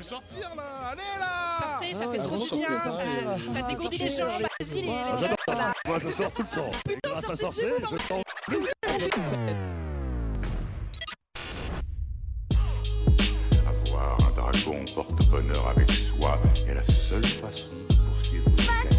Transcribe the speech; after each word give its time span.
peut 0.00 0.08
sortir 0.08 0.50
là 0.56 0.90
Allez 0.92 1.02
là 1.18 1.28
Sortez, 1.60 1.92
ça 1.92 2.10
fait 2.10 2.18
trop 2.18 2.38
du 2.38 2.56
bien. 2.56 2.68
Ça, 2.78 3.54
ça 3.54 3.62
dégourdit 3.68 3.98
les 3.98 4.10
jambes. 4.10 4.28
Vas-y, 4.60 4.82
les. 4.82 4.88
Moi, 4.88 5.98
je 5.98 6.10
sors 6.10 6.32
tout 6.32 6.42
le 6.42 6.56
temps. 6.56 6.70
Et 6.88 6.96
grâce 7.04 7.30
à 7.30 7.36
sortir, 7.36 7.68
je 7.90 7.98
sors 7.98 8.22
Avoir 13.66 14.16
un 14.26 14.30
dragon 14.32 14.84
porte-bonheur 14.94 15.68
avec 15.68 15.90
soi 15.90 16.38
est 16.68 16.74
la 16.74 16.84
seule 16.84 17.24
façon 17.24 17.68
de 17.88 17.94
poursuivre 17.94 18.50
quête. 18.56 18.98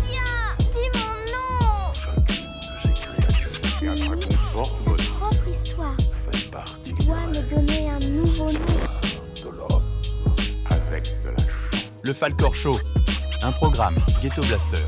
Dis 0.59 0.99
mon 0.99 1.13
nom 1.33 1.93
Chacune 1.93 2.45
de 2.55 2.81
ces 2.81 3.01
créatures 3.01 3.83
et 3.83 3.87
un 3.87 3.95
dragon 3.95 4.29
Sa 4.29 4.53
porte-bonheur 4.53 5.00
Le 12.11 12.15
Falcor 12.15 12.53
Show, 12.53 12.75
un 13.41 13.53
programme 13.53 13.95
Ghetto 14.21 14.41
Blaster. 14.41 14.83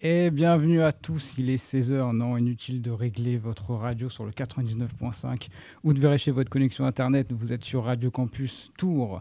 Et 0.00 0.30
bienvenue 0.30 0.80
à 0.80 0.92
tous, 0.92 1.34
il 1.36 1.50
est 1.50 1.62
16h, 1.62 2.16
non, 2.16 2.38
inutile 2.38 2.80
de 2.80 2.90
régler 2.90 3.36
votre 3.36 3.74
radio 3.74 4.08
sur 4.08 4.24
le 4.24 4.30
99.5 4.30 5.48
ou 5.84 5.92
de 5.92 6.00
vérifier 6.00 6.32
votre 6.32 6.48
connexion 6.48 6.86
internet, 6.86 7.30
vous 7.32 7.52
êtes 7.52 7.64
sur 7.64 7.84
Radio 7.84 8.10
Campus 8.10 8.72
Tours, 8.78 9.20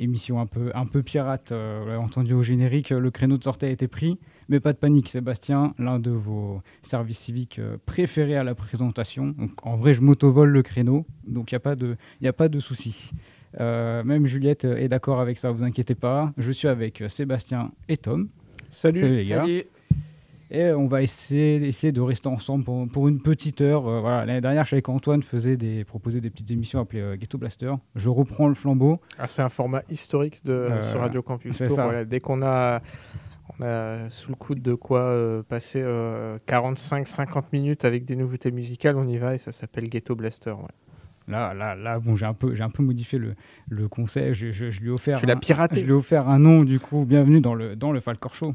émission 0.00 0.40
un 0.40 0.46
peu, 0.46 0.72
un 0.74 0.86
peu 0.86 1.04
pirate, 1.04 1.52
euh, 1.52 1.78
vous 1.80 1.86
l'avez 1.86 2.02
entendu 2.02 2.32
au 2.32 2.42
générique, 2.42 2.90
le 2.90 3.10
créneau 3.12 3.38
de 3.38 3.44
sortie 3.44 3.66
a 3.66 3.70
été 3.70 3.86
pris, 3.86 4.18
mais 4.48 4.58
pas 4.58 4.72
de 4.72 4.78
panique 4.78 5.08
Sébastien, 5.08 5.74
l'un 5.78 6.00
de 6.00 6.10
vos 6.10 6.60
services 6.82 7.20
civiques 7.20 7.60
euh, 7.60 7.76
préférés 7.86 8.34
à 8.34 8.42
la 8.42 8.56
présentation, 8.56 9.28
donc 9.28 9.64
en 9.64 9.76
vrai 9.76 9.94
je 9.94 10.00
m'autovole 10.00 10.50
le 10.50 10.64
créneau, 10.64 11.06
donc 11.24 11.52
il 11.52 11.54
n'y 11.54 11.58
a 11.58 11.60
pas 11.60 11.76
de, 11.76 11.96
y 12.20 12.26
a 12.26 12.32
pas 12.32 12.48
de 12.48 12.58
souci. 12.58 13.12
Euh, 13.58 14.04
même 14.04 14.26
Juliette 14.26 14.64
est 14.64 14.88
d'accord 14.88 15.20
avec 15.20 15.38
ça, 15.38 15.50
vous 15.50 15.64
inquiétez 15.64 15.94
pas, 15.96 16.32
je 16.36 16.52
suis 16.52 16.68
avec 16.68 17.02
Sébastien 17.08 17.72
et 17.88 17.96
Tom. 17.96 18.28
Salut. 18.68 19.00
Salut 19.00 19.16
les 19.16 19.24
gars. 19.26 19.44
Et 20.52 20.72
on 20.72 20.86
va 20.86 21.00
essayer, 21.00 21.64
essayer 21.68 21.92
de 21.92 22.00
rester 22.00 22.26
ensemble 22.28 22.64
pour, 22.64 22.88
pour 22.88 23.06
une 23.06 23.20
petite 23.22 23.60
heure. 23.60 23.86
Euh, 23.86 24.00
voilà. 24.00 24.26
L'année 24.26 24.40
dernière, 24.40 24.64
je 24.64 24.70
savais 24.70 24.82
qu'Antoine 24.82 25.22
faisait 25.22 25.56
des, 25.56 25.84
proposait 25.84 26.20
des 26.20 26.28
petites 26.28 26.50
émissions 26.50 26.80
appelées 26.80 27.02
euh, 27.02 27.16
Ghetto 27.16 27.38
Blaster. 27.38 27.72
Je 27.94 28.08
reprends 28.08 28.48
le 28.48 28.54
flambeau. 28.54 29.00
Ah, 29.16 29.28
c'est 29.28 29.42
un 29.42 29.48
format 29.48 29.82
historique 29.90 30.44
de, 30.44 30.52
Euh, 30.52 30.80
sur 30.80 30.98
Radio 30.98 31.22
Campus 31.22 31.56
Tour. 31.56 31.70
ça. 31.70 31.84
Voilà, 31.84 32.04
dès 32.04 32.18
qu'on 32.18 32.42
a, 32.42 32.82
on 33.60 33.64
a 33.64 34.10
sous 34.10 34.30
le 34.32 34.34
coude 34.34 34.60
de 34.60 34.74
quoi 34.74 35.02
euh, 35.02 35.44
passer 35.44 35.84
45-50 36.48 37.44
minutes 37.52 37.84
avec 37.84 38.04
des 38.04 38.16
nouveautés 38.16 38.50
musicales, 38.50 38.96
on 38.96 39.06
y 39.06 39.18
va 39.18 39.36
et 39.36 39.38
ça 39.38 39.52
s'appelle 39.52 39.88
Ghetto 39.88 40.16
Blaster. 40.16 40.50
ouais. 40.50 40.64
Là, 41.30 41.54
là, 41.54 41.74
là 41.76 41.98
bon, 42.00 42.16
j'ai 42.16 42.26
un 42.26 42.34
peu, 42.34 42.54
j'ai 42.54 42.62
un 42.64 42.70
peu 42.70 42.82
modifié 42.82 43.18
le, 43.18 43.34
le 43.68 43.88
concept. 43.88 44.34
Je, 44.34 44.50
je- 44.52 44.70
je 44.70 44.80
lui 44.80 44.88
ai 44.88 44.90
offert, 44.90 45.18
Tu 45.20 45.26
l'as 45.26 45.34
un- 45.34 45.36
piraté. 45.36 45.80
je 45.80 45.84
lui 45.84 45.92
ai 45.92 45.94
offert 45.94 46.28
un 46.28 46.38
nom 46.38 46.64
du 46.64 46.80
coup. 46.80 47.04
Bienvenue 47.04 47.40
dans 47.40 47.54
le 47.54 47.76
dans 47.76 47.92
le 47.92 48.00
Falcor 48.00 48.34
Show. 48.34 48.54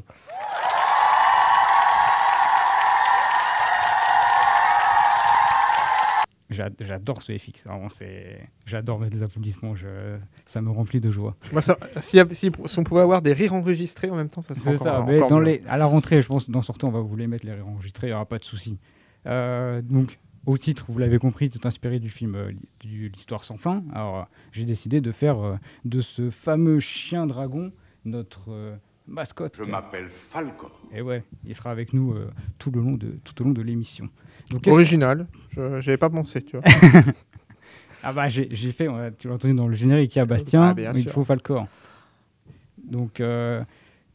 J'a- 6.48 6.70
J'adore 6.80 7.22
ce 7.22 7.36
FX, 7.36 7.64
vraiment, 7.66 7.88
c'est... 7.88 8.38
j'adore 8.66 9.00
mettre 9.00 9.12
des 9.12 9.22
applaudissements, 9.24 9.74
je... 9.74 10.16
ça 10.46 10.60
me 10.62 10.70
remplit 10.70 11.00
de 11.00 11.10
joie. 11.10 11.34
Moi, 11.50 11.60
ça- 11.60 11.76
si, 11.98 12.20
si, 12.30 12.52
si 12.66 12.78
on 12.78 12.84
pouvait 12.84 13.00
avoir 13.00 13.20
des 13.20 13.32
rires 13.32 13.52
enregistrés 13.52 14.10
en 14.10 14.14
même 14.14 14.28
temps, 14.28 14.42
ça 14.42 14.54
serait 14.54 14.76
C'est 14.76 14.88
encore, 14.88 15.00
ça, 15.00 15.04
mais 15.06 15.16
encore 15.16 15.28
dans 15.30 15.38
mieux. 15.40 15.44
les, 15.44 15.62
à 15.68 15.76
la 15.76 15.86
rentrée, 15.86 16.22
je 16.22 16.28
pense, 16.28 16.48
dans 16.48 16.62
sortie, 16.62 16.84
on 16.84 16.92
va 16.92 17.00
vous 17.00 17.16
les 17.16 17.26
mettre, 17.26 17.44
les 17.44 17.52
réenregistrer, 17.52 18.06
il 18.06 18.10
n'y 18.10 18.14
aura 18.14 18.26
pas 18.26 18.38
de 18.38 18.44
souci. 18.44 18.78
Euh, 19.26 19.82
donc, 19.82 20.20
au 20.46 20.56
titre, 20.56 20.86
vous 20.88 20.98
l'avez 20.98 21.18
compris, 21.18 21.50
tout 21.50 21.66
inspiré 21.66 21.98
du 21.98 22.08
film 22.08 22.34
euh, 22.34 22.52
L'Histoire 22.84 23.44
sans 23.44 23.56
fin. 23.56 23.82
Alors, 23.92 24.16
euh, 24.18 24.22
j'ai 24.52 24.64
décidé 24.64 25.00
de 25.00 25.12
faire 25.12 25.38
euh, 25.38 25.56
de 25.84 26.00
ce 26.00 26.30
fameux 26.30 26.80
chien 26.80 27.26
dragon 27.26 27.72
notre 28.04 28.50
euh, 28.50 28.76
mascotte. 29.06 29.56
Je 29.58 29.64
m'appelle 29.64 30.08
Falcon. 30.08 30.70
Et 30.92 31.02
ouais, 31.02 31.24
il 31.44 31.54
sera 31.54 31.70
avec 31.70 31.92
nous 31.92 32.12
euh, 32.12 32.30
tout, 32.58 32.70
le 32.70 32.80
long 32.80 32.92
de, 32.92 33.18
tout 33.24 33.40
au 33.42 33.44
long 33.44 33.52
de 33.52 33.62
l'émission. 33.62 34.08
Original. 34.66 35.26
Je 35.50 35.60
n'avais 35.60 35.96
pas 35.96 36.10
pensé, 36.10 36.42
tu 36.42 36.56
vois. 36.56 36.64
Ah 38.02 38.12
bah 38.12 38.28
j'ai 38.28 38.46
fait, 38.72 38.86
tu 39.18 39.26
l'as 39.26 39.34
entendu 39.34 39.54
dans 39.54 39.66
le 39.66 39.74
générique, 39.74 40.14
il 40.14 40.18
y 40.18 40.22
a 40.22 40.26
Bastien, 40.26 40.62
Ah, 40.62 40.74
bien 40.74 40.92
il 40.92 41.08
faut 41.08 41.24
Falcor. 41.24 41.66
Donc 42.78 43.18
euh, 43.20 43.64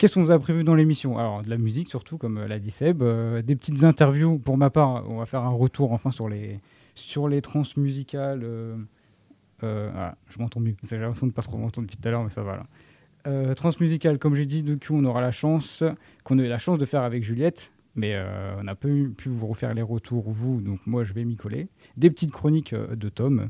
qu'est-ce 0.01 0.16
qu'on 0.16 0.23
vous 0.23 0.31
a 0.31 0.39
prévu 0.39 0.63
dans 0.63 0.73
l'émission? 0.73 1.19
Alors 1.19 1.44
de 1.44 1.50
la 1.51 1.59
musique 1.59 1.88
surtout, 1.88 2.17
comme 2.17 2.39
euh, 2.39 2.47
l'a 2.47 2.57
dit 2.57 2.72
Seb, 2.72 3.03
euh, 3.03 3.44
des 3.44 3.56
petites 3.56 3.84
interviews. 3.84 4.31
Pour 4.31 4.57
ma 4.57 4.72
part, 4.72 5.07
on 5.07 5.17
va 5.17 5.28
faire 5.28 5.44
un 5.44 5.51
retour 5.51 5.94
enfin 5.94 6.09
sur 6.09 6.28
les, 6.28 6.59
sur 6.95 7.28
les 7.28 7.44
trans 7.44 7.62
musicales. 7.78 8.41
euh, 8.44 8.75
je 9.61 10.40
m'entends 10.40 10.59
mieux. 10.59 10.73
J'ai 10.81 10.97
l'impression 10.97 11.28
de 11.28 11.31
pas 11.31 11.44
trop 11.44 11.56
m'entendre 11.57 11.85
depuis 11.85 12.01
tout 12.01 12.07
à 12.07 12.11
l'heure, 12.11 12.23
mais 12.23 12.31
ça 12.31 12.41
va 12.41 12.56
là. 12.56 12.66
Comme 14.17 14.34
j'ai 14.34 14.47
dit, 14.47 14.63
de 14.63 14.73
Q, 14.73 14.94
on 14.94 15.06
aura 15.06 15.22
la 15.22 15.29
chance, 15.29 15.84
qu'on 16.23 16.40
a 16.40 16.41
eu 16.41 16.47
la 16.47 16.57
chance 16.57 16.79
de 16.79 16.85
faire 16.85 17.03
avec 17.03 17.23
Juliette. 17.23 17.72
Mais 17.94 18.19
on 18.57 18.63
n'a 18.63 18.73
pas 18.73 18.88
pu 18.88 19.29
vous 19.29 19.45
refaire 19.45 19.75
les 19.75 19.84
retours, 19.84 20.31
vous, 20.31 20.61
donc 20.61 20.79
moi 20.88 21.03
je 21.03 21.13
vais 21.13 21.25
m'y 21.25 21.35
coller. 21.35 21.67
Des 21.97 22.09
petites 22.09 22.31
chroniques 22.31 22.73
de 22.73 23.09
Tom, 23.09 23.50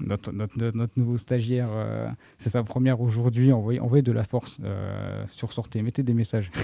notre, 0.00 0.32
notre, 0.32 0.58
notre- 0.58 0.76
notre 0.76 0.92
nouveau 0.98 1.16
stagiaire, 1.18 1.68
euh, 1.74 2.08
c'est 2.38 2.50
sa 2.50 2.62
première 2.62 3.00
aujourd'hui. 3.00 3.52
Envoyez, 3.52 3.80
envoyez 3.80 4.02
de 4.02 4.12
la 4.12 4.24
force 4.24 4.58
euh, 4.64 5.24
sur 5.32 5.52
sortez, 5.52 5.82
mettez 5.82 6.02
des 6.02 6.14
messages. 6.14 6.50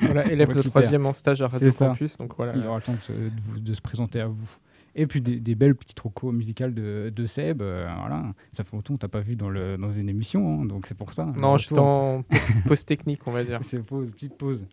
Voilà, 0.00 0.26
élève 0.26 0.52
de 0.52 0.60
troisième 0.62 1.06
en 1.06 1.12
stage 1.12 1.40
à 1.40 1.46
Radio. 1.46 1.70
Campus. 1.72 2.16
Donc 2.16 2.34
voilà. 2.36 2.52
Il 2.56 2.66
aura 2.66 2.78
le 2.78 2.82
temps 2.82 2.92
de 2.92 2.98
se, 2.98 3.12
de 3.12 3.40
vous- 3.40 3.60
de 3.60 3.72
se 3.74 3.80
présenter 3.80 4.20
à 4.20 4.24
vous. 4.24 4.50
Et 4.96 5.06
puis 5.06 5.20
des, 5.20 5.38
des 5.38 5.54
belles 5.54 5.76
petites 5.76 5.98
recos 6.00 6.34
musicales 6.34 6.74
de, 6.74 7.12
de 7.14 7.26
Seb. 7.26 7.62
euh, 7.62 7.88
voilà. 8.00 8.24
Ça 8.52 8.64
fait 8.64 8.72
longtemps 8.76 8.94
qu'on 8.94 8.98
t'a 8.98 9.08
pas 9.08 9.20
vu 9.20 9.36
dans, 9.36 9.50
le, 9.50 9.76
dans 9.76 9.92
une 9.92 10.08
émission, 10.08 10.62
hein, 10.62 10.64
donc 10.66 10.86
c'est 10.88 10.96
pour 10.96 11.12
ça. 11.12 11.26
Non, 11.40 11.56
j'étais 11.58 11.74
retour. 11.74 11.86
en 11.86 12.22
pause, 12.22 12.48
pause 12.66 12.84
technique, 12.84 13.20
on 13.26 13.30
va 13.32 13.44
dire. 13.44 13.60
C'est 13.62 13.78
pause, 13.84 14.10
petite 14.10 14.36
pause. 14.36 14.66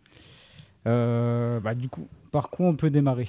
Euh, 0.86 1.60
bah, 1.60 1.74
du 1.74 1.88
coup, 1.88 2.08
par 2.30 2.50
quoi 2.50 2.66
on 2.66 2.74
peut 2.76 2.90
démarrer? 2.90 3.28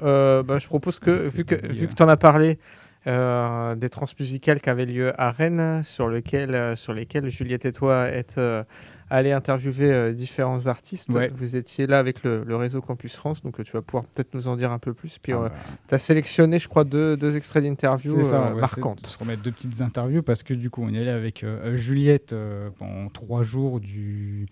Bah, 0.00 0.58
je 0.58 0.66
propose 0.66 0.98
que, 0.98 1.28
vu 1.28 1.44
que, 1.44 1.54
vu 1.72 1.86
que 1.88 1.94
tu 1.94 2.02
en 2.02 2.08
as 2.08 2.16
parlé 2.16 2.58
euh, 3.06 3.74
des 3.74 3.88
transmusicales 3.88 4.60
qui 4.60 4.68
avaient 4.70 4.86
lieu 4.86 5.12
à 5.20 5.30
Rennes, 5.30 5.82
sur, 5.84 6.08
lequel, 6.08 6.54
euh, 6.54 6.76
sur 6.76 6.92
lesquelles 6.92 7.28
Juliette 7.30 7.64
et 7.64 7.72
toi 7.72 8.06
êtes 8.08 8.36
euh, 8.38 8.64
allés 9.08 9.32
interviewer 9.32 9.92
euh, 9.92 10.12
différents 10.12 10.66
artistes, 10.66 11.10
Ouais. 11.14 11.30
vous 11.34 11.56
étiez 11.56 11.86
là 11.86 11.98
avec 11.98 12.22
le, 12.24 12.44
le 12.44 12.56
réseau 12.56 12.80
Campus 12.82 13.14
France, 13.16 13.42
donc 13.42 13.58
euh, 13.60 13.62
tu 13.64 13.72
vas 13.72 13.82
pouvoir 13.82 14.04
peut-être 14.04 14.34
nous 14.34 14.48
en 14.48 14.56
dire 14.56 14.72
un 14.72 14.78
peu 14.78 14.92
plus. 14.92 15.18
Puis 15.18 15.32
Ah, 15.32 15.48
bah, 15.48 15.52
tu 15.88 15.94
as 15.94 15.98
sélectionné, 15.98 16.58
je 16.58 16.68
crois, 16.68 16.84
deux, 16.84 17.16
deux 17.16 17.36
extraits 17.36 17.62
d'interviews 17.62 18.16
de 18.18 18.54
marquantes. 18.60 19.06
se 19.06 19.18
remettre 19.18 19.42
deux 19.42 19.52
petites 19.52 19.80
interviews 19.80 20.22
parce 20.22 20.42
que 20.42 20.52
du 20.54 20.68
coup, 20.68 20.82
on 20.84 20.92
est 20.92 20.98
allé 21.00 21.10
avec 21.10 21.44
Juliette 21.74 22.34
pendant 22.78 23.08
trois 23.10 23.42
jours 23.42 23.80
du 23.80 24.46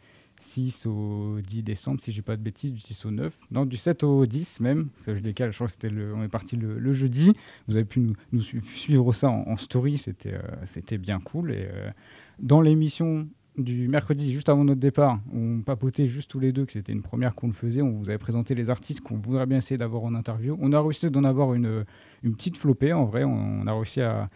6 0.47 0.87
au 0.87 1.39
10 1.41 1.63
décembre, 1.63 2.01
si 2.01 2.13
j'ai 2.13 2.23
pas 2.23 2.37
de 2.37 2.43
bêtises, 2.43 2.73
du 2.73 2.81
6 2.81 3.07
au 3.07 3.11
9, 3.11 3.35
non, 3.51 3.67
du 3.67 3.77
7 3.77 4.05
au 4.05 4.25
10 4.27 4.61
même, 4.61 4.89
que 5.05 5.15
je 5.15 5.21
décale, 5.21 5.51
je 5.51 5.57
crois 5.57 5.67
que 5.67 5.73
c'était 5.73 5.91
le, 5.91 6.15
on 6.15 6.23
est 6.23 6.29
parti 6.29 6.57
le, 6.57 6.93
jeudi. 6.93 7.33
Vous 7.69 7.77
avez 7.77 7.85
pu 7.85 8.01
nous, 8.01 8.15
nous 8.33 8.41
su- 8.41 8.61
suivre 8.61 9.13
ça 9.13 9.29
en, 9.29 9.57
story, 9.57 9.99
c'était 9.99 10.35
euh, 10.35 10.41
c'était 10.65 10.99
bien 10.99 11.21
cool. 11.21 11.51
Et 11.53 11.67
euh, 11.71 11.91
dans 12.39 12.61
l'émission 12.61 13.29
du 13.59 13.89
mercredi, 13.89 14.33
juste 14.33 14.49
avant 14.49 14.65
notre 14.65 14.81
départ, 14.81 15.19
on 15.33 15.63
papotait 15.63 16.09
juste 16.09 16.31
tous 16.31 16.41
les 16.41 16.53
deux 16.53 16.65
que 16.67 16.73
c'était 16.73 16.93
une 16.93 17.03
première 17.03 17.35
qu'on 17.35 17.49
le 17.49 17.53
faisait. 17.53 17.83
On 17.83 17.93
vous 17.93 18.09
avait 18.09 18.19
présenté 18.19 18.55
les 18.55 18.71
artistes 18.71 19.01
qu'on 19.01 19.17
voudrait 19.17 19.47
bien 19.47 19.59
essayer 19.59 19.79
d'avoir 19.79 20.05
en 20.05 20.15
interview. 20.15 20.57
On 20.61 20.73
a 20.73 20.81
réussi 20.81 21.11
d'en 21.11 21.25
avoir 21.25 21.55
une, 21.55 21.85
une 22.23 22.35
petite 22.35 22.57
flopée 22.57 22.93
en 22.93 23.05
vrai. 23.05 23.25
On 23.25 23.67
a 23.67 23.75
réussi 23.75 24.01
à, 24.03 24.29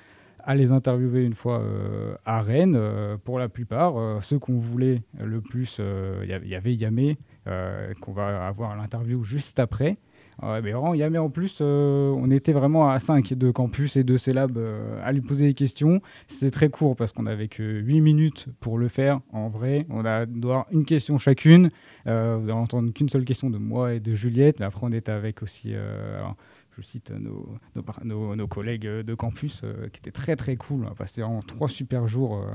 à 0.44 0.54
les 0.54 0.72
interviewer 0.72 1.24
une 1.24 1.34
fois 1.34 1.60
euh, 1.60 2.14
à 2.24 2.42
Rennes. 2.42 2.76
euh, 2.76 3.16
pour 3.22 3.38
la 3.38 3.48
plupart, 3.48 3.98
euh, 3.98 4.20
ceux 4.20 4.38
qu'on 4.38 4.58
voulait 4.58 5.02
le 5.22 5.40
plus, 5.40 5.80
il 6.22 6.28
y 6.28 6.54
avait 6.54 6.74
Yamé, 6.74 7.18
qu'on 8.00 8.12
va 8.12 8.46
avoir 8.46 8.76
l'interview 8.76 9.22
juste 9.24 9.58
après. 9.58 9.98
Mais 10.42 10.72
vraiment, 10.72 10.94
Yamé 10.94 11.18
en 11.18 11.28
plus, 11.28 11.60
on 11.60 12.30
était 12.30 12.52
vraiment 12.52 12.88
à 12.88 12.98
5 12.98 13.34
de 13.34 13.50
campus 13.50 13.96
et 13.96 14.04
de 14.04 14.16
syllabes 14.16 14.56
euh, 14.56 14.98
à 15.04 15.12
lui 15.12 15.20
poser 15.20 15.46
des 15.46 15.52
questions. 15.52 16.00
C'était 16.28 16.50
très 16.50 16.70
court 16.70 16.96
parce 16.96 17.12
qu'on 17.12 17.26
avait 17.26 17.48
que 17.48 17.62
8 17.62 18.00
minutes 18.00 18.46
pour 18.58 18.78
le 18.78 18.88
faire. 18.88 19.20
En 19.32 19.50
vrai, 19.50 19.84
on 19.90 20.04
a 20.06 20.24
doit 20.24 20.66
une 20.72 20.86
question 20.86 21.18
chacune. 21.18 21.70
Vous 22.06 22.10
allez 22.10 22.52
entendre 22.52 22.90
qu'une 22.94 23.10
seule 23.10 23.26
question 23.26 23.50
de 23.50 23.58
moi 23.58 23.92
et 23.94 24.00
de 24.00 24.14
Juliette. 24.14 24.60
Mais 24.60 24.66
après, 24.66 24.86
on 24.86 24.92
était 24.92 25.12
avec 25.12 25.42
aussi, 25.42 25.74
je 26.76 26.82
cite 26.82 27.10
nos, 27.10 28.46
collègues 28.46 28.86
euh, 28.86 29.02
de 29.02 29.14
campus 29.14 29.62
euh, 29.64 29.88
qui 29.88 29.98
étaient 29.98 30.12
très 30.12 30.36
très 30.36 30.56
cool. 30.56 30.84
On 30.84 30.90
a 30.90 30.94
passé 30.94 31.22
vraiment 31.22 31.42
trois 31.42 31.68
super 31.68 32.06
jours 32.06 32.36
euh, 32.36 32.52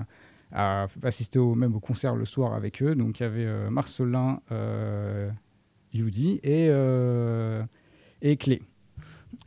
à 0.52 0.88
assister 1.04 1.40
au, 1.40 1.56
même 1.56 1.80
concert 1.80 2.16
le 2.16 2.26
soir 2.26 2.54
avec 2.54 2.82
eux. 2.82 2.96
Donc 2.96 3.20
il 3.20 3.24
y 3.24 3.26
avait 3.26 3.70
Marcelin, 3.70 4.40
Yudi 5.92 6.40
et, 6.44 6.68
et 8.22 8.38
Clé. 8.38 8.62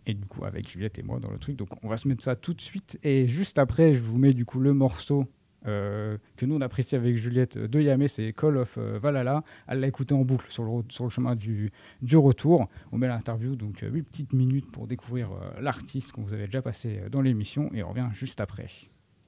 Et 0.05 0.13
du 0.13 0.27
coup, 0.27 0.45
avec 0.45 0.69
Juliette 0.69 0.99
et 0.99 1.03
moi 1.03 1.19
dans 1.19 1.31
le 1.31 1.39
truc. 1.39 1.57
Donc 1.57 1.69
on 1.83 1.89
va 1.89 1.97
se 1.97 2.09
mettre 2.09 2.23
ça 2.23 2.37
tout 2.37 2.53
de 2.53 2.61
suite. 2.61 2.99
Et 3.03 3.27
juste 3.27 3.59
après, 3.59 3.95
je 3.95 4.03
vous 4.03 4.19
mets 4.19 4.35
du 4.35 4.45
coup 4.45 4.61
le 4.61 4.75
morceau 4.75 5.27
euh, 5.67 6.17
que 6.37 6.47
nous 6.47 6.57
on 6.57 6.61
apprécie 6.61 6.97
avec 6.97 7.17
Juliette 7.17 7.59
de 7.59 7.81
Yamé, 7.81 8.09
c'est 8.09 8.33
Call 8.33 8.57
of 8.59 8.77
euh, 8.79 8.99
Valhalla. 9.01 9.43
Elle 9.67 9.81
l'a 9.81 9.87
écouté 9.87 10.15
en 10.15 10.25
boucle 10.25 10.47
sur 10.51 10.65
le, 10.65 11.09
chemin 11.09 11.35
du, 11.35 11.71
retour. 12.15 12.69
On 12.93 12.99
met 12.99 13.09
l'interview, 13.09 13.57
donc 13.57 13.81
8 13.83 14.03
petites 14.03 14.33
minutes 14.33 14.71
pour 14.71 14.87
découvrir 14.87 15.31
euh, 15.33 15.61
l'artiste 15.61 16.13
qu'on 16.13 16.23
vous 16.23 16.35
avait 16.35 16.47
déjà 16.47 16.63
passé 16.63 17.01
euh, 17.03 17.09
dans 17.09 17.21
l'émission 17.21 17.71
et 17.75 17.83
on 17.83 17.91
revient 17.91 18.09
juste 18.13 18.41
après. 18.41 18.69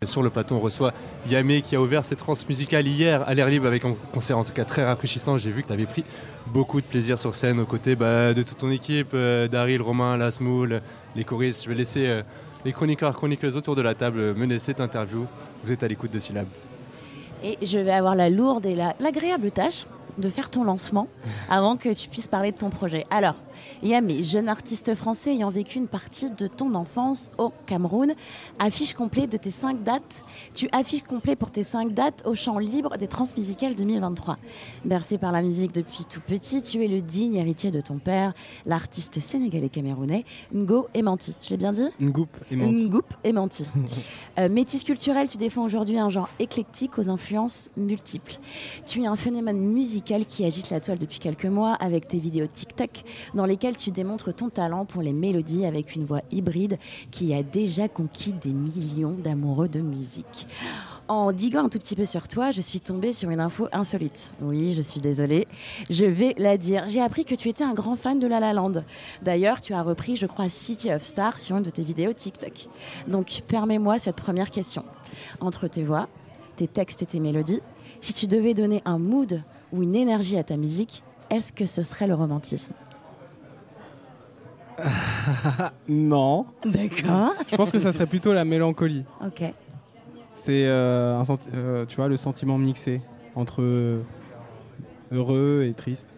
Sur 0.02 0.22
le 0.22 0.30
plateau, 0.30 0.54
on 0.54 0.60
reçoit 0.60 0.94
Yamé 1.28 1.60
qui 1.60 1.76
a 1.76 1.82
ouvert 1.82 2.06
ses 2.06 2.16
trans 2.16 2.32
musicales 2.48 2.88
hier 2.88 3.22
à 3.28 3.34
l'air 3.34 3.50
libre 3.50 3.66
avec 3.66 3.84
un 3.84 3.92
concert 4.14 4.38
en 4.38 4.44
tout 4.44 4.52
cas 4.52 4.64
très 4.64 4.82
rafraîchissant. 4.82 5.36
J'ai 5.36 5.50
vu 5.50 5.60
que 5.60 5.66
tu 5.66 5.74
avais 5.74 5.84
pris 5.84 6.04
beaucoup 6.46 6.80
de 6.80 6.86
plaisir 6.86 7.18
sur 7.18 7.34
scène 7.34 7.60
aux 7.60 7.66
côtés 7.66 7.96
bah, 7.96 8.32
de 8.32 8.42
toute 8.42 8.56
ton 8.56 8.70
équipe, 8.70 9.10
euh, 9.12 9.46
Daryl, 9.46 9.82
Romain, 9.82 10.16
Lasmoul, 10.16 10.80
les 11.16 11.24
choristes. 11.24 11.64
Je 11.64 11.68
vais 11.68 11.74
laisser 11.74 12.06
euh, 12.06 12.22
les 12.64 12.72
chroniqueurs, 12.72 13.14
chroniqueuses 13.14 13.56
autour 13.56 13.76
de 13.76 13.82
la 13.82 13.94
table 13.94 14.34
mener 14.34 14.58
cette 14.58 14.80
interview. 14.80 15.26
Vous 15.64 15.72
êtes 15.72 15.82
à 15.82 15.88
l'écoute 15.88 16.10
de 16.12 16.18
Syllab. 16.18 16.46
Et 17.42 17.56
je 17.62 17.78
vais 17.78 17.92
avoir 17.92 18.14
la 18.14 18.28
lourde 18.28 18.66
et 18.66 18.74
la- 18.74 18.94
l'agréable 19.00 19.50
tâche 19.50 19.86
de 20.18 20.28
faire 20.28 20.50
ton 20.50 20.64
lancement 20.64 21.08
avant 21.50 21.76
que 21.76 21.88
tu 21.94 22.08
puisses 22.08 22.26
parler 22.26 22.52
de 22.52 22.58
ton 22.58 22.68
projet. 22.70 23.06
Alors, 23.10 23.34
Yamé, 23.82 24.22
jeune 24.22 24.48
artiste 24.48 24.94
français 24.94 25.32
ayant 25.32 25.50
vécu 25.50 25.78
une 25.78 25.88
partie 25.88 26.30
de 26.30 26.46
ton 26.46 26.74
enfance 26.74 27.30
au 27.38 27.52
Cameroun, 27.66 28.14
affiche 28.58 28.94
complet 28.94 29.26
de 29.26 29.36
tes 29.36 29.50
cinq 29.50 29.82
dates. 29.82 30.24
Tu 30.54 30.68
affiches 30.72 31.02
complet 31.02 31.36
pour 31.36 31.50
tes 31.50 31.64
cinq 31.64 31.92
dates 31.92 32.22
au 32.26 32.34
champ 32.34 32.58
libre 32.58 32.96
des 32.96 33.08
Transmusicales 33.08 33.74
2023. 33.74 34.38
Bercé 34.84 35.18
par 35.18 35.32
la 35.32 35.42
musique 35.42 35.72
depuis 35.72 36.04
tout 36.04 36.20
petit, 36.20 36.62
tu 36.62 36.84
es 36.84 36.88
le 36.88 37.00
digne 37.00 37.36
héritier 37.36 37.70
de 37.70 37.80
ton 37.80 37.98
père, 37.98 38.32
l'artiste 38.66 39.20
sénégalais 39.20 39.68
camerounais 39.68 40.24
Ngo 40.54 40.88
Emanti. 40.94 41.36
Je 41.42 41.50
l'ai 41.50 41.56
bien 41.56 41.72
dit? 41.72 41.88
Ngoup 42.00 42.28
et 42.50 42.56
Menti. 42.56 42.88
Ngoup 42.88 43.14
et 43.24 43.32
Menti. 43.32 43.66
Euh, 44.38 44.48
métis 44.48 44.84
culturel, 44.84 45.28
tu 45.28 45.36
défends 45.36 45.64
aujourd'hui 45.64 45.98
un 45.98 46.08
genre 46.08 46.30
éclectique 46.38 46.98
aux 46.98 47.10
influences 47.10 47.68
multiples. 47.76 48.36
Tu 48.86 49.02
es 49.02 49.06
un 49.06 49.16
phénomène 49.16 49.58
musical 49.58 50.24
qui 50.24 50.44
agite 50.44 50.70
la 50.70 50.80
toile 50.80 50.98
depuis 50.98 51.18
quelques 51.18 51.46
mois 51.46 51.74
avec 51.74 52.08
tes 52.08 52.18
vidéos 52.18 52.46
TikTok 52.46 53.02
dans 53.34 53.44
lesquelles 53.50 53.76
tu 53.76 53.90
démontres 53.90 54.32
ton 54.32 54.48
talent 54.48 54.84
pour 54.84 55.02
les 55.02 55.12
mélodies 55.12 55.66
avec 55.66 55.94
une 55.94 56.04
voix 56.04 56.22
hybride 56.30 56.78
qui 57.10 57.34
a 57.34 57.42
déjà 57.42 57.88
conquis 57.88 58.32
des 58.32 58.50
millions 58.50 59.10
d'amoureux 59.12 59.68
de 59.68 59.80
musique. 59.80 60.46
En 61.08 61.32
diguant 61.32 61.64
un 61.64 61.68
tout 61.68 61.80
petit 61.80 61.96
peu 61.96 62.04
sur 62.04 62.28
toi, 62.28 62.52
je 62.52 62.60
suis 62.60 62.80
tombée 62.80 63.12
sur 63.12 63.30
une 63.30 63.40
info 63.40 63.66
insolite. 63.72 64.30
Oui, 64.40 64.72
je 64.72 64.80
suis 64.80 65.00
désolée. 65.00 65.48
Je 65.90 66.04
vais 66.04 66.34
la 66.38 66.56
dire. 66.56 66.84
J'ai 66.86 67.02
appris 67.02 67.24
que 67.24 67.34
tu 67.34 67.48
étais 67.48 67.64
un 67.64 67.74
grand 67.74 67.96
fan 67.96 68.20
de 68.20 68.28
La 68.28 68.38
La 68.38 68.52
Land. 68.52 68.84
D'ailleurs, 69.20 69.60
tu 69.60 69.74
as 69.74 69.82
repris, 69.82 70.14
je 70.14 70.26
crois, 70.26 70.48
City 70.48 70.92
of 70.92 71.02
Stars 71.02 71.40
sur 71.40 71.56
une 71.56 71.64
de 71.64 71.70
tes 71.70 71.82
vidéos 71.82 72.12
TikTok. 72.12 72.68
Donc, 73.08 73.42
permets-moi 73.48 73.98
cette 73.98 74.14
première 74.14 74.50
question. 74.50 74.84
Entre 75.40 75.66
tes 75.66 75.82
voix, 75.82 76.08
tes 76.54 76.68
textes 76.68 77.02
et 77.02 77.06
tes 77.06 77.18
mélodies, 77.18 77.60
si 78.00 78.14
tu 78.14 78.28
devais 78.28 78.54
donner 78.54 78.80
un 78.84 78.98
mood 78.98 79.42
ou 79.72 79.82
une 79.82 79.96
énergie 79.96 80.38
à 80.38 80.44
ta 80.44 80.56
musique, 80.56 81.02
est-ce 81.28 81.52
que 81.52 81.66
ce 81.66 81.82
serait 81.82 82.06
le 82.06 82.14
romantisme? 82.14 82.72
non. 85.88 86.46
D'accord. 86.64 87.34
Je 87.50 87.56
pense 87.56 87.70
que 87.70 87.78
ça 87.78 87.92
serait 87.92 88.06
plutôt 88.06 88.32
la 88.32 88.44
mélancolie. 88.44 89.04
Ok. 89.24 89.42
C'est 90.36 90.64
euh, 90.66 91.18
un 91.18 91.24
senti- 91.24 91.48
euh, 91.54 91.84
tu 91.86 91.96
vois 91.96 92.08
le 92.08 92.16
sentiment 92.16 92.56
mixé 92.58 93.00
entre 93.34 93.62
heureux 95.12 95.66
et 95.68 95.74
triste. 95.74 96.08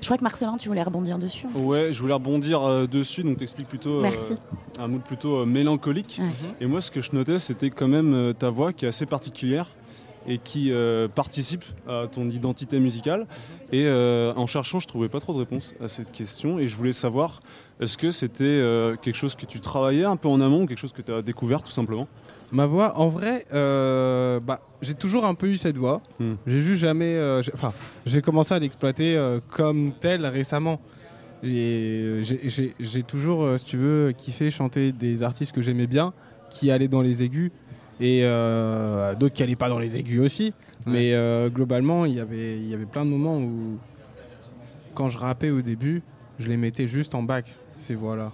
Je 0.00 0.06
crois 0.06 0.16
que 0.16 0.22
Marcelin, 0.22 0.56
tu 0.56 0.68
voulais 0.68 0.82
rebondir 0.82 1.18
dessus. 1.18 1.46
Ouais, 1.54 1.92
je 1.92 2.00
voulais 2.00 2.14
rebondir 2.14 2.62
euh, 2.62 2.86
dessus, 2.86 3.22
donc 3.22 3.36
t'expliques 3.36 3.68
plutôt 3.68 3.98
euh, 3.98 4.02
Merci. 4.02 4.36
un 4.78 4.88
mood 4.88 5.02
plutôt 5.02 5.40
euh, 5.40 5.46
mélancolique. 5.46 6.20
Ouais. 6.22 6.28
Et 6.60 6.66
moi, 6.66 6.80
ce 6.80 6.90
que 6.90 7.02
je 7.02 7.10
notais, 7.12 7.38
c'était 7.38 7.68
quand 7.68 7.88
même 7.88 8.14
euh, 8.14 8.32
ta 8.32 8.48
voix 8.48 8.72
qui 8.72 8.86
est 8.86 8.88
assez 8.88 9.04
particulière 9.04 9.68
et 10.26 10.38
qui 10.38 10.70
euh, 10.72 11.08
participe 11.08 11.64
à 11.88 12.06
ton 12.10 12.28
identité 12.28 12.78
musicale. 12.78 13.26
Et 13.72 13.84
euh, 13.86 14.32
en 14.36 14.46
cherchant, 14.46 14.78
je 14.80 14.86
trouvais 14.86 15.08
pas 15.08 15.20
trop 15.20 15.32
de 15.32 15.38
réponses 15.38 15.74
à 15.82 15.88
cette 15.88 16.12
question. 16.12 16.58
Et 16.58 16.68
je 16.68 16.76
voulais 16.76 16.92
savoir, 16.92 17.40
est-ce 17.80 17.96
que 17.96 18.10
c'était 18.10 18.44
euh, 18.44 18.96
quelque 18.96 19.14
chose 19.16 19.34
que 19.34 19.46
tu 19.46 19.60
travaillais 19.60 20.04
un 20.04 20.16
peu 20.16 20.28
en 20.28 20.40
amont, 20.40 20.62
ou 20.62 20.66
quelque 20.66 20.78
chose 20.78 20.92
que 20.92 21.02
tu 21.02 21.12
as 21.12 21.22
découvert 21.22 21.62
tout 21.62 21.70
simplement? 21.72 22.06
Ma 22.52 22.66
voix, 22.66 22.98
en 22.98 23.08
vrai, 23.08 23.46
euh, 23.54 24.40
bah, 24.40 24.60
j'ai 24.82 24.94
toujours 24.94 25.24
un 25.24 25.34
peu 25.34 25.46
eu 25.48 25.56
cette 25.56 25.78
voix. 25.78 26.02
Hmm. 26.18 26.34
J'ai 26.46 26.60
juste 26.60 26.80
jamais. 26.80 27.14
j'ai- 27.42 27.52
Enfin, 27.54 27.72
j'ai 28.04 28.20
commencé 28.22 28.52
à 28.54 28.58
l'exploiter 28.58 29.16
comme 29.50 29.92
telle 30.00 30.26
récemment. 30.26 30.80
Et 31.42 32.20
j'ai- 32.22 33.02
toujours, 33.04 33.58
si 33.58 33.64
tu 33.64 33.76
veux, 33.78 34.12
kiffé 34.12 34.50
chanter 34.50 34.92
des 34.92 35.22
artistes 35.22 35.54
que 35.54 35.62
j'aimais 35.62 35.86
bien, 35.86 36.12
qui 36.50 36.70
allaient 36.70 36.88
dans 36.88 37.00
les 37.02 37.22
aigus, 37.22 37.50
et 38.00 38.22
euh, 38.24 39.14
d'autres 39.14 39.34
qui 39.34 39.42
allaient 39.42 39.56
pas 39.56 39.68
dans 39.68 39.78
les 39.78 39.96
aigus 39.96 40.20
aussi. 40.20 40.52
Mais 40.86 41.12
euh, 41.12 41.50
globalement, 41.50 42.06
il 42.06 42.14
y 42.14 42.20
avait- 42.20 42.56
il 42.56 42.68
y 42.68 42.74
avait 42.74 42.86
plein 42.86 43.04
de 43.04 43.10
moments 43.10 43.38
où, 43.38 43.76
quand 44.94 45.08
je 45.08 45.18
rappais 45.18 45.50
au 45.50 45.60
début, 45.60 46.02
je 46.38 46.48
les 46.48 46.56
mettais 46.56 46.88
juste 46.88 47.14
en 47.14 47.22
bac, 47.22 47.54
ces 47.78 47.94
voix-là. 47.94 48.32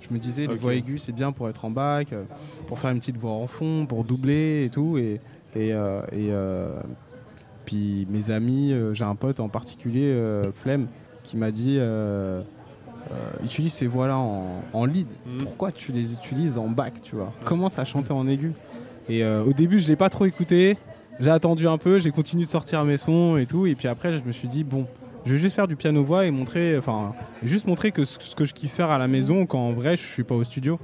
Je 0.00 0.14
me 0.14 0.18
disais, 0.20 0.46
les 0.46 0.54
voix 0.54 0.74
aiguës, 0.74 1.02
c'est 1.02 1.12
bien 1.12 1.32
pour 1.32 1.48
être 1.48 1.64
en 1.64 1.70
bac, 1.70 2.12
euh, 2.12 2.22
pour 2.68 2.78
faire 2.78 2.90
une 2.90 3.00
petite 3.00 3.16
voix 3.16 3.32
en 3.32 3.46
fond, 3.48 3.84
pour 3.86 4.04
doubler 4.04 4.64
et 4.66 4.70
tout. 4.70 4.96
Et, 4.96 5.20
et, 5.56 5.72
euh, 5.72 6.00
et, 6.12 6.30
puis 7.64 8.06
mes 8.08 8.30
amis, 8.30 8.72
j'ai 8.92 9.04
un 9.04 9.14
pote 9.16 9.40
en 9.40 9.48
particulier, 9.48 10.16
Flemme, 10.62 10.86
qui 11.24 11.36
m'a 11.36 11.50
dit 11.50 11.78
euh, 13.10 13.42
utilise 13.42 13.72
ces 13.72 13.86
voix-là 13.86 14.18
en, 14.18 14.62
en 14.72 14.84
lead. 14.84 15.06
Mhm. 15.26 15.42
Pourquoi 15.44 15.72
tu 15.72 15.92
les 15.92 16.12
utilises 16.12 16.58
en 16.58 16.68
bac, 16.68 16.94
tu 17.02 17.16
vois? 17.16 17.32
Commence 17.44 17.78
à 17.78 17.84
chanter 17.84 18.12
en 18.12 18.26
aigu? 18.28 18.52
Et 19.08 19.24
euh, 19.24 19.42
au 19.42 19.52
début, 19.52 19.80
je 19.80 19.88
l'ai 19.88 19.96
pas 19.96 20.10
trop 20.10 20.26
écouté. 20.26 20.76
J'ai 21.20 21.30
attendu 21.30 21.66
un 21.66 21.78
peu, 21.78 21.98
j'ai 21.98 22.10
continué 22.10 22.44
de 22.44 22.48
sortir 22.48 22.84
mes 22.84 22.96
sons 22.96 23.36
et 23.36 23.46
tout. 23.46 23.66
Et 23.66 23.74
puis 23.74 23.88
après, 23.88 24.12
je 24.12 24.24
me 24.24 24.32
suis 24.32 24.48
dit, 24.48 24.64
bon, 24.64 24.86
je 25.26 25.32
vais 25.32 25.38
juste 25.38 25.54
faire 25.54 25.66
du 25.66 25.76
piano-voix 25.76 26.26
et 26.26 26.30
montrer, 26.30 26.76
enfin, 26.78 27.14
juste 27.42 27.66
montrer 27.66 27.90
que 27.90 28.04
ce 28.04 28.34
que 28.36 28.44
je 28.44 28.54
kiffe 28.54 28.72
faire 28.72 28.90
à 28.90 28.98
la 28.98 29.08
maison 29.08 29.46
quand 29.46 29.58
en 29.58 29.72
vrai, 29.72 29.96
je 29.96 30.02
suis 30.02 30.24
pas 30.24 30.34
au 30.34 30.44
studio. 30.44 30.78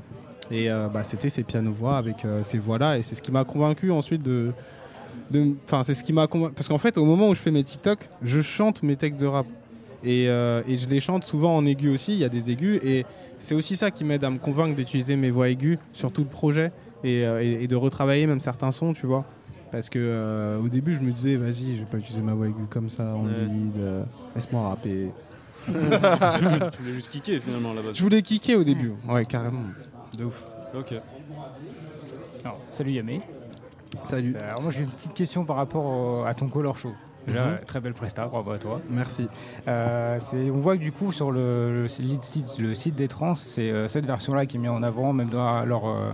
Et 0.50 0.70
euh, 0.70 0.88
bah, 0.88 1.04
c'était 1.04 1.28
ces 1.28 1.42
piano-voix 1.42 1.96
avec 1.96 2.24
euh, 2.24 2.42
ces 2.42 2.58
voix-là. 2.58 2.98
Et 2.98 3.02
c'est 3.02 3.14
ce 3.14 3.22
qui 3.22 3.30
m'a 3.30 3.44
convaincu 3.44 3.90
ensuite 3.90 4.22
de. 4.22 4.52
Enfin, 5.64 5.82
c'est 5.82 5.94
ce 5.94 6.04
qui 6.04 6.12
m'a 6.12 6.26
convaincu. 6.26 6.54
Parce 6.54 6.68
qu'en 6.68 6.78
fait, 6.78 6.98
au 6.98 7.04
moment 7.04 7.28
où 7.28 7.34
je 7.34 7.40
fais 7.40 7.50
mes 7.50 7.62
TikTok, 7.62 8.08
je 8.22 8.40
chante 8.40 8.82
mes 8.82 8.96
textes 8.96 9.20
de 9.20 9.26
rap. 9.26 9.46
Et, 10.06 10.24
et 10.24 10.76
je 10.76 10.86
les 10.86 11.00
chante 11.00 11.24
souvent 11.24 11.56
en 11.56 11.64
aigu 11.64 11.88
aussi. 11.88 12.12
Il 12.12 12.18
y 12.18 12.24
a 12.24 12.28
des 12.28 12.50
aigus. 12.50 12.78
Et 12.84 13.06
c'est 13.38 13.54
aussi 13.54 13.76
ça 13.76 13.90
qui 13.90 14.04
m'aide 14.04 14.22
à 14.22 14.28
me 14.28 14.38
convaincre 14.38 14.76
d'utiliser 14.76 15.16
mes 15.16 15.30
voix 15.30 15.48
aiguës 15.48 15.78
sur 15.94 16.12
tout 16.12 16.22
le 16.22 16.28
projet. 16.28 16.72
Et, 17.04 17.24
euh, 17.24 17.42
et- 17.42 17.62
et 17.64 17.68
de 17.68 17.76
retravailler 17.76 18.26
même 18.26 18.40
certains 18.40 18.70
sons, 18.72 18.92
tu 18.94 19.06
vois. 19.06 19.24
Parce 19.70 19.88
que 19.88 19.98
euh, 20.00 20.58
au 20.60 20.68
début, 20.68 20.92
je 20.94 21.00
me 21.00 21.10
disais, 21.12 21.36
vas-y, 21.36 21.74
je 21.76 21.80
vais 21.80 21.86
pas 21.90 21.98
utiliser 21.98 22.22
ma 22.22 22.32
voix 22.34 22.46
aiguë 22.46 22.66
comme 22.70 22.88
ça 22.88 23.14
en 23.14 23.24
Ouais. 23.26 23.30
lead. 23.46 23.76
euh, 23.78 24.02
Laisse-moi 24.34 24.68
rapper. 24.68 25.10
Tu 25.66 25.72
voulais 25.72 26.94
juste 26.94 27.10
kicker 27.10 27.40
finalement 27.40 27.72
là-bas. 27.72 27.90
Je 27.92 28.02
voulais 28.02 28.22
kicker 28.22 28.56
au 28.56 28.64
début. 28.64 28.92
Ouais, 29.08 29.24
carrément. 29.24 29.60
De 30.18 30.24
ouf. 30.24 30.44
Ok. 30.76 30.94
Alors, 32.44 32.58
salut 32.70 32.92
Yamé. 32.92 33.20
Salut. 34.02 34.36
Alors 34.36 34.60
moi 34.62 34.70
j'ai 34.72 34.80
une 34.82 34.88
petite 34.90 35.14
question 35.14 35.44
par 35.44 35.56
rapport 35.56 35.84
au- 35.84 36.24
à 36.24 36.34
ton 36.34 36.48
color 36.48 36.76
show. 36.76 36.93
Déjà, 37.26 37.46
Mhm. 37.46 37.58
très 37.67 37.81
belle 37.81 37.94
presta, 37.94 38.26
bravo 38.26 38.50
à 38.50 38.58
toi. 38.58 38.81
Merci. 38.90 39.29
Euh, 39.67 40.19
on 40.52 40.58
voit 40.58 40.76
que 40.76 40.82
du 40.82 40.93
coup 40.93 41.10
sur 41.10 41.31
le, 41.32 41.82
le 41.82 41.88
site, 41.88 42.58
le 42.58 42.74
site 42.74 42.96
des 42.96 43.08
trans, 43.08 43.34
c'est 43.34 43.70
euh, 43.70 43.88
cette 43.88 44.05
version-là 44.05 44.44
qui 44.44 44.56
est 44.58 44.60
mise 44.60 44.69
en 44.70 44.82
avant, 44.82 45.12
même 45.14 45.31
dans 45.31 45.64
leur, 45.64 45.86
euh, 45.86 46.10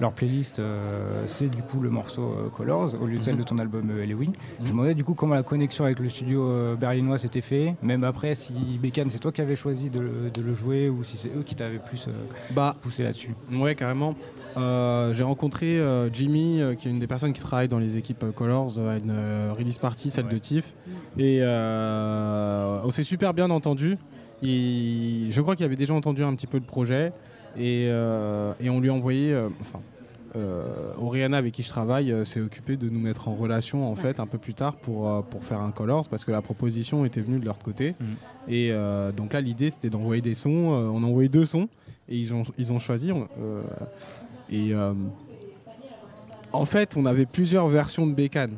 leur 0.00 0.12
playlist, 0.12 0.58
euh, 0.58 1.24
c'est 1.26 1.48
du 1.48 1.62
coup 1.62 1.80
le 1.80 1.90
morceau 1.90 2.22
euh, 2.22 2.48
Colors 2.48 3.00
au 3.00 3.06
lieu 3.06 3.18
de 3.18 3.22
celle 3.24 3.34
Mhm. 3.34 3.40
de 3.40 3.44
ton 3.46 3.58
album 3.58 3.90
euh. 3.90 4.04
Je 4.06 4.64
me 4.64 4.68
demandais 4.70 4.94
du 4.94 5.04
coup 5.04 5.14
comment 5.14 5.34
la 5.34 5.42
connexion 5.42 5.84
avec 5.84 5.98
le 6.00 6.08
studio 6.08 6.48
euh, 6.48 6.74
berlinois 6.76 7.18
s'était 7.18 7.40
fait, 7.40 7.76
même 7.82 8.02
après 8.04 8.34
si 8.34 8.52
Bécane 8.82 9.10
c'est 9.10 9.18
toi 9.18 9.30
qui 9.32 9.40
avais 9.40 9.56
choisi 9.56 9.90
de, 9.90 10.00
le- 10.00 10.30
de 10.32 10.42
le 10.42 10.54
jouer 10.54 10.88
ou 10.88 11.04
si 11.04 11.16
c'est 11.16 11.28
eux 11.28 11.42
qui 11.44 11.54
t'avaient 11.54 11.78
plus 11.78 12.08
Bah, 12.50 12.74
poussé 12.82 13.02
là-dessus. 13.04 13.30
Ouais, 13.52 13.74
carrément. 13.74 14.14
J'ai 14.56 15.22
rencontré 15.22 15.80
Jimmy, 16.12 16.60
qui 16.78 16.88
est 16.88 16.90
une 16.90 16.98
des 16.98 17.06
personnes 17.06 17.32
qui 17.32 17.40
travaille 17.40 17.68
dans 17.68 17.78
les 17.78 17.96
équipes 17.96 18.24
Colors, 18.34 18.78
à 18.78 18.96
une 18.98 19.12
release 19.56 19.78
party, 19.78 20.10
celle 20.10 20.28
de 20.28 20.38
Tiff. 20.38 20.74
Et 21.18 21.40
on 21.42 22.90
s'est 22.90 23.04
super 23.04 23.32
bien 23.34 23.50
entendu. 23.50 23.96
Je 24.42 25.40
crois 25.40 25.56
qu'il 25.56 25.64
avait 25.64 25.76
déjà 25.76 25.94
entendu 25.94 26.22
un 26.24 26.34
petit 26.34 26.46
peu 26.46 26.58
le 26.58 26.64
projet. 26.64 27.12
Et, 27.56 27.86
euh, 27.88 28.52
et 28.60 28.70
on 28.70 28.80
lui 28.80 28.90
a 28.90 28.94
envoyé. 28.94 29.32
euh, 29.32 29.48
enfin, 29.60 29.80
euh, 30.34 30.64
Oriana, 30.98 31.36
avec 31.36 31.52
qui 31.52 31.62
je 31.62 31.68
travaille, 31.68 32.14
s'est 32.24 32.40
occupée 32.40 32.76
de 32.76 32.88
nous 32.88 32.98
mettre 32.98 33.28
en 33.28 33.34
relation 33.34 33.90
en 33.90 33.94
fait 33.94 34.18
un 34.18 34.26
peu 34.26 34.38
plus 34.38 34.54
tard 34.54 34.76
pour, 34.76 35.22
pour 35.24 35.44
faire 35.44 35.60
un 35.60 35.70
Colors 35.72 36.08
parce 36.08 36.24
que 36.24 36.32
la 36.32 36.40
proposition 36.40 37.04
était 37.04 37.20
venue 37.20 37.38
de 37.38 37.44
leur 37.44 37.58
côté. 37.58 37.94
Mhm. 38.00 38.06
Et 38.48 38.72
donc 39.14 39.34
là, 39.34 39.42
l'idée 39.42 39.68
c'était 39.68 39.90
d'envoyer 39.90 40.22
des 40.22 40.32
sons. 40.32 40.48
On 40.50 41.04
a 41.04 41.06
envoyé 41.06 41.28
deux 41.28 41.44
sons 41.44 41.68
et 42.08 42.16
ils 42.16 42.32
ont, 42.32 42.44
ils 42.56 42.72
ont 42.72 42.78
choisi. 42.78 43.12
et 44.50 44.72
en 46.52 46.64
fait, 46.64 46.96
on 46.96 47.04
avait 47.04 47.26
plusieurs 47.26 47.68
versions 47.68 48.06
de 48.06 48.14
Bécane. 48.14 48.56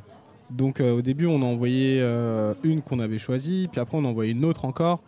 Donc 0.51 0.81
euh, 0.81 0.93
au 0.93 1.03
début, 1.03 1.27
on 1.27 1.43
a 1.43 1.45
envoyé 1.45 2.01
euh, 2.01 2.55
une 2.63 2.83
qu'on 2.83 2.99
avait 2.99 3.19
choisie, 3.19 3.69
puis 3.71 3.81
après 3.81 3.97
on 3.97 4.05
a 4.05 4.09
envoyé 4.09 4.33
une 4.33 4.45
autre 4.45 4.65
encore, 4.65 5.03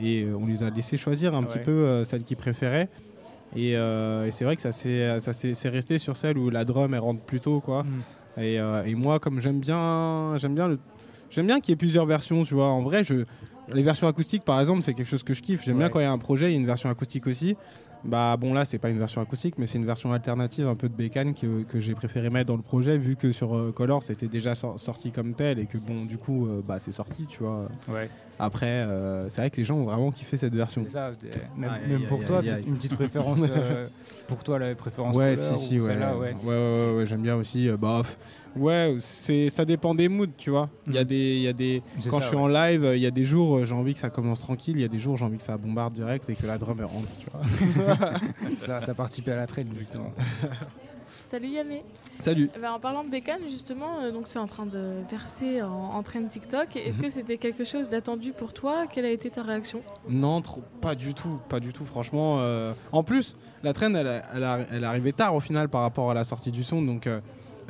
et 0.00 0.22
euh, 0.22 0.36
on 0.38 0.46
les 0.46 0.62
a 0.62 0.70
laissé 0.70 0.96
choisir 0.96 1.34
un 1.34 1.42
Ah 1.42 1.46
petit 1.46 1.58
peu 1.58 2.02
celle 2.04 2.22
qu'ils 2.22 2.36
préféraient. 2.36 2.88
Et, 3.56 3.76
euh, 3.76 4.26
et 4.26 4.30
c'est 4.30 4.44
vrai 4.44 4.56
que 4.56 4.62
ça 4.62 4.72
s'est 4.72 5.18
c'est 5.20 5.68
resté 5.68 5.98
sur 5.98 6.16
celle 6.16 6.38
où 6.38 6.50
la 6.50 6.64
drum 6.64 6.94
elle 6.94 7.00
rentre 7.00 7.20
plus 7.20 7.40
tôt 7.40 7.60
quoi. 7.60 7.82
Mm. 7.82 8.40
Et, 8.40 8.60
euh, 8.60 8.84
et 8.84 8.94
moi 8.94 9.18
comme 9.18 9.40
j'aime 9.40 9.58
bien 9.58 10.36
j'aime 10.38 10.54
bien 10.54 10.68
le 10.68 10.78
j'aime 11.30 11.46
bien 11.46 11.60
qu'il 11.60 11.72
y 11.72 11.74
ait 11.74 11.76
plusieurs 11.76 12.06
versions 12.06 12.44
tu 12.44 12.54
vois. 12.54 12.68
En 12.68 12.82
vrai 12.82 13.02
je 13.02 13.24
les 13.74 13.82
versions 13.82 14.06
acoustiques, 14.08 14.44
par 14.44 14.60
exemple, 14.60 14.82
c'est 14.82 14.94
quelque 14.94 15.08
chose 15.08 15.22
que 15.22 15.34
je 15.34 15.42
kiffe. 15.42 15.62
J'aime 15.64 15.78
bien 15.78 15.88
quand 15.88 16.00
il 16.00 16.04
y 16.04 16.06
a 16.06 16.12
un 16.12 16.18
projet, 16.18 16.48
il 16.50 16.52
y 16.52 16.56
a 16.56 16.60
une 16.60 16.66
version 16.66 16.88
acoustique 16.90 17.26
aussi. 17.26 17.56
Bah 18.02 18.38
bon, 18.38 18.54
là, 18.54 18.64
c'est 18.64 18.78
pas 18.78 18.88
une 18.88 18.98
version 18.98 19.20
acoustique, 19.20 19.56
mais 19.58 19.66
c'est 19.66 19.76
une 19.76 19.84
version 19.84 20.10
alternative 20.14 20.66
un 20.66 20.74
peu 20.74 20.88
de 20.88 20.94
bécane 20.94 21.34
que, 21.34 21.64
que 21.64 21.78
j'ai 21.80 21.94
préféré 21.94 22.30
mettre 22.30 22.46
dans 22.46 22.56
le 22.56 22.62
projet, 22.62 22.96
vu 22.96 23.14
que 23.14 23.30
sur 23.30 23.54
euh, 23.54 23.72
Color, 23.72 24.02
c'était 24.02 24.26
déjà 24.26 24.54
sor- 24.54 24.80
sorti 24.80 25.12
comme 25.12 25.34
tel 25.34 25.58
et 25.58 25.66
que 25.66 25.76
bon, 25.76 26.06
du 26.06 26.16
coup, 26.16 26.46
euh, 26.46 26.62
bah 26.66 26.78
c'est 26.78 26.92
sorti, 26.92 27.26
tu 27.26 27.42
vois. 27.42 27.68
Ouais. 27.88 28.08
Après, 28.38 28.66
euh, 28.68 29.28
c'est 29.28 29.42
vrai 29.42 29.50
que 29.50 29.58
les 29.58 29.64
gens 29.64 29.76
ont 29.76 29.84
vraiment 29.84 30.10
kiffé 30.12 30.38
cette 30.38 30.54
version. 30.54 30.86
Ça, 30.88 31.10
même, 31.58 32.06
pour 32.08 32.20
aïe, 32.20 32.26
toi, 32.26 32.38
aïe. 32.38 32.64
une 32.66 32.76
petite 32.76 32.94
préférence 32.94 33.40
euh, 33.50 33.86
pour 34.28 34.44
toi, 34.44 34.58
la 34.58 34.74
préférence 34.74 35.14
Ouais, 35.14 35.34
couleur 35.34 35.58
si, 35.58 35.66
si, 35.66 35.78
ou 35.78 35.82
ouais. 35.82 35.88
celle-là, 35.90 36.16
Ouais, 36.16 36.32
ouais. 36.32 36.36
ouais, 36.42 36.54
ouais, 36.88 36.96
ouais, 37.00 37.06
j'aime 37.06 37.20
bien 37.20 37.36
aussi. 37.36 37.68
euh, 37.68 37.76
bah, 37.76 37.98
pff, 38.02 38.16
ouais, 38.56 38.96
c'est, 39.00 39.50
ça 39.50 39.64
dépend 39.64 39.94
des 39.94 40.08
moods, 40.08 40.26
tu 40.36 40.50
vois. 40.50 40.68
Il 40.86 40.94
y 40.94 40.98
a 40.98 41.04
des, 41.04 41.36
il 41.36 41.42
y 41.42 41.48
a 41.48 41.52
des, 41.52 41.82
quand 42.08 42.18
ça, 42.18 42.20
je 42.20 42.26
suis 42.28 42.36
ouais. 42.36 42.42
en 42.42 42.48
live, 42.48 42.90
il 42.94 43.00
y 43.00 43.06
a 43.06 43.10
des 43.10 43.24
jours, 43.24 43.58
euh, 43.58 43.64
j'ai 43.64 43.74
envie 43.74 43.94
que 43.94 44.00
ça 44.00 44.10
commence 44.10 44.40
tranquille, 44.40 44.76
il 44.76 44.82
y 44.82 44.84
a 44.84 44.88
des 44.88 44.98
jours, 44.98 45.16
j'ai 45.16 45.24
envie 45.24 45.36
que 45.36 45.42
ça 45.42 45.56
bombarde 45.56 45.92
direct 45.94 46.28
et 46.30 46.34
que 46.34 46.46
la 46.46 46.58
drum 46.58 46.80
rentre, 46.80 47.08
tu 47.18 47.26
vois. 47.30 47.96
ça, 48.66 48.80
ça 48.82 48.94
participait 48.94 49.32
à 49.32 49.36
la 49.36 49.46
traîne, 49.46 49.68
justement. 49.78 50.12
Salut 51.28 51.48
Yamé. 51.48 51.82
Salut. 52.18 52.50
Eh 52.56 52.58
ben, 52.58 52.72
en 52.72 52.80
parlant 52.80 53.04
de 53.04 53.08
Bécane, 53.08 53.42
justement, 53.48 54.00
euh, 54.02 54.10
donc 54.12 54.26
c'est 54.26 54.38
en 54.38 54.46
train 54.46 54.66
de 54.66 54.94
percer 55.08 55.62
en, 55.62 55.68
en 55.94 56.02
train 56.02 56.20
de 56.20 56.28
TikTok. 56.28 56.74
Est-ce 56.76 56.98
que 56.98 57.08
c'était 57.08 57.36
quelque 57.36 57.64
chose 57.64 57.88
d'attendu 57.88 58.32
pour 58.32 58.52
toi? 58.52 58.86
Quelle 58.92 59.04
a 59.04 59.10
été 59.10 59.30
ta 59.30 59.42
réaction? 59.42 59.80
Non, 60.08 60.40
trop, 60.40 60.62
pas 60.80 60.94
du 60.96 61.14
tout, 61.14 61.38
pas 61.48 61.60
du 61.60 61.72
tout, 61.72 61.84
franchement. 61.84 62.38
euh, 62.40 62.72
En 62.92 63.02
plus, 63.04 63.36
la 63.62 63.72
traîne, 63.72 63.94
elle, 63.96 64.22
elle, 64.34 64.66
elle 64.72 64.82
est 64.82 64.86
arrivée 64.86 65.12
tard 65.12 65.34
au 65.34 65.40
final 65.40 65.68
par 65.68 65.82
rapport 65.82 66.10
à 66.10 66.14
la 66.14 66.24
sortie 66.24 66.50
du 66.50 66.62
son, 66.64 66.82
donc 66.82 67.06
euh, 67.06 67.20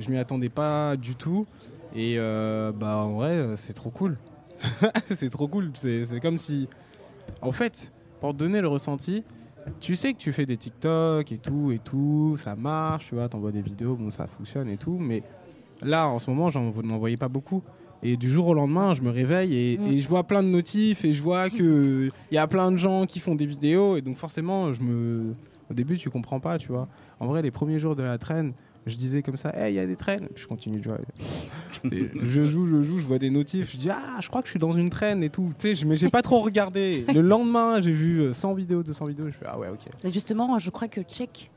je 0.01 0.11
m'y 0.11 0.19
attendais 0.19 0.49
pas 0.49 0.97
du 0.97 1.15
tout. 1.15 1.47
Et 1.95 2.17
euh, 2.19 2.73
bah 2.73 2.99
en 2.99 3.13
vrai, 3.15 3.57
c'est 3.57 3.73
trop 3.73 3.91
cool. 3.91 4.17
c'est 5.11 5.31
trop 5.31 5.49
cool. 5.49 5.71
C'est 5.75 6.21
comme 6.21 6.39
si, 6.39 6.69
en 7.43 7.53
fait, 7.53 7.91
pour 8.21 8.33
te 8.33 8.39
donner 8.39 8.61
le 8.61 8.69
ressenti, 8.69 9.25
tu 9.81 9.97
sais 9.97 10.13
que 10.13 10.19
tu 10.19 10.33
fais 10.33 10.47
des 10.47 10.57
TikTok 10.57 11.33
et 11.33 11.39
tout 11.39 11.73
et 11.73 11.79
tout, 11.79 12.37
ça 12.39 12.55
marche, 12.57 13.09
tu 13.09 13.15
vois, 13.15 13.29
t'envoies 13.29 13.53
des 13.53 13.63
vidéos, 13.63 13.95
bon 13.97 14.11
ça 14.11 14.27
fonctionne 14.27 14.69
et 14.69 14.77
tout, 14.77 14.99
mais 14.99 15.23
là 15.83 16.09
en 16.09 16.19
ce 16.19 16.31
moment, 16.31 16.49
j'en 16.51 16.73
n'en 16.83 16.99
voyais 16.99 17.17
pas 17.17 17.29
beaucoup. 17.29 17.63
Et 18.03 18.17
du 18.17 18.31
jour 18.31 18.47
au 18.47 18.55
lendemain, 18.55 18.95
je 18.95 19.03
me 19.03 19.11
réveille 19.11 19.55
et, 19.55 19.79
Mm. 19.79 19.87
et 19.89 19.99
je 19.99 20.09
vois 20.09 20.25
plein 20.25 20.43
de 20.43 20.49
notifs 20.49 21.05
et 21.05 21.13
je 21.13 21.23
vois 21.23 21.51
que 21.51 22.09
il 22.31 22.35
y 22.35 22.39
a 22.39 22.47
plein 22.47 22.73
de 22.73 22.79
gens 22.79 23.05
qui 23.05 23.21
font 23.21 23.35
des 23.35 23.45
vidéos 23.45 23.97
et 23.99 24.01
donc 24.01 24.17
forcément, 24.17 24.73
je 24.73 24.81
me, 24.83 25.35
au 25.71 25.75
début, 25.75 25.99
tu 25.99 26.09
comprends 26.09 26.41
pas, 26.41 26.57
tu 26.57 26.69
vois. 26.69 26.89
En 27.19 27.27
vrai, 27.27 27.43
les 27.43 27.51
premiers 27.51 27.79
jours 27.79 27.97
de 27.97 28.03
la 28.03 28.17
traîne, 28.17 28.53
je 28.87 28.97
disais 28.97 29.23
comme 29.23 29.37
ça, 29.37 29.51
hey, 29.57 29.73
il 29.75 29.77
y 29.77 29.79
a 29.79 29.87
des 29.87 29.97
traînes, 29.97 30.29
puis 30.35 30.43
je 30.43 30.49
continue 30.49 30.79
de 30.81 30.85
jouer. 30.85 30.95
Je 32.23 32.45
joue, 32.47 32.67
je 32.67 32.83
joue, 32.83 32.99
je 32.99 33.07
vois 33.07 33.19
des 33.19 33.31
notifs, 33.31 33.73
je 33.73 33.77
dis 33.79 33.91
ah, 33.91 34.17
je 34.21 34.29
crois 34.29 34.43
que 34.43 34.49
je 34.49 34.51
suis 34.51 34.59
dans 34.61 34.73
une 34.73 34.91
traîne 34.91 35.23
et 35.23 35.31
tout. 35.31 35.53
Tu 35.59 35.69
sais, 35.69 35.75
je- 35.75 35.87
mais 35.87 35.97
j'ai 35.97 36.11
pas 36.11 36.23
trop 36.23 36.41
regardé. 36.41 37.05
Le 37.13 37.21
lendemain, 37.21 37.81
j'ai 37.81 37.93
vu 37.93 38.21
euh, 38.21 38.33
100 38.33 38.55
vidéos, 38.55 38.83
200 38.83 39.07
vidéos, 39.07 39.27
je 39.27 39.33
fais 39.33 39.47
ah 39.49 39.59
ouais, 39.59 39.69
ok. 39.69 40.13
Justement, 40.13 40.59
je 40.59 40.71
crois 40.71 40.89
que 40.89 41.01
Check. 41.03 41.51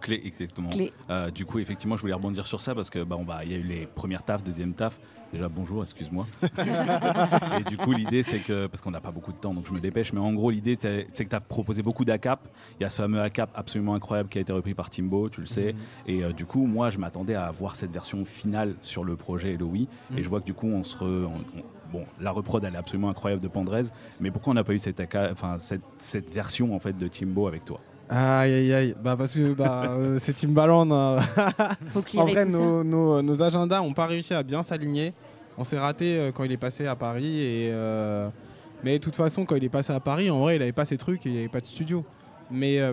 Clé, 0.00 0.20
exactement. 0.24 0.68
Clé. 0.70 0.92
Euh, 1.10 1.30
du 1.30 1.46
coup, 1.46 1.58
effectivement, 1.60 1.96
je 1.96 2.02
voulais 2.02 2.12
rebondir 2.14 2.46
sur 2.46 2.60
ça 2.60 2.74
parce 2.74 2.90
que 2.90 3.02
bah, 3.04 3.16
on 3.18 3.24
va- 3.24 3.44
il 3.44 3.52
y 3.52 3.54
a 3.54 3.58
eu 3.58 3.62
les 3.62 3.86
premières 3.86 4.24
tafs, 4.24 4.42
deuxième 4.42 4.74
taf. 4.74 4.98
Déjà, 5.32 5.48
bonjour, 5.48 5.82
excuse-moi. 5.82 6.26
et 7.58 7.64
du 7.64 7.78
coup, 7.78 7.92
l'idée, 7.92 8.22
c'est 8.22 8.40
que, 8.40 8.66
parce 8.66 8.82
qu'on 8.82 8.90
n'a 8.90 9.00
pas 9.00 9.10
beaucoup 9.10 9.32
de 9.32 9.36
temps, 9.38 9.54
donc 9.54 9.66
je 9.66 9.72
me 9.72 9.80
dépêche, 9.80 10.12
mais 10.12 10.20
en 10.20 10.32
gros, 10.34 10.50
l'idée, 10.50 10.76
c'est 10.76 11.06
que 11.24 11.30
tu 11.30 11.34
as 11.34 11.40
proposé 11.40 11.82
beaucoup 11.82 12.04
d'ACAP. 12.04 12.40
Il 12.78 12.82
y 12.82 12.86
a 12.86 12.90
ce 12.90 12.98
fameux 13.00 13.20
ACAP 13.20 13.50
absolument 13.54 13.94
incroyable 13.94 14.28
qui 14.28 14.36
a 14.38 14.40
été 14.42 14.52
repris 14.52 14.74
par 14.74 14.90
Timbo, 14.90 15.30
tu 15.30 15.40
le 15.40 15.46
sais. 15.46 15.74
Et 16.06 16.22
euh, 16.22 16.32
du 16.32 16.44
coup, 16.44 16.66
moi, 16.66 16.90
je 16.90 16.98
m'attendais 16.98 17.34
à 17.34 17.50
voir 17.50 17.76
cette 17.76 17.92
version 17.92 18.24
finale 18.26 18.74
sur 18.82 19.04
le 19.04 19.16
projet 19.16 19.54
Eloï. 19.54 19.88
Et 20.16 20.22
je 20.22 20.28
vois 20.28 20.40
que 20.40 20.46
du 20.46 20.54
coup, 20.54 20.66
on 20.68 20.84
se. 20.84 20.96
re- 20.96 21.24
on- 21.24 21.58
on- 21.58 21.62
Bon, 21.92 22.06
la 22.22 22.30
reprod, 22.30 22.64
elle 22.64 22.72
est 22.74 22.78
absolument 22.78 23.10
incroyable 23.10 23.42
de 23.42 23.48
Pandrez, 23.48 23.82
mais 24.18 24.30
pourquoi 24.30 24.52
on 24.52 24.54
n'a 24.54 24.64
pas 24.64 24.72
eu 24.72 24.78
cette, 24.78 24.98
enfin, 25.30 25.58
cette, 25.58 25.82
cette 25.98 26.32
version 26.32 26.74
en 26.74 26.78
fait 26.78 26.96
de 26.96 27.06
Timbo 27.06 27.46
avec 27.46 27.66
toi? 27.66 27.80
Aïe 28.08 28.52
aïe 28.52 28.72
aïe, 28.74 28.94
bah 29.02 29.16
parce 29.16 29.32
que 29.34 29.54
bah, 29.54 29.84
euh, 29.90 30.18
c'est 30.18 30.34
Timbaland. 30.34 30.90
hein. 30.92 31.16
Faut 31.88 32.02
en 32.18 32.26
vrai, 32.26 32.44
tout 32.44 32.50
ça. 32.50 32.58
nos, 32.58 32.84
nos- 32.84 33.22
nos 33.22 33.42
agendas 33.42 33.80
n'ont 33.80 33.94
pas 33.94 34.06
réussi 34.06 34.34
à 34.34 34.42
bien 34.42 34.62
s'aligner. 34.62 35.14
On 35.56 35.64
s'est 35.64 35.78
raté 35.78 36.16
euh, 36.18 36.30
quand 36.32 36.44
il 36.44 36.52
est 36.52 36.56
passé 36.58 36.86
à 36.86 36.96
Paris. 36.96 37.40
Et, 37.40 37.70
euh, 37.72 38.28
mais 38.84 38.98
de 38.98 39.04
toute 39.04 39.16
façon, 39.16 39.44
quand 39.46 39.56
il 39.56 39.64
est 39.64 39.68
passé 39.70 39.92
à 39.92 40.00
Paris, 40.00 40.30
en 40.30 40.40
vrai, 40.40 40.56
il 40.56 40.58
n'avait 40.58 40.72
pas 40.72 40.84
ces 40.84 40.98
trucs 40.98 41.24
et 41.26 41.28
il 41.30 41.32
n'y 41.32 41.38
avait 41.38 41.48
pas 41.48 41.60
de 41.60 41.66
studio. 41.66 42.04
Mais 42.50 42.80
euh, 42.80 42.92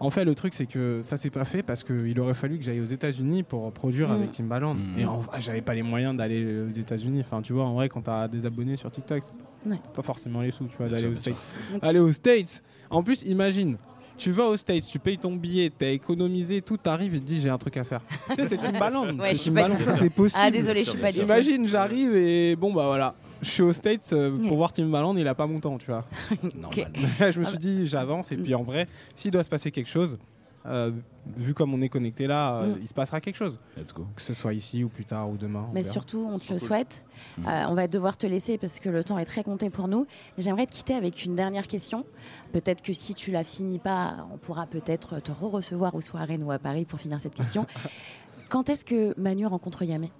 en 0.00 0.10
fait, 0.10 0.24
le 0.24 0.34
truc, 0.34 0.52
c'est 0.54 0.66
que 0.66 1.00
ça 1.02 1.16
s'est 1.16 1.30
pas 1.30 1.44
fait 1.44 1.62
parce 1.62 1.84
qu'il 1.84 2.18
aurait 2.18 2.34
fallu 2.34 2.58
que 2.58 2.64
j'aille 2.64 2.80
aux 2.80 2.84
États-Unis 2.86 3.42
pour 3.44 3.70
produire 3.72 4.08
Mm. 4.08 4.12
avec 4.12 4.30
Timbaland. 4.32 4.74
Mm. 4.74 4.98
Et 4.98 5.04
en 5.06 5.18
vrai, 5.20 5.40
j'avais 5.40 5.62
pas 5.62 5.74
les 5.74 5.82
moyens 5.82 6.16
d'aller 6.16 6.62
aux 6.62 6.70
États-Unis. 6.70 7.20
Enfin, 7.20 7.40
tu 7.42 7.52
vois, 7.52 7.64
en 7.64 7.74
vrai, 7.74 7.88
quand 7.88 8.02
tu 8.02 8.10
as 8.10 8.26
des 8.28 8.46
abonnés 8.46 8.76
sur 8.76 8.90
TikTok, 8.90 9.22
c'est 9.22 9.70
Ouais. 9.70 9.78
pas 9.94 10.02
forcément 10.02 10.42
les 10.42 10.50
sous, 10.50 10.64
tu 10.66 10.76
vois, 10.76 10.86
Bien 10.86 10.96
d'aller 11.00 11.14
sûr, 11.14 11.30
aux 11.30 11.32
bien 11.32 11.34
States. 11.34 11.82
Aller 11.82 11.98
aux 12.00 12.12
States. 12.12 12.62
En 12.90 13.02
plus, 13.02 13.22
imagine. 13.22 13.76
Tu 14.16 14.32
vas 14.32 14.44
aux 14.44 14.56
States, 14.56 14.86
tu 14.86 14.98
payes 14.98 15.18
ton 15.18 15.32
billet, 15.32 15.72
t'as 15.76 15.90
économisé 15.90 16.62
tout, 16.62 16.76
t'arrives 16.76 17.14
et 17.14 17.20
te 17.20 17.24
dis 17.24 17.40
j'ai 17.40 17.50
un 17.50 17.58
truc 17.58 17.76
à 17.76 17.84
faire. 17.84 18.00
tu 18.30 18.36
sais, 18.36 18.48
c'est 18.48 18.58
Timbaland. 18.58 19.18
Ouais, 19.18 19.34
c'est 19.34 19.44
Timbaland, 19.44 19.74
c'est 19.76 20.10
possible. 20.10 20.40
Ah, 20.42 20.50
désolé, 20.50 20.84
je 20.84 20.90
suis 20.90 20.98
pas. 20.98 21.10
Imagine, 21.10 21.66
j'arrive 21.66 22.14
et 22.14 22.56
bon 22.56 22.72
bah 22.72 22.86
voilà, 22.86 23.14
je 23.42 23.50
suis 23.50 23.62
aux 23.62 23.72
States 23.72 24.08
euh, 24.12 24.36
pour 24.48 24.56
voir 24.56 24.72
Timbaland, 24.72 25.16
il 25.16 25.26
a 25.28 25.34
pas 25.34 25.46
mon 25.46 25.60
temps, 25.60 25.78
tu 25.78 25.86
vois. 25.86 26.04
Normal. 26.54 26.92
je 27.32 27.38
me 27.38 27.44
suis 27.44 27.58
dit 27.58 27.86
j'avance 27.86 28.32
et 28.32 28.36
puis 28.36 28.54
en 28.54 28.62
vrai, 28.62 28.88
s'il 29.14 29.30
doit 29.30 29.44
se 29.44 29.50
passer 29.50 29.70
quelque 29.70 29.90
chose, 29.90 30.18
euh, 30.66 30.90
vu 31.36 31.52
comme 31.54 31.74
on 31.74 31.80
est 31.82 31.88
connecté 31.88 32.26
là, 32.26 32.56
euh, 32.62 32.74
Mm. 32.74 32.78
il 32.82 32.88
se 32.88 32.94
passera 32.94 33.20
quelque 33.20 33.36
chose. 33.36 33.58
Let's 33.76 33.92
go. 33.92 34.06
Que 34.16 34.22
ce 34.22 34.32
soit 34.34 34.54
ici 34.54 34.82
ou 34.84 34.88
plus 34.88 35.04
tard 35.04 35.28
ou 35.30 35.36
demain. 35.36 35.66
Mais 35.72 35.82
surtout, 35.82 36.26
on 36.30 36.38
te 36.38 36.52
le 36.52 36.58
Cool. 36.58 36.68
souhaite. 36.68 37.04
Mm. 37.38 37.46
Euh, 37.48 37.66
on 37.68 37.74
va 37.74 37.86
devoir 37.88 38.16
te 38.16 38.26
laisser 38.26 38.56
parce 38.58 38.80
que 38.80 38.88
le 38.88 39.04
temps 39.04 39.18
est 39.18 39.24
très 39.24 39.42
compté 39.44 39.68
pour 39.70 39.88
nous. 39.88 40.06
Mais 40.36 40.42
J'aimerais 40.42 40.66
te 40.66 40.72
quitter 40.72 40.94
avec 40.94 41.24
une 41.24 41.34
dernière 41.36 41.66
question. 41.66 42.04
Peut-être 42.52 42.82
que 42.82 42.92
si 42.92 43.14
tu 43.14 43.30
la 43.30 43.44
finis 43.44 43.78
pas, 43.78 44.26
on 44.32 44.38
pourra 44.38 44.66
peut-être 44.66 45.20
te 45.20 45.32
re-recevoir 45.32 45.92
à 46.14 46.24
Rennes 46.24 46.44
ou 46.44 46.50
à 46.50 46.58
Paris 46.58 46.84
pour 46.84 46.98
finir 47.00 47.20
cette 47.20 47.34
question. 47.34 47.66
Quand 48.48 48.68
est-ce 48.68 48.84
que 48.84 49.18
Manu 49.20 49.46
rencontre 49.46 49.82
Yamé? 49.84 50.10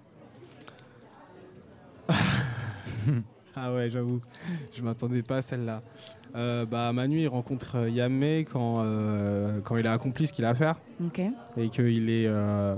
Ah 3.56 3.72
ouais, 3.72 3.88
j'avoue, 3.88 4.20
je 4.72 4.82
m'attendais 4.82 5.22
pas 5.22 5.36
à 5.36 5.42
celle-là. 5.42 5.80
Euh, 6.36 6.66
bah 6.66 6.92
Manu 6.92 7.20
il 7.20 7.28
rencontre 7.28 7.88
Yamé 7.88 8.44
quand, 8.50 8.82
euh, 8.84 9.60
quand 9.62 9.76
il 9.76 9.86
a 9.86 9.92
accompli 9.92 10.26
ce 10.26 10.32
qu'il 10.32 10.44
a 10.44 10.48
à 10.50 10.54
faire. 10.54 10.76
Ok. 11.04 11.20
et 11.56 11.68
qu'il 11.68 12.10
est, 12.10 12.26
euh, 12.26 12.74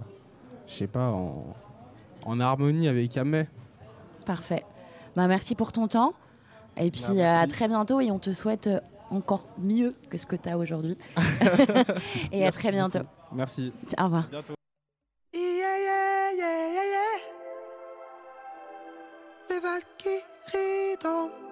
je 0.66 0.74
sais 0.74 0.86
pas, 0.86 1.10
en, 1.10 1.54
en 2.26 2.40
harmonie 2.40 2.86
avec 2.88 3.14
Yamé. 3.14 3.46
Parfait. 4.26 4.62
Bah, 5.14 5.26
merci 5.26 5.54
pour 5.54 5.72
ton 5.72 5.88
temps. 5.88 6.12
Et 6.76 6.90
puis 6.90 7.00
Bah, 7.08 7.14
merci. 7.14 7.44
à 7.44 7.46
très 7.46 7.68
bientôt 7.68 8.00
et 8.00 8.10
on 8.10 8.18
te 8.18 8.30
souhaite 8.30 8.66
euh, 8.66 8.78
encore 9.10 9.46
mieux 9.58 9.94
que 10.10 10.18
ce 10.18 10.26
que 10.26 10.36
tu 10.36 10.48
as 10.50 10.58
aujourd'hui. 10.58 10.98
et 12.32 12.44
à 12.46 12.50
très 12.52 12.70
bientôt. 12.70 12.98
beaucoup. 12.98 13.36
Merci. 13.36 13.72
Au 13.98 14.04
revoir. 14.04 14.26
Bientôt. 14.30 14.52
Yeah, 15.32 15.40
yeah, 15.42 16.32
yeah, 16.36 16.72
yeah, 16.74 16.84
yeah. 16.92 17.18
Les 19.48 19.60
Valkyries 19.60 20.96
dansent. 21.02 21.45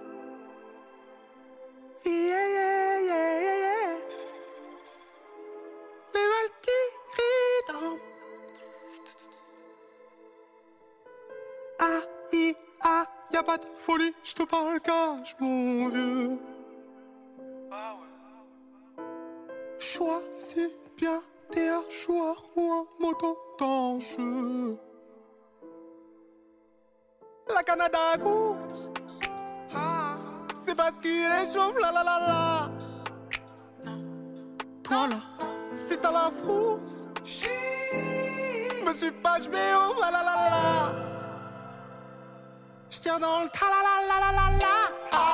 Pas 13.44 13.58
de 13.58 13.64
folie, 13.76 14.14
je 14.22 14.34
te 14.34 14.42
parle 14.44 14.80
cash, 14.80 15.36
mon 15.38 15.88
vieux. 15.88 16.38
Ah 17.70 17.94
ouais. 17.98 18.08
Bien, 20.96 21.22
t'es 21.50 21.68
un 21.68 21.82
joueur 21.90 22.36
ou 22.56 22.72
un 22.72 22.86
moto 23.00 23.36
d'enjeu. 23.58 24.78
La 27.52 27.62
Canada 27.62 27.98
ah, 28.14 28.18
c'est 30.74 30.82
parce 30.82 30.98
qu'il 30.98 31.26
réchauffe, 31.26 31.80
la 31.80 31.92
la 31.92 32.02
la 32.02 32.18
la. 32.18 32.70
Toi 34.82 35.08
là, 35.08 35.16
si 35.74 35.96
t'as 35.98 36.10
la 36.10 36.30
frousse, 36.30 37.06
chi, 37.24 37.48
me 38.84 38.92
suis 38.92 39.12
pas, 39.12 39.38
je 39.40 39.50
vais 39.50 39.74
au 39.74 40.00
la 40.00 40.10
la 40.10 40.22
la 40.22 40.34
la. 40.50 40.92
J'tire 42.90 43.18
dans 43.20 43.40
le 43.40 43.48
ta 43.48 43.66
la 43.72 43.80
la 43.86 43.94
la 44.08 44.18
la 44.20 44.32
la 44.32 44.58
la. 44.58 44.74
Ah, 45.12 45.33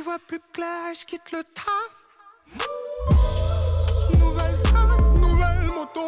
J'y 0.00 0.04
vois 0.04 0.18
plus 0.26 0.40
clair, 0.54 0.94
j'quitte 0.98 1.30
le 1.30 1.44
taf. 1.52 2.06
Nouvelle 4.18 4.56
salle, 4.56 5.02
nouvelle 5.20 5.66
moto. 5.76 6.00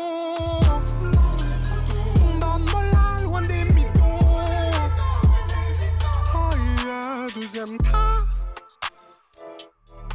Taf. 7.91 8.25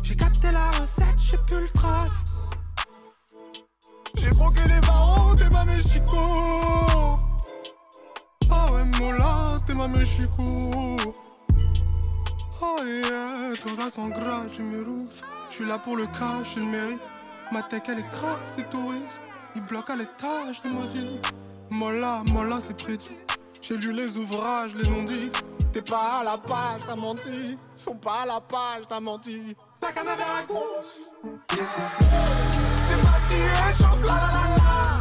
J'ai 0.02 0.16
capté 0.16 0.52
la 0.52 0.72
recette, 0.72 1.20
j'ai 1.20 1.38
plus 1.38 1.60
le 1.60 1.70
trac. 1.70 2.12
J'ai 4.16 4.30
broqué 4.32 4.62
les 4.68 4.82
barreaux, 4.88 5.36
t'es 5.36 5.50
ma 5.52 5.66
Mexico. 5.66 6.18
Ah 8.50 8.72
ouais, 8.72 8.86
Mola, 9.00 9.60
t'es 9.68 9.76
ma 9.76 9.88
Mexico. 9.88 10.72
Oh 12.70 12.84
yeah, 12.84 13.56
toi 13.62 13.90
sans 13.90 14.10
gras, 14.10 14.46
j'ai 14.54 14.62
mes 14.62 14.84
rousses. 14.84 15.22
J'suis 15.50 15.66
là 15.66 15.78
pour 15.80 15.96
le 15.96 16.06
cash, 16.08 16.56
j'ai 16.56 16.60
le 16.60 16.66
mérite. 16.66 17.02
Ma 17.52 17.62
tech 17.62 17.84
elle 17.88 18.00
est 18.00 18.12
crasse, 18.12 18.56
c'est 18.58 18.70
touriste. 18.70 19.22
Il 19.56 19.62
bloque 19.62 19.90
à 19.90 19.96
l'étage, 19.96 20.60
c'est 20.62 20.70
maudit. 20.70 21.20
Mola, 21.70 22.24
Mola, 22.26 22.58
c'est 22.60 22.76
prédit. 22.76 23.18
J'ai 23.62 23.78
lu 23.78 23.94
les 23.94 24.18
ouvrages, 24.18 24.76
les 24.76 24.90
non 24.90 25.04
dit. 25.04 25.32
T'es 25.72 25.82
pas 25.82 26.20
à 26.20 26.24
la 26.26 26.38
page, 26.38 26.82
t'as 26.86 26.96
menti. 26.98 27.58
Sont 27.76 27.96
pas 27.96 28.24
à 28.24 28.26
la 28.26 28.42
page, 28.42 28.84
t'as 28.90 29.00
menti. 29.00 29.56
Ta 29.80 29.94
canne 29.94 30.08
à 30.10 30.16
raccourci. 30.16 31.12
C'est 32.82 33.02
parce 33.02 33.26
qu'il 33.30 33.46
la 34.04 34.14
la 34.14 34.28
la 34.28 34.56
la. 34.58 34.97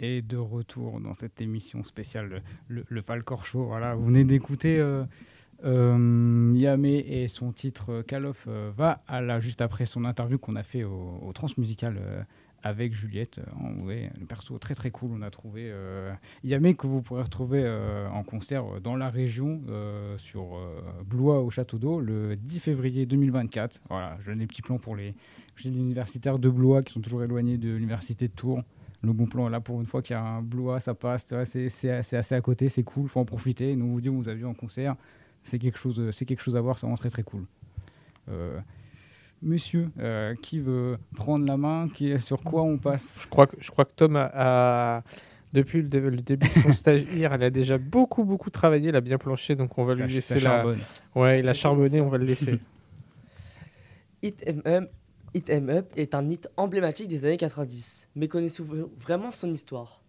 Et 0.00 0.22
de 0.22 0.36
retour 0.36 1.00
dans 1.00 1.14
cette 1.14 1.40
émission 1.40 1.82
spéciale, 1.82 2.42
le, 2.68 3.00
Falcor 3.02 3.44
Show. 3.44 3.64
Voilà, 3.64 3.94
vous 3.96 4.04
venez 4.04 4.24
d'écouter 4.24 4.78
euh, 4.78 5.04
euh, 5.64 6.54
et 7.06 7.28
son 7.28 7.52
titre 7.52 7.90
euh, 7.90 8.02
Call 8.02 8.26
of 8.26 8.44
euh, 8.48 8.70
va 8.76 9.02
à 9.08 9.20
la, 9.20 9.40
juste 9.40 9.60
après 9.60 9.86
son 9.86 10.04
interview 10.04 10.38
qu'on 10.38 10.56
a 10.56 10.62
fait 10.62 10.84
au, 10.84 11.30
Transmusical 11.34 12.26
avec 12.62 12.92
Juliette. 12.92 13.38
Euh, 13.40 13.84
ouais, 13.84 14.10
le 14.18 14.26
perso 14.26 14.56
très 14.58 14.74
très 14.74 14.90
cool, 14.90 15.10
on 15.12 15.22
a 15.22 15.30
trouvé. 15.30 15.62
euh, 15.64 16.12
Yamé 16.44 16.74
que 16.74 16.86
vous 16.86 17.02
pourrez 17.02 17.22
retrouver 17.22 17.68
en 18.12 18.22
concert 18.22 18.80
dans 18.80 18.94
la 18.96 19.10
région 19.10 19.62
sur 20.16 20.58
Blois 21.06 21.40
au 21.40 21.50
Château 21.50 21.78
d'Eau 21.78 22.00
le 22.00 22.36
10 22.36 22.60
février 22.60 23.06
2024. 23.06 23.80
Voilà, 23.88 24.16
je 24.20 24.30
donne 24.30 24.38
des 24.38 24.46
petits 24.46 24.62
plans 24.62 24.78
pour 24.78 24.94
les 24.94 25.14
universitaires 25.64 26.38
de 26.38 26.48
Blois 26.48 26.82
qui 26.82 26.92
sont 26.92 27.00
toujours 27.00 27.24
éloignés 27.24 27.58
de 27.58 27.70
l'université 27.70 28.28
de 28.28 28.32
Tours. 28.32 28.62
Le 29.02 29.12
bon 29.12 29.26
plan, 29.26 29.48
là, 29.48 29.60
pour 29.60 29.80
une 29.80 29.86
fois 29.86 30.02
qu'il 30.02 30.14
y 30.14 30.18
a 30.18 30.22
un 30.22 30.42
Blois, 30.42 30.80
ça 30.80 30.92
passe. 30.94 31.32
C'est 31.44 31.90
assez 31.90 32.34
à 32.34 32.40
côté, 32.40 32.68
c'est 32.68 32.82
cool, 32.82 33.08
faut 33.08 33.20
en 33.20 33.24
profiter. 33.24 33.76
Nous, 33.76 33.88
vous 33.92 34.00
dire, 34.00 34.12
on 34.12 34.16
vous 34.16 34.28
a 34.28 34.34
vu 34.34 34.44
en 34.44 34.54
concert. 34.54 34.96
C'est 35.44 35.58
quelque, 35.58 35.78
chose 35.78 36.10
quelque 36.26 36.42
chose 36.42 36.56
à 36.56 36.60
voir, 36.60 36.76
c'est 36.78 36.86
vraiment 36.86 36.96
très 36.96 37.08
très 37.10 37.22
cool. 37.22 37.44
Euh, 38.28 38.58
monsieur, 39.40 39.90
euh, 40.00 40.34
qui 40.42 40.58
veut 40.58 40.98
prendre 41.14 41.46
la 41.46 41.56
main 41.56 41.88
qui, 41.94 42.18
Sur 42.18 42.42
quoi 42.42 42.62
on 42.62 42.76
passe? 42.76 43.20
Je 43.22 43.28
crois 43.28 43.46
que, 43.46 43.56
je 43.60 43.70
crois 43.70 43.84
que 43.84 43.92
Tom 43.94 44.16
a, 44.16 44.30
a- 44.34 45.02
depuis 45.52 45.80
le, 45.80 45.88
dé- 45.88 46.00
le 46.00 46.16
début 46.16 46.48
de 46.48 46.52
son 46.52 46.72
stage 46.72 47.02
hier, 47.02 47.32
elle 47.32 47.44
a 47.44 47.50
déjà 47.50 47.78
beaucoup 47.78 48.24
beaucoup 48.24 48.50
travaillé, 48.50 48.88
elle 48.90 48.96
a 48.96 49.00
bien 49.00 49.16
planché, 49.16 49.54
donc 49.54 49.78
on 49.78 49.84
va 49.84 49.94
lui 49.94 50.02
laisser 50.16 50.40
la. 50.40 50.64
Ouais, 51.14 51.38
il 51.40 51.48
a 51.48 51.54
charbonné, 51.54 52.00
on 52.00 52.08
va 52.08 52.18
le 52.18 52.26
laisser. 52.26 52.58
Hit 54.22 54.44
'em 54.46 54.60
Up, 54.66 54.90
Hit 55.34 55.50
'em 55.50 55.68
Up 55.68 55.92
est 55.96 56.14
un 56.14 56.26
hit 56.28 56.48
emblématique 56.56 57.06
des 57.08 57.24
années 57.24 57.36
90. 57.36 58.08
Mais 58.14 58.28
connaissez-vous 58.28 58.90
vraiment 58.98 59.30
son 59.30 59.52
histoire? 59.52 60.02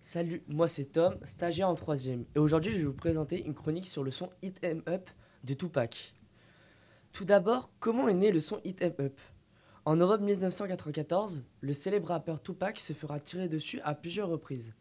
Salut, 0.00 0.42
moi 0.48 0.66
c'est 0.66 0.86
Tom, 0.86 1.18
stagiaire 1.24 1.68
en 1.68 1.74
troisième, 1.74 2.24
et 2.34 2.38
aujourd'hui 2.38 2.72
je 2.72 2.78
vais 2.78 2.84
vous 2.84 2.94
présenter 2.94 3.44
une 3.44 3.52
chronique 3.52 3.86
sur 3.86 4.02
le 4.02 4.10
son 4.10 4.30
Hit 4.40 4.64
'em 4.64 4.80
Up 4.88 5.10
de 5.44 5.52
Tupac. 5.52 6.14
Tout 7.12 7.26
d'abord, 7.26 7.70
comment 7.80 8.08
est 8.08 8.14
né 8.14 8.32
le 8.32 8.40
son 8.40 8.60
Hit 8.64 8.82
'em 8.82 8.94
Up? 8.98 9.20
En 9.86 9.94
novembre 9.96 10.24
1994, 10.24 11.44
le 11.60 11.72
célèbre 11.72 12.08
rappeur 12.08 12.42
Tupac 12.42 12.80
se 12.80 12.92
fera 12.92 13.20
tirer 13.20 13.48
dessus 13.48 13.80
à 13.84 13.94
plusieurs 13.94 14.28
reprises. 14.28 14.74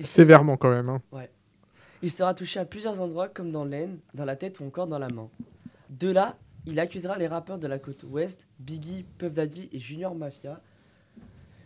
Sévèrement 0.00 0.56
quand 0.56 0.70
même. 0.70 0.88
hein. 0.88 1.02
Ouais. 1.12 1.30
Il 2.02 2.10
sera 2.10 2.32
touché 2.34 2.60
à 2.60 2.64
plusieurs 2.64 3.00
endroits 3.00 3.28
comme 3.28 3.50
dans 3.50 3.64
l'aine, 3.64 3.98
dans 4.14 4.24
la 4.24 4.36
tête 4.36 4.60
ou 4.60 4.64
encore 4.64 4.86
dans 4.86 4.98
la 4.98 5.08
main. 5.08 5.28
De 5.90 6.10
là, 6.10 6.36
il 6.66 6.80
accusera 6.80 7.18
les 7.18 7.26
rappeurs 7.26 7.58
de 7.58 7.66
la 7.66 7.78
côte 7.78 8.04
ouest, 8.04 8.46
Biggie, 8.58 9.04
Puff 9.18 9.34
Daddy 9.34 9.68
et 9.72 9.78
Junior 9.78 10.14
Mafia. 10.14 10.60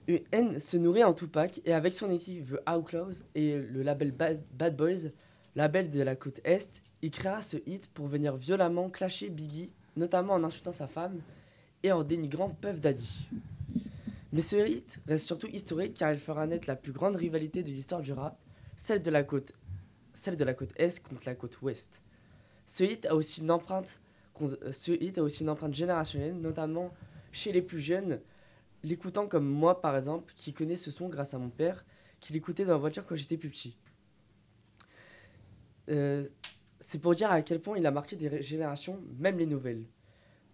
Une 0.07 0.59
se 0.59 0.77
nourrit 0.77 1.05
en 1.05 1.15
Tupac 1.15 1.61
et 1.65 1.73
avec 1.73 1.95
son 1.95 2.11
équipe 2.11 2.51
The 2.51 2.71
Outlaws 2.71 3.25
et 3.35 3.57
le 3.57 3.83
label 3.83 4.13
Bad, 4.13 4.43
Bad 4.53 4.77
Boys, 4.77 5.11
label 5.55 5.91
de 5.91 6.03
la 6.03 6.15
côte 6.15 6.41
est, 6.45 6.83
il 7.01 7.11
créera 7.11 7.41
ce 7.41 7.57
hit 7.67 7.89
pour 7.89 8.07
venir 8.07 8.37
violemment 8.37 8.91
clasher 8.91 9.31
Biggie, 9.31 9.75
notamment 9.97 10.35
en 10.35 10.45
insultant 10.45 10.73
sa 10.73 10.89
femme 10.89 11.21
et 11.83 11.93
en 11.93 12.03
dénigrant 12.03 12.51
Puff 12.51 12.81
Daddy. 12.81 13.29
Mais 14.33 14.41
ce 14.41 14.57
hit 14.69 15.01
reste 15.07 15.27
surtout 15.27 15.49
historique 15.49 15.95
car 15.95 16.13
il 16.13 16.19
fera 16.19 16.47
naître 16.47 16.69
la 16.69 16.77
plus 16.77 16.93
grande 16.93 17.17
rivalité 17.17 17.63
de 17.63 17.71
l'histoire 17.71 18.03
du 18.03 18.13
rap, 18.13 18.39
celle 18.77 19.01
de 19.01 19.11
la 19.11 19.23
côte 19.23 19.55
celle 20.15 20.37
de 20.37 20.45
la 20.45 20.55
côte 20.55 20.73
est 20.77 21.03
contre 21.03 21.23
la 21.27 21.35
côte 21.35 21.61
ouest. 21.63 22.03
Ce 22.67 22.85
hit 22.85 23.07
a 23.07 23.15
aussi 23.15 23.41
une 23.41 23.51
empreinte, 23.51 24.01
ce 24.71 24.93
hit 24.93 25.19
a 25.19 25.23
aussi 25.23 25.43
une 25.43 25.51
empreinte 25.51 25.75
générationnelle, 25.75 26.39
notamment 26.39 26.93
chez 27.33 27.53
les 27.53 27.63
plus 27.63 27.81
jeunes, 27.81 28.21
l'écoutant 28.85 29.27
comme 29.27 29.49
moi 29.49 29.81
par 29.81 29.97
exemple, 29.97 30.33
qui 30.37 30.53
connais 30.53 30.77
ce 30.77 30.91
son 30.91 31.09
grâce 31.09 31.35
à 31.35 31.39
mon 31.39 31.51
père, 31.51 31.85
qui 32.21 32.33
l'écoutait 32.33 32.65
dans 32.65 32.73
la 32.73 32.79
voiture 32.79 33.07
quand 33.07 33.17
j'étais 33.17 33.37
plus 33.37 33.51
petit. 33.51 33.77
Euh, 35.89 36.25
c'est 36.81 37.01
pour 37.01 37.15
dire 37.15 37.31
à 37.31 37.43
quel 37.43 37.61
point 37.61 37.77
il 37.79 37.87
a 37.87 37.91
marqué 37.91 38.15
des 38.15 38.43
générations, 38.43 39.03
même 39.19 39.39
les 39.39 39.47
nouvelles. 39.47 39.85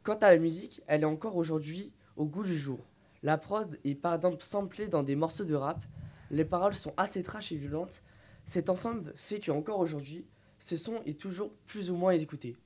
Quant 0.02 0.14
à 0.14 0.30
la 0.30 0.38
musique, 0.38 0.80
elle 0.86 1.02
est 1.02 1.06
encore 1.06 1.36
aujourd'hui 1.36 1.92
au 2.16 2.24
goût 2.24 2.44
du 2.44 2.56
jour. 2.56 2.78
La 3.22 3.36
prod 3.36 3.78
est 3.84 3.94
par 3.94 4.14
exemple 4.14 4.42
samplée 4.42 4.88
dans 4.88 5.02
des 5.02 5.16
morceaux 5.16 5.44
de 5.44 5.54
rap, 5.54 5.84
les 6.30 6.44
paroles 6.44 6.74
sont 6.74 6.94
assez 6.96 7.22
trash 7.22 7.52
et 7.52 7.56
violentes, 7.56 8.02
cet 8.46 8.70
ensemble 8.70 9.12
fait 9.16 9.40
qu'encore 9.40 9.80
aujourd'hui, 9.80 10.24
ce 10.58 10.76
son 10.76 11.02
est 11.04 11.18
toujours 11.18 11.52
plus 11.66 11.90
ou 11.90 11.96
moins 11.96 12.12
écouté. 12.12 12.56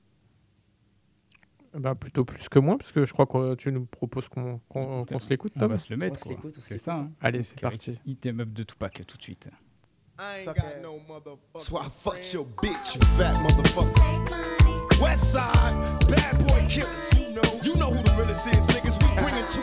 Bah, 1.77 1.93
plutôt 1.95 2.23
plus 2.23 2.47
que 2.47 2.57
moi, 2.59 2.77
parce 2.77 2.91
que 2.91 3.05
je 3.05 3.11
crois 3.13 3.25
que 3.25 3.55
tu 3.55 3.71
nous 3.71 3.85
proposes 3.85 4.29
qu'on 4.29 4.59
qu'on- 4.69 5.03
qu'on 5.05 5.19
se 5.19 5.29
l'écoute, 5.29 5.51
On 5.57 5.59
Tom. 5.61 5.71
va 5.71 5.77
se 5.77 5.89
le 5.91 5.97
mettre. 5.97 6.23
quoi. 6.23 6.35
C'est 6.59 6.77
ça. 6.77 6.95
hein. 6.95 7.11
Allez, 7.21 7.43
c'est 7.43 7.59
parti. 7.59 7.99
Hit 8.05 8.25
'em 8.25 8.39
Up 8.39 8.49
de 8.53 8.63
Tupac 8.63 9.01
tout 9.05 9.17
de 9.17 9.21
suite. 9.21 9.49
Suck 10.45 10.55
That's 10.55 11.69
why 11.71 11.81
I 11.81 11.89
fucked 12.01 12.33
your 12.33 12.45
bitch, 12.61 12.95
you 12.95 13.01
fat 13.17 13.33
motherfucker. 13.43 15.01
West 15.01 15.33
side, 15.33 15.75
bad 16.09 16.47
boy 16.47 16.65
killers. 16.69 17.09
You 17.17 17.33
know, 17.35 17.41
you 17.63 17.75
know 17.75 17.91
who 17.91 18.01
the 18.01 18.13
realest 18.17 18.47
is, 18.47 18.65
niggas. 18.67 18.97
We 19.03 19.21
bring 19.21 19.35
it 19.35 19.47
to 19.51 19.61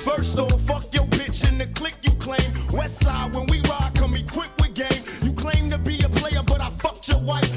First 0.00 0.38
off, 0.40 0.60
fuck 0.66 0.84
your 0.92 1.04
bitch 1.06 1.48
in 1.48 1.58
the 1.58 1.66
clique 1.68 1.98
you 2.02 2.12
claim. 2.18 2.40
West 2.72 3.04
side, 3.04 3.32
when 3.34 3.46
we 3.50 3.60
ride, 3.70 3.92
come 3.94 4.16
equipped 4.16 4.60
with 4.60 4.74
game. 4.74 5.04
You 5.22 5.32
claim 5.32 5.70
to 5.70 5.78
be 5.78 5.96
a 6.04 6.08
player, 6.08 6.42
but 6.44 6.60
I 6.60 6.70
fucked 6.70 7.06
your 7.08 7.22
wife. 7.22 7.48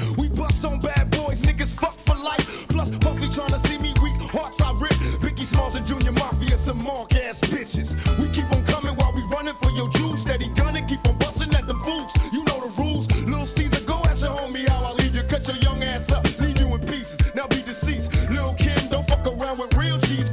ass 7.06 7.40
bitches. 7.40 7.94
We 8.18 8.28
keep 8.30 8.50
on 8.50 8.64
coming 8.66 8.94
while 8.96 9.12
we 9.12 9.22
running 9.30 9.54
for 9.54 9.70
your 9.70 9.88
juice. 9.90 10.22
Steady 10.22 10.48
gunning, 10.48 10.86
keep 10.86 10.98
on 11.06 11.16
busting 11.18 11.54
at 11.54 11.66
them 11.66 11.80
fools. 11.82 12.10
You 12.32 12.42
know 12.44 12.60
the 12.66 12.72
rules. 12.82 13.06
Little 13.24 13.46
Caesar, 13.46 13.84
go 13.86 14.00
ask 14.06 14.22
your 14.22 14.34
homie 14.34 14.68
how 14.68 14.84
I 14.84 14.92
leave 14.92 15.14
you. 15.14 15.22
Cut 15.22 15.46
your 15.46 15.56
young 15.58 15.82
ass 15.84 16.10
up, 16.10 16.24
leave 16.40 16.58
you 16.60 16.74
in 16.74 16.80
pieces. 16.80 17.18
Now 17.34 17.46
be 17.46 17.62
deceased. 17.62 18.10
Lil' 18.30 18.54
Kim, 18.58 18.88
don't 18.88 19.06
fuck 19.08 19.26
around 19.26 19.58
with 19.58 19.76
real 19.76 19.98
cheese. 20.00 20.28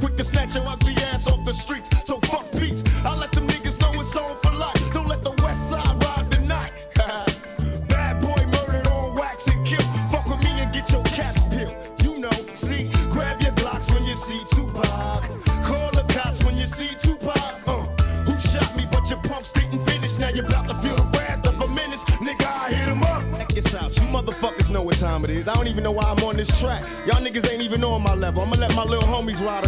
Track. 26.56 26.82
Y'all 27.06 27.22
niggas 27.22 27.50
ain't 27.52 27.62
even 27.62 27.84
on 27.84 28.02
my 28.02 28.14
level. 28.14 28.42
I'ma 28.42 28.56
let 28.56 28.74
my 28.74 28.84
little 28.84 29.08
homies 29.08 29.44
ride 29.44 29.65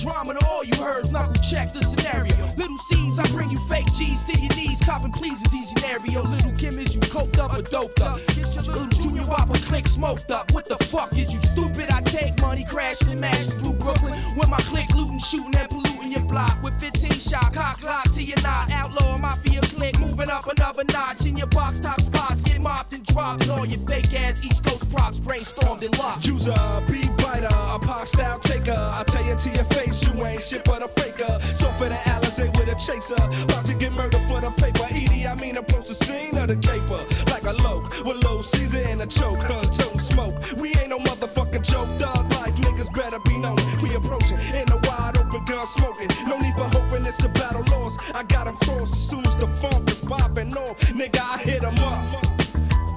drama 0.00 0.34
to 0.34 0.46
all 0.46 0.64
you 0.64 0.76
heard. 0.82 1.10
Knuckle 1.12 1.34
check 1.34 1.72
the 1.72 1.82
scenario. 1.82 2.34
Little 2.56 2.76
C's, 2.88 3.18
I 3.18 3.24
bring 3.32 3.50
you 3.50 3.58
fake 3.68 3.86
G's 3.94 4.24
to 4.24 4.40
your 4.40 4.54
knees. 4.56 4.80
Copping 4.80 5.12
please 5.12 5.40
in 5.42 5.50
scenario. 5.64 6.22
Little 6.22 6.52
Kim 6.52 6.78
is 6.78 6.94
you 6.94 7.00
coked 7.02 7.38
up 7.38 7.54
or 7.54 7.62
doped 7.62 8.00
up. 8.00 8.18
Get 8.28 8.54
your 8.54 8.64
little 8.64 8.86
junior 8.88 9.22
whopper 9.22 9.58
click 9.66 9.86
smoked 9.86 10.30
up. 10.30 10.52
What 10.52 10.66
the 10.66 10.76
fuck 10.84 11.16
is 11.16 11.32
you 11.32 11.40
stupid? 11.40 11.90
I 11.90 12.00
take 12.02 12.40
money 12.40 12.64
crashing 12.64 13.22
and 13.22 13.46
through 13.60 13.74
Brooklyn. 13.74 14.14
With 14.36 14.48
my 14.48 14.58
click 14.70 14.94
looting, 14.94 15.18
shooting 15.18 15.54
and 15.56 15.68
polluting 15.68 16.12
your 16.12 16.24
block. 16.24 16.62
With 16.62 16.80
15 16.80 17.10
shot, 17.12 17.52
cock 17.52 17.82
lock 17.82 18.10
to 18.12 18.22
your 18.22 18.40
knot. 18.42 18.70
Outlaw 18.70 19.18
mafia 19.18 19.60
click, 19.60 19.98
moving 20.00 20.30
up 20.30 20.46
another 20.46 20.84
notch. 20.92 21.26
In 21.26 21.36
your 21.36 21.48
box 21.48 21.80
top 21.80 22.00
spots, 22.00 22.40
get 22.42 22.60
mopped 22.60 22.92
and 22.92 23.04
dropped. 23.06 23.42
And 23.42 23.50
all 23.52 23.66
your 23.66 23.80
fake 23.86 24.12
ass 24.14 24.44
East 24.44 24.64
Coast 24.64 24.90
props 24.90 25.18
brainstormed 25.18 25.82
and 25.82 25.96
locked. 25.98 26.26
User, 26.26 26.54
beat 26.86 27.10
biter, 27.18 27.48
a 27.50 27.78
pop 27.78 28.06
style 28.06 28.38
taker. 28.38 28.72
I 28.72 29.04
tell 29.06 29.24
you 29.24 29.36
to 29.36 29.48
your 29.50 29.64
face, 29.64 29.89
you 29.90 30.24
ain't 30.24 30.42
shit 30.42 30.64
but 30.64 30.82
a 30.82 30.88
faker. 31.00 31.38
So 31.54 31.68
for 31.78 31.88
the 31.88 31.98
Alizé 32.14 32.46
with 32.58 32.70
a 32.70 32.76
chaser, 32.78 33.18
about 33.44 33.66
to 33.66 33.74
get 33.74 33.92
murdered 33.92 34.22
for 34.30 34.40
the 34.40 34.50
paper. 34.62 34.86
Edie, 34.94 35.26
I 35.26 35.34
mean 35.34 35.56
approach 35.56 35.88
the 35.88 35.94
scene 35.94 36.36
of 36.38 36.48
the 36.48 36.56
caper 36.56 37.00
like 37.30 37.44
a 37.44 37.54
loke 37.64 37.90
with 38.06 38.22
low 38.24 38.40
season 38.40 38.86
and 38.86 39.02
a 39.02 39.06
choke. 39.06 39.40
Huh, 39.42 39.62
toting 39.74 39.98
smoke. 40.00 40.36
We 40.58 40.68
ain't 40.78 40.90
no 40.90 40.98
motherfucking 40.98 41.64
joke. 41.66 41.90
Dog 41.98 42.22
like 42.38 42.54
niggas 42.62 42.92
better 42.94 43.18
be 43.26 43.36
known. 43.36 43.58
We 43.82 43.94
approaching 43.94 44.38
in 44.54 44.66
the 44.70 44.78
wide 44.86 45.18
open 45.18 45.44
gun 45.44 45.66
smoking. 45.66 46.08
No 46.28 46.38
need 46.38 46.54
for 46.54 46.68
hoping 46.70 47.04
it's 47.04 47.22
a 47.24 47.28
battle 47.30 47.64
lost. 47.72 48.00
I 48.14 48.22
got 48.24 48.46
'em 48.46 48.56
crossed 48.58 48.94
as 48.94 49.08
soon 49.10 49.26
as 49.26 49.36
the 49.36 49.48
funk 49.60 49.90
is 49.90 50.00
popping 50.00 50.56
off. 50.56 50.78
Nigga, 50.94 51.20
I 51.20 51.38
hit 51.42 51.64
up. 51.64 51.70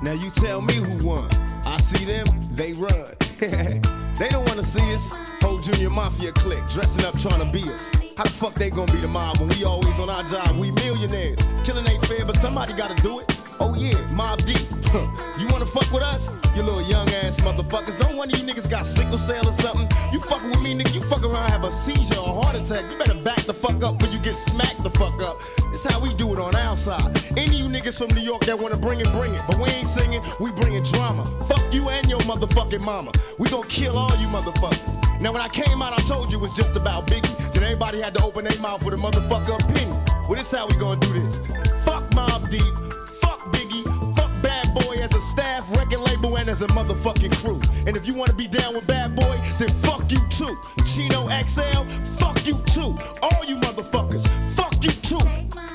Now 0.03 0.11
you 0.11 0.29
tell 0.31 0.61
me 0.61 0.75
who 0.75 1.07
won. 1.07 1.29
I 1.65 1.77
see 1.77 2.05
them, 2.05 2.25
they 2.51 2.73
run. 2.73 3.15
they 3.39 4.29
don't 4.29 4.45
wanna 4.49 4.63
see 4.63 4.93
us. 4.93 5.32
Junior 5.63 5.91
mafia 5.91 6.33
clique 6.33 6.65
dressing 6.67 7.05
up 7.05 7.17
trying 7.17 7.39
to 7.39 7.49
be 7.49 7.63
us. 7.71 7.89
How 8.17 8.25
the 8.25 8.29
fuck 8.29 8.53
they 8.53 8.69
gonna 8.69 8.91
be 8.91 8.99
the 8.99 9.07
mob 9.07 9.37
when 9.37 9.47
we 9.47 9.63
always 9.63 9.97
on 9.97 10.09
our 10.09 10.23
job? 10.23 10.57
We 10.57 10.71
millionaires. 10.71 11.39
Killing 11.63 11.87
ain't 11.87 12.05
fair, 12.05 12.25
but 12.25 12.35
somebody 12.35 12.73
gotta 12.73 13.01
do 13.01 13.19
it. 13.19 13.39
Oh 13.61 13.73
yeah, 13.73 13.95
Mob 14.11 14.39
Deep. 14.39 14.59
you 15.39 15.47
wanna 15.47 15.65
fuck 15.65 15.89
with 15.93 16.03
us? 16.03 16.29
You 16.53 16.63
little 16.63 16.81
young 16.81 17.07
ass 17.23 17.39
motherfuckers. 17.39 17.97
Don't 17.97 18.17
one 18.17 18.29
of 18.29 18.37
you 18.37 18.45
niggas 18.45 18.69
got 18.69 18.85
sickle 18.85 19.17
cell 19.17 19.47
or 19.47 19.53
something. 19.53 19.87
You 20.11 20.19
fucking 20.19 20.49
with 20.49 20.61
me, 20.61 20.75
nigga. 20.75 20.93
You 20.95 20.99
fuck 20.99 21.23
around, 21.23 21.49
have 21.49 21.63
a 21.63 21.71
seizure 21.71 22.19
or 22.19 22.43
heart 22.43 22.57
attack. 22.57 22.91
You 22.91 22.97
better 22.97 23.23
back 23.23 23.39
the 23.43 23.53
fuck 23.53 23.81
up 23.83 23.99
before 23.99 24.13
you 24.13 24.19
get 24.21 24.35
smacked 24.35 24.83
the 24.83 24.89
fuck 24.89 25.21
up. 25.21 25.39
It's 25.71 25.85
how 25.89 25.97
we 26.01 26.13
do 26.15 26.33
it 26.33 26.39
on 26.39 26.57
our 26.57 26.75
side. 26.75 27.07
Any 27.37 27.55
you 27.55 27.69
niggas 27.69 27.99
from 27.99 28.13
New 28.17 28.21
York 28.21 28.43
that 28.47 28.59
wanna 28.59 28.75
bring 28.75 28.99
it, 28.99 29.09
bring 29.13 29.33
it. 29.33 29.39
But 29.47 29.59
we 29.59 29.69
ain't 29.69 29.87
singing, 29.87 30.21
we 30.41 30.51
bringing 30.51 30.83
drama. 30.83 31.23
Fuck 31.47 31.73
you 31.73 31.87
and 31.87 32.05
your 32.09 32.19
motherfucking 32.27 32.83
mama. 32.83 33.13
We 33.39 33.47
gonna 33.47 33.65
kill 33.67 33.97
all 33.97 34.13
you 34.17 34.27
motherfuckers. 34.27 35.02
Now 35.23 35.31
when 35.31 35.41
I 35.41 35.47
came 35.47 35.81
out, 35.81 35.93
I 35.93 36.03
told 36.03 36.33
you 36.33 36.37
it 36.37 36.41
was 36.41 36.51
just 36.51 36.75
about 36.75 37.07
Biggie. 37.07 37.53
Then 37.53 37.63
everybody 37.63 38.01
had 38.01 38.13
to 38.15 38.25
open 38.25 38.43
their 38.43 38.59
mouth 38.59 38.83
with 38.83 38.93
a 38.93 38.97
motherfucker 38.97 39.57
opinion. 39.63 40.03
Well, 40.27 40.35
this 40.35 40.51
how 40.51 40.67
we 40.67 40.75
gonna 40.75 40.99
do 40.99 41.13
this. 41.13 41.39
Fuck 41.85 42.03
Mob 42.13 42.49
Deep. 42.49 42.75
Fuck 43.21 43.39
Biggie. 43.53 43.85
Fuck 44.17 44.33
Bad 44.41 44.67
Boy 44.73 44.95
as 45.01 45.15
a 45.15 45.21
staff, 45.21 45.71
record 45.77 46.01
label, 46.01 46.37
and 46.37 46.49
as 46.49 46.61
a 46.61 46.67
motherfucking 46.67 47.41
crew. 47.41 47.61
And 47.87 47.95
if 47.95 48.05
you 48.05 48.15
wanna 48.15 48.33
be 48.33 48.49
down 48.49 48.75
with 48.75 48.85
Bad 48.85 49.15
Boy, 49.15 49.37
then 49.59 49.69
fuck 49.69 50.11
you 50.11 50.19
too. 50.27 50.59
Chino 50.83 51.29
XL, 51.29 51.85
fuck 52.19 52.45
you 52.45 52.55
too. 52.65 52.97
All 53.21 53.45
you 53.45 53.55
motherfuckers, 53.55 54.27
fuck 54.51 54.75
you 54.83 54.91
too. 54.91 55.72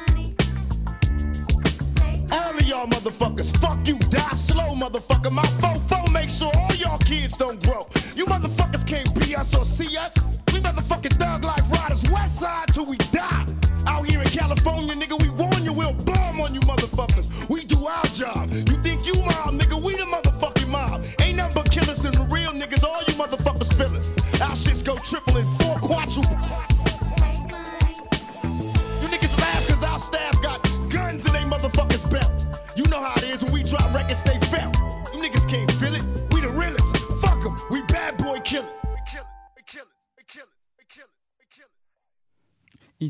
All 2.31 2.57
of 2.57 2.63
y'all 2.67 2.87
motherfuckers, 2.87 3.57
fuck 3.59 3.79
you, 3.87 3.99
die 4.11 4.35
slow, 4.35 4.75
motherfucker. 4.75 5.33
My 5.33 5.43
fofo 5.61 6.13
make 6.13 6.31
sure 6.31 6.51
all 6.57 6.75
y'all 6.75 6.99
kids 6.99 7.37
don't 7.37 7.63
grow. 7.65 7.87
You 8.15 8.27
motherfuckers 8.27 8.87
can't 8.87 9.09
be 9.21 9.35
us 9.35 9.55
or 9.57 9.65
see 9.65 9.97
us. 9.97 10.15
We 10.53 10.61
motherfucking 10.61 11.15
thug 11.19 11.45
life 11.45 11.71
riders, 11.73 12.11
west 12.11 12.41
side 12.41 12.69
till 12.69 12.87
we 12.87 12.97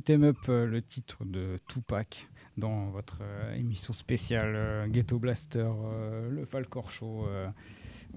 Item 0.09 0.25
Up, 0.25 0.39
euh, 0.49 0.65
le 0.65 0.81
titre 0.81 1.27
de 1.27 1.61
Tupac 1.69 2.29
dans 2.57 2.87
votre 2.89 3.19
euh, 3.21 3.55
émission 3.57 3.93
spéciale 3.93 4.55
euh, 4.57 4.87
Ghetto 4.89 5.19
Blaster, 5.19 5.67
euh, 5.69 6.31
le 6.31 6.47
Falcor 6.47 6.91
Show. 6.91 7.27
euh, 7.27 7.47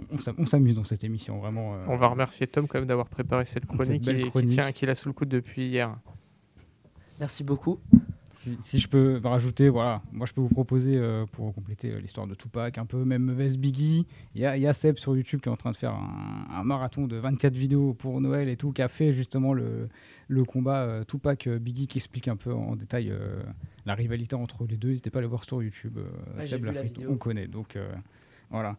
on 0.09 0.17
s'am- 0.17 0.35
on 0.37 0.45
s'amuse 0.45 0.75
dans 0.75 0.85
cette 0.85 1.03
émission, 1.03 1.37
vraiment. 1.39 1.75
euh, 1.75 1.83
On 1.89 1.97
va 1.97 2.07
remercier 2.07 2.47
Tom 2.47 2.65
quand 2.65 2.77
même 2.79 2.87
d'avoir 2.87 3.09
préparé 3.09 3.43
cette 3.43 3.65
chronique, 3.65 4.05
belle 4.05 4.23
qui- 4.23 4.31
qui, 4.31 4.47
tient, 4.47 4.71
qu'il 4.71 4.89
a 4.89 4.95
sous 4.95 5.09
le 5.09 5.13
coude 5.13 5.27
depuis 5.27 5.67
hier. 5.67 5.93
Merci 7.19 7.43
beaucoup. 7.43 7.77
Si, 8.41 8.57
si 8.59 8.79
je 8.79 8.87
peux 8.87 9.21
rajouter, 9.23 9.69
voilà, 9.69 10.01
moi 10.11 10.25
je 10.25 10.33
peux 10.33 10.41
vous 10.41 10.49
proposer 10.49 10.97
euh, 10.97 11.25
pour 11.31 11.53
compléter 11.53 11.91
euh, 11.91 11.99
l'histoire 11.99 12.25
de 12.25 12.33
Tupac, 12.33 12.77
un 12.79 12.85
peu 12.87 13.03
même 13.05 13.31
Vest 13.31 13.57
Biggie. 13.57 14.07
Il 14.33 14.41
y 14.41 14.45
a, 14.47 14.57
il 14.57 14.63
y 14.63 14.67
a 14.67 14.73
Seb 14.73 14.97
sur 14.97 15.15
YouTube 15.15 15.41
qui 15.41 15.49
est 15.49 15.51
en 15.51 15.57
train 15.57 15.69
de 15.71 15.77
faire 15.77 15.93
un, 15.93 16.47
un 16.51 16.63
marathon 16.63 17.05
de 17.05 17.17
24 17.17 17.53
vidéos 17.53 17.93
pour 17.93 18.19
Noël 18.19 18.49
et 18.49 18.57
tout, 18.57 18.71
qui 18.71 18.81
a 18.81 18.87
fait 18.87 19.13
justement 19.13 19.53
le, 19.53 19.89
le 20.27 20.43
combat 20.43 20.81
euh, 20.81 21.03
Tupac 21.03 21.47
Biggie 21.47 21.85
qui 21.85 21.99
explique 21.99 22.27
un 22.27 22.35
peu 22.35 22.51
en 22.51 22.75
détail 22.75 23.13
la 23.85 23.93
rivalité 23.93 24.35
entre 24.35 24.65
les 24.65 24.77
deux. 24.77 24.87
N'hésitez 24.89 25.11
pas 25.11 25.19
à 25.19 25.21
le 25.21 25.27
voir 25.27 25.43
sur 25.43 25.61
YouTube. 25.61 25.97
Ouais, 25.97 26.41
j'ai 26.41 26.47
Seb 26.47 26.65
l'a 26.65 26.73
fait, 26.73 27.05
on 27.07 27.17
connaît. 27.17 27.47
Donc 27.47 27.77
voilà. 28.49 28.75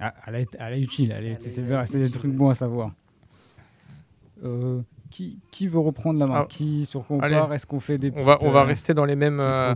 Ah, 0.00 0.14
elle, 0.26 0.34
est, 0.36 0.56
elle 0.58 0.74
est 0.74 0.80
utile, 0.82 1.12
elle 1.16 1.26
est- 1.26 1.42
c'est 1.42 1.98
des 2.00 2.10
trucs 2.10 2.32
bons 2.32 2.48
à 2.48 2.54
savoir. 2.54 2.92
Euh, 4.42 4.80
qui, 5.10 5.38
qui 5.50 5.66
veut 5.68 5.78
reprendre 5.80 6.18
la 6.20 6.26
main 6.26 6.34
Ah. 6.42 6.46
Qui 6.48 6.86
sur 6.86 7.06
quoi 7.06 7.16
on 7.16 7.20
Allez. 7.20 7.36
part 7.36 7.52
Est-ce 7.52 7.66
qu'on 7.66 7.80
fait 7.80 7.98
des 7.98 8.12
on 8.16 8.22
va, 8.22 8.38
on 8.42 8.50
va 8.50 8.60
euh, 8.60 8.64
rester 8.64 8.94
dans 8.94 9.04
les 9.04 9.16
mêmes, 9.16 9.40
euh, 9.40 9.74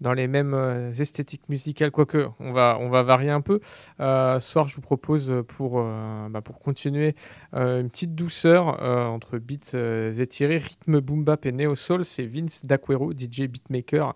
dans 0.00 0.12
les 0.14 0.26
mêmes 0.26 0.54
euh, 0.54 0.90
esthétiques 0.90 1.48
musicales, 1.48 1.90
quoique 1.90 2.28
on 2.40 2.52
va, 2.52 2.78
on 2.80 2.88
va 2.88 3.02
varier 3.02 3.30
un 3.30 3.40
peu. 3.42 3.60
Euh, 4.00 4.40
soir, 4.40 4.68
je 4.68 4.76
vous 4.76 4.80
propose 4.80 5.32
pour, 5.48 5.82
bah, 6.30 6.40
pour 6.40 6.58
continuer 6.58 7.14
une 7.52 7.88
petite 7.90 8.14
douceur 8.14 8.82
entre 8.82 9.38
beats 9.38 9.76
étirés, 10.18 10.58
rythme 10.58 11.00
boom 11.00 11.24
bap 11.24 11.44
et 11.46 11.52
néo 11.52 11.74
soul. 11.76 12.04
C'est 12.04 12.26
Vince 12.26 12.64
D'Aquero, 12.64 13.12
DJ 13.12 13.42
beatmaker. 13.48 14.14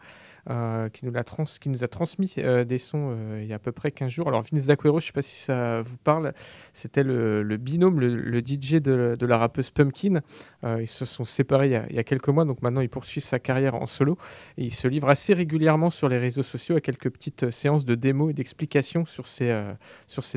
Euh, 0.50 0.90
qui, 0.90 1.06
nous 1.06 1.84
a 1.84 1.88
transmis 1.88 2.34
euh, 2.36 2.64
des 2.64 2.76
sons 2.76 3.16
euh, 3.16 3.40
il 3.42 3.48
y 3.48 3.52
a 3.54 3.56
à 3.56 3.58
peu 3.58 3.72
près 3.72 3.90
15 3.90 4.10
jours. 4.10 4.28
Alors 4.28 4.42
Vince 4.42 4.66
D'Aquero, 4.66 5.00
je 5.00 5.04
ne 5.04 5.06
sais 5.06 5.12
pas 5.12 5.22
si 5.22 5.36
ça 5.36 5.80
vous 5.80 5.96
parle, 5.96 6.34
c'était 6.72 7.02
le, 7.02 7.56
binôme, 7.56 8.00
le, 8.00 8.40
DJ 8.40 8.74
de, 8.74 9.16
de 9.18 9.26
la 9.26 9.38
rappeuse 9.38 9.70
Pumpkin. 9.70 10.20
Ils 10.62 10.86
se 10.86 11.04
sont 11.04 11.24
séparés 11.24 11.68
il 11.88 11.96
y, 11.96 11.98
a, 11.98 12.04
quelques 12.04 12.28
mois, 12.28 12.44
donc 12.44 12.62
maintenant 12.62 12.80
il 12.80 12.88
poursuit 12.88 13.20
sa 13.20 13.38
carrière 13.38 13.74
en 13.74 13.86
solo. 13.86 14.18
Et 14.58 14.64
il 14.64 14.70
se 14.70 14.88
livre 14.88 15.08
assez 15.08 15.34
régulièrement 15.34 15.90
sur 15.90 16.08
les 16.08 16.18
réseaux 16.18 16.42
sociaux 16.42 16.76
à 16.76 16.80
quelques 16.80 17.10
petites 17.10 17.50
séances 17.50 17.84
de 17.84 17.94
démos 17.94 18.30
et 18.30 18.34
d'explications 18.34 19.06
sur 19.06 19.26
ses, 19.26 19.54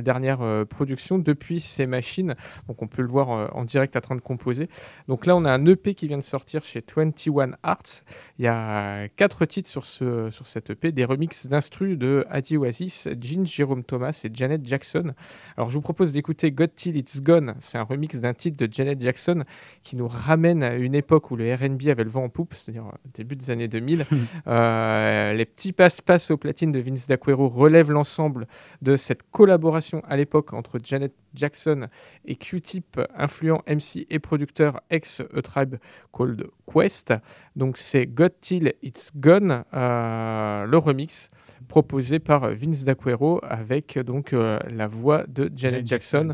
dernières 0.02 0.66
productions 0.70 1.20
depuis 1.20 1.60
ses 1.60 1.86
machines. 1.86 2.36
Donc 2.68 2.82
on 2.82 2.88
peut 2.88 3.02
le 3.02 3.10
voir 3.10 3.56
en 3.56 3.64
direct 3.66 3.96
en 3.96 4.02
train 4.02 4.16
de 4.16 4.22
composer. 4.22 4.70
Donc 5.08 5.26
là 5.26 5.36
on 5.36 5.46
a 5.46 5.52
un 5.52 5.66
EP 5.66 5.96
qui 5.96 6.08
vient 6.08 6.18
de 6.18 6.24
sortir 6.24 6.64
chez 6.64 6.84
21 6.96 7.52
Arts. 7.64 8.04
Il 8.40 8.46
y 8.46 8.48
a 8.48 9.08
quatre 9.10 9.46
titres 9.46 9.70
sur, 9.70 9.86
ce, 9.86 9.97
sur 9.98 10.48
cet 10.48 10.70
EP, 10.70 10.92
des 10.92 11.06
remixes 11.06 11.48
d'instru 11.48 11.98
de 11.98 12.26
Adi 12.30 12.58
Oasis, 12.58 13.10
Jean 13.20 13.46
Jérôme 13.46 13.84
Thomas 13.84 14.22
et 14.24 14.30
Janet 14.34 14.66
Jackson. 14.66 15.14
Alors 15.56 15.70
je 15.70 15.76
vous 15.76 15.82
propose 15.82 16.14
d'écouter 16.14 16.52
God 16.52 16.74
Till 16.76 16.98
It's 16.98 17.22
Gone. 17.22 17.56
C'est 17.60 17.78
un 17.78 17.84
remix 17.84 18.20
d'un 18.22 18.34
titre 18.34 18.66
de 18.66 18.72
Janet 18.72 19.02
Jackson 19.02 19.44
qui 19.84 19.96
nous 19.96 20.08
ramène 20.08 20.64
à 20.64 20.76
une 20.76 20.96
époque 20.96 21.32
où 21.32 21.36
le 21.36 21.54
R&B 21.54 21.88
avait 21.88 22.04
le 22.04 22.10
vent 22.10 22.24
en 22.24 22.30
poupe, 22.30 22.54
c'est-à-dire 22.54 22.86
euh, 22.86 23.10
début 23.14 23.36
des 23.36 23.52
années 23.52 23.68
2000. 23.68 24.06
Euh, 24.48 25.34
les 25.34 25.46
petits 25.46 25.74
passe-passe 25.74 26.32
aux 26.32 26.38
platines 26.38 26.72
de 26.72 26.80
Vince 26.80 27.08
D'Aquero 27.08 27.50
relèvent 27.50 27.92
l'ensemble 27.92 28.48
de 28.82 28.96
cette 28.96 29.24
collaboration 29.32 30.02
à 30.08 30.16
l'époque 30.16 30.54
entre 30.54 30.80
Janet 30.82 31.14
Jackson 31.38 31.88
et 32.26 32.36
Q-Tip, 32.36 33.00
influent 33.16 33.62
MC 33.68 34.06
et 34.10 34.20
producteur 34.20 34.82
ex 34.90 35.22
A 35.36 35.42
Tribe 35.42 35.76
Called 36.12 36.48
Quest. 36.72 37.14
Donc 37.56 37.78
c'est 37.78 38.06
Got 38.08 38.30
Till 38.42 38.74
It's 38.82 39.12
Gone, 39.16 39.64
euh, 39.74 40.66
le 40.66 40.78
remix 40.78 41.30
proposé 41.68 42.20
par 42.20 42.50
Vince 42.50 42.86
D'Aquero 42.86 43.40
avec 43.44 44.00
donc 44.00 44.34
euh, 44.34 44.58
la 44.70 44.88
voix 44.88 45.26
de 45.28 45.52
Janet 45.56 45.86
Jackson. 45.86 46.34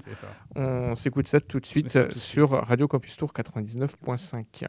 On 0.55 0.95
s'écoute 0.95 1.27
ça 1.27 1.41
tout 1.41 1.59
de 1.59 1.65
suite 1.65 2.13
sur 2.15 2.51
Radio 2.51 2.87
Campus 2.87 3.17
Tour 3.17 3.33
99.5. 3.33 4.67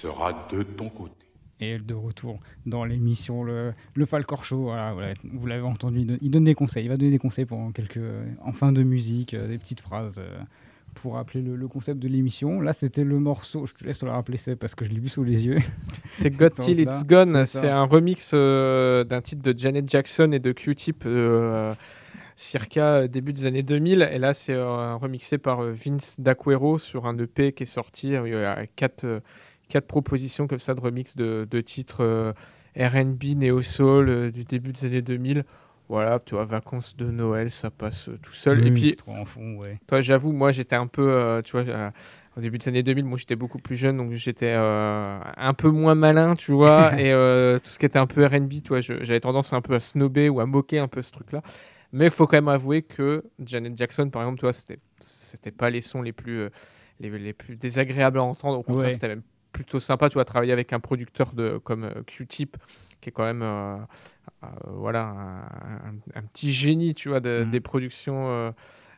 sera 0.00 0.46
de 0.50 0.62
ton 0.62 0.88
côté. 0.88 1.14
Et 1.62 1.78
de 1.78 1.92
retour 1.92 2.40
dans 2.64 2.84
l'émission 2.86 3.42
Le, 3.44 3.74
le 3.94 4.06
Falcor 4.06 4.44
Show. 4.44 4.62
Voilà, 4.64 4.92
voilà, 4.92 5.12
vous 5.24 5.46
l'avez 5.46 5.62
entendu, 5.62 6.00
il 6.00 6.06
donne- 6.06 6.18
il 6.22 6.30
donne 6.30 6.44
des 6.44 6.54
conseils. 6.54 6.84
Il 6.86 6.88
va 6.88 6.96
donner 6.96 7.10
des 7.10 7.18
conseils 7.18 7.46
quelques, 7.74 8.00
en 8.42 8.52
fin 8.52 8.72
de 8.72 8.82
musique, 8.82 9.34
euh, 9.34 9.46
des 9.46 9.58
petites 9.58 9.80
phrases 9.82 10.14
euh, 10.16 10.38
pour 10.94 11.14
rappeler 11.16 11.42
le, 11.42 11.56
le 11.56 11.68
concept 11.68 11.98
de 12.00 12.08
l'émission. 12.08 12.62
Là, 12.62 12.72
c'était 12.72 13.04
le 13.04 13.18
morceau. 13.18 13.66
Je 13.66 13.74
te 13.74 13.84
laisse 13.84 14.02
le 14.02 14.08
rappeler, 14.10 14.38
c'est 14.38 14.56
parce 14.56 14.74
que 14.74 14.86
je 14.86 14.90
l'ai 14.90 15.00
vu 15.00 15.10
sous 15.10 15.22
les 15.22 15.44
yeux. 15.46 15.58
C'est 16.14 16.30
Got 16.30 16.48
Till 16.50 16.80
It's 16.80 17.06
Gone. 17.06 17.44
c'est 17.46 17.68
un 17.68 17.84
remix 17.84 18.30
euh, 18.34 19.04
d'un 19.04 19.20
titre 19.20 19.42
de 19.42 19.56
Janet 19.56 19.88
Jackson 19.88 20.32
et 20.32 20.38
de 20.40 20.52
Q-Tip 20.52 21.04
euh, 21.06 21.74
circa 22.36 23.06
début 23.06 23.32
des 23.32 23.46
années 23.46 23.62
2000. 23.62 24.08
Et 24.12 24.18
là, 24.18 24.32
c'est 24.34 24.54
euh, 24.54 24.94
remixé 24.96 25.38
par 25.38 25.60
euh, 25.60 25.72
Vince 25.72 26.20
D'Aquero 26.20 26.78
sur 26.78 27.06
un 27.06 27.16
EP 27.18 27.52
qui 27.52 27.64
est 27.64 27.66
sorti. 27.66 28.08
Il 28.12 28.28
y 28.32 28.34
a 28.34 28.66
quatre, 28.66 29.04
euh, 29.04 29.20
quatre 29.70 29.86
propositions 29.86 30.46
comme 30.46 30.58
ça 30.58 30.74
de 30.74 30.80
remix 30.80 31.16
de, 31.16 31.46
de 31.50 31.60
titres 31.62 32.02
euh, 32.02 32.32
RB, 32.76 33.22
Neo 33.36 33.62
Soul 33.62 34.08
euh, 34.10 34.30
du 34.30 34.44
début 34.44 34.72
des 34.72 34.84
années 34.84 35.02
2000. 35.02 35.44
Voilà, 35.88 36.20
tu 36.20 36.36
vois, 36.36 36.44
vacances 36.44 36.96
de 36.96 37.10
Noël, 37.10 37.50
ça 37.50 37.68
passe 37.72 38.08
euh, 38.10 38.18
tout 38.22 38.32
seul. 38.32 38.64
et 38.64 38.70
puis, 38.70 38.94
trop 38.94 39.10
en 39.12 39.24
fond, 39.24 39.56
ouais. 39.56 39.80
toi, 39.88 40.00
j'avoue, 40.00 40.30
moi, 40.30 40.52
j'étais 40.52 40.76
un 40.76 40.86
peu, 40.86 41.12
euh, 41.12 41.42
tu 41.42 41.50
vois, 41.52 41.62
euh, 41.62 41.90
au 42.36 42.40
début 42.40 42.58
des 42.58 42.68
années 42.68 42.84
2000, 42.84 43.04
moi, 43.06 43.18
j'étais 43.18 43.34
beaucoup 43.34 43.58
plus 43.58 43.74
jeune, 43.74 43.96
donc 43.96 44.12
j'étais 44.12 44.52
un 44.54 45.52
peu 45.58 45.68
moins 45.70 45.96
malin, 45.96 46.34
tu 46.36 46.52
vois, 46.52 46.92
et 47.00 47.10
tout 47.58 47.68
ce 47.70 47.78
qui 47.78 47.86
était 47.86 47.98
un 47.98 48.06
peu 48.06 48.24
R&B, 48.24 48.52
je- 48.80 48.98
j'avais 49.02 49.18
tendance 49.18 49.52
un 49.52 49.60
peu 49.60 49.74
à 49.74 49.80
snober 49.80 50.28
ou 50.28 50.38
à 50.38 50.46
moquer 50.46 50.78
un 50.78 50.86
peu 50.88 51.02
ce 51.02 51.10
truc-là. 51.10 51.42
Mais 51.92 52.04
il 52.04 52.10
faut 52.12 52.28
quand 52.28 52.36
même 52.36 52.46
avouer 52.46 52.82
que 52.82 53.24
Janet 53.44 53.76
Jackson, 53.76 54.10
par 54.10 54.22
exemple, 54.22 54.38
tu 54.38 54.44
vois, 54.46 54.52
c'était, 54.52 54.78
c'était 55.00 55.50
pas 55.50 55.70
les 55.70 55.80
sons 55.80 56.02
les 56.02 56.12
plus, 56.12 56.42
les, 57.00 57.10
les 57.10 57.32
plus 57.32 57.56
désagréables 57.56 58.18
à 58.20 58.22
entendre. 58.22 58.60
Au 58.60 58.62
contraire, 58.62 58.86
Ouais. 58.86 58.92
c'était 58.92 59.08
même 59.08 59.22
plutôt 59.52 59.80
sympa, 59.80 60.08
tu 60.08 60.14
vois, 60.14 60.24
travailler 60.24 60.52
avec 60.52 60.72
un 60.72 60.80
producteur 60.80 61.32
de, 61.32 61.58
comme 61.58 61.84
euh, 61.84 62.02
Q-Tip, 62.06 62.56
qui 63.00 63.08
est 63.08 63.12
quand 63.12 63.24
même, 63.24 63.42
euh, 63.42 63.76
euh, 64.44 64.46
voilà, 64.66 65.04
un, 65.08 65.90
un- 65.90 66.00
un 66.14 66.22
petit 66.22 66.52
génie, 66.52 66.94
tu 66.94 67.08
vois, 67.08 67.20
de- 67.20 67.44
des 67.44 67.60
productions 67.60 68.28
euh, 68.30 68.50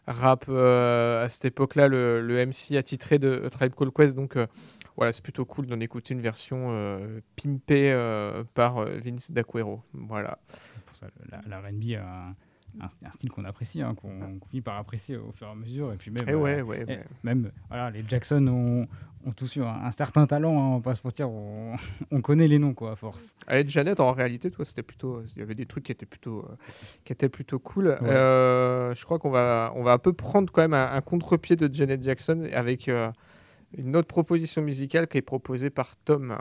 rap 0.06 0.48
à 0.48 1.28
cette 1.28 1.44
époque-là, 1.46 1.88
le, 1.88 2.20
le 2.20 2.46
MC 2.46 2.76
attitré 2.76 3.18
de 3.18 3.48
Tribe 3.50 3.72
Called 3.74 3.92
Quest. 3.94 4.14
Donc 4.16 4.36
voilà, 4.96 5.12
c'est 5.12 5.22
plutôt 5.22 5.44
cool 5.44 5.66
d'en 5.66 5.78
écouter 5.80 6.12
une 6.14 6.20
version 6.20 6.76
pimpée 7.36 7.94
par 8.54 8.84
Vince 8.84 9.30
D'Aquero. 9.30 9.82
Voilà. 9.94 10.38
Pour 10.86 10.96
ça, 10.96 11.06
la, 11.30 11.40
la 11.46 11.60
R&B 11.60 11.92
a 11.98 12.34
un, 12.80 12.86
un- 12.86 13.10
style 13.12 13.30
qu'on 13.30 13.44
apprécie, 13.44 13.82
hein, 13.82 13.94
qu'on 13.94 14.38
finit 14.50 14.62
par 14.62 14.76
apprécier 14.78 15.16
au 15.16 15.32
fur 15.32 15.46
et 15.46 15.50
à 15.50 15.54
mesure. 15.54 15.92
Et 15.92 15.96
puis 15.96 16.10
même, 16.10 16.24
Eh 16.28 16.34
ouais, 16.34 16.60
euh, 16.60 16.64
ouais, 16.64 16.82
et 16.82 16.84
ouais. 16.84 17.04
même 17.22 17.50
voilà, 17.68 17.90
les 17.90 18.04
Jackson 18.08 18.46
ont, 18.48 18.86
ont 19.28 19.32
tous 19.32 19.56
eu 19.56 19.62
un, 19.62 19.66
un 19.84 19.90
certain 19.90 20.26
talent, 20.26 20.56
hein, 20.58 20.62
on 20.64 20.76
va 20.76 20.82
pas 20.82 20.94
se 20.94 21.02
mentir, 21.04 21.30
on, 21.30 21.74
on 22.10 22.20
connaît 22.20 22.48
les 22.48 22.58
noms 22.58 22.74
quoi, 22.74 22.92
à 22.92 22.96
force. 22.96 23.34
Allez, 23.46 23.68
Janet, 23.68 24.00
en 24.00 24.12
réalité, 24.12 24.50
toi, 24.50 24.64
c'était 24.64 24.82
plutôt, 24.82 25.22
il 25.36 25.38
y 25.38 25.42
avait 25.42 25.54
des 25.54 25.66
trucs 25.66 25.84
qui 25.84 25.92
étaient 25.92 26.06
plutôt, 26.06 26.40
euh, 26.40 26.56
qui 27.04 27.12
étaient 27.12 27.28
plutôt 27.28 27.58
cool. 27.58 27.88
Euh, 27.88 28.94
je 28.94 29.04
crois 29.04 29.18
qu'on 29.18 29.30
va, 29.30 29.72
on 29.76 29.82
va 29.82 29.92
un 29.92 29.98
peu 29.98 30.12
prendre 30.12 30.52
quand 30.52 30.62
même 30.62 30.74
un, 30.74 30.92
un 30.92 31.00
contre-pied 31.00 31.56
de 31.56 31.72
Janet 31.72 32.02
Jackson 32.02 32.48
avec 32.52 32.88
euh, 32.88 33.10
une 33.76 33.96
autre 33.96 34.08
proposition 34.08 34.60
musicale 34.62 35.06
qui 35.08 35.18
est 35.18 35.22
proposée 35.22 35.70
par 35.70 35.96
Tom. 35.96 36.36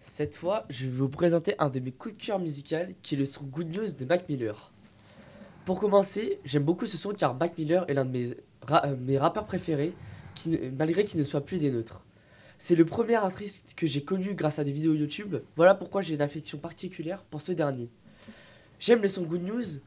Cette 0.00 0.34
fois, 0.34 0.66
je 0.68 0.84
vais 0.84 0.90
vous 0.90 1.08
présenter 1.08 1.54
un 1.58 1.70
de 1.70 1.80
mes 1.80 1.92
coups 1.92 2.14
de 2.16 2.22
cœur 2.22 2.38
musical 2.38 2.94
qui 3.02 3.14
est 3.14 3.18
le 3.18 3.24
son 3.24 3.44
Good 3.44 3.74
News 3.74 3.94
de 3.98 4.04
Mac 4.04 4.28
Miller. 4.28 4.70
Pour 5.68 5.78
commencer, 5.78 6.40
j'aime 6.46 6.62
beaucoup 6.62 6.86
ce 6.86 6.96
son 6.96 7.12
car 7.12 7.34
Mac 7.34 7.58
Miller 7.58 7.84
est 7.88 7.92
l'un 7.92 8.06
de 8.06 8.10
mes, 8.10 8.30
euh, 8.70 8.96
mes 8.98 9.18
rappeurs 9.18 9.44
préférés, 9.44 9.92
malgré 10.78 11.04
qu'il 11.04 11.20
ne 11.20 11.24
soit 11.24 11.42
plus 11.42 11.58
des 11.58 11.70
nôtres. 11.70 12.06
C'est 12.56 12.74
le 12.74 12.86
premier 12.86 13.16
artiste 13.16 13.74
que 13.76 13.86
j'ai 13.86 14.02
connu 14.02 14.32
grâce 14.32 14.58
à 14.58 14.64
des 14.64 14.72
vidéos 14.72 14.94
YouTube, 14.94 15.36
voilà 15.56 15.74
pourquoi 15.74 16.00
j'ai 16.00 16.14
une 16.14 16.22
affection 16.22 16.56
particulière 16.56 17.22
pour 17.22 17.42
ce 17.42 17.52
dernier. 17.52 17.90
J'aime 18.80 19.02
le 19.02 19.08
son 19.08 19.24
Good 19.24 19.42
News 19.42 19.82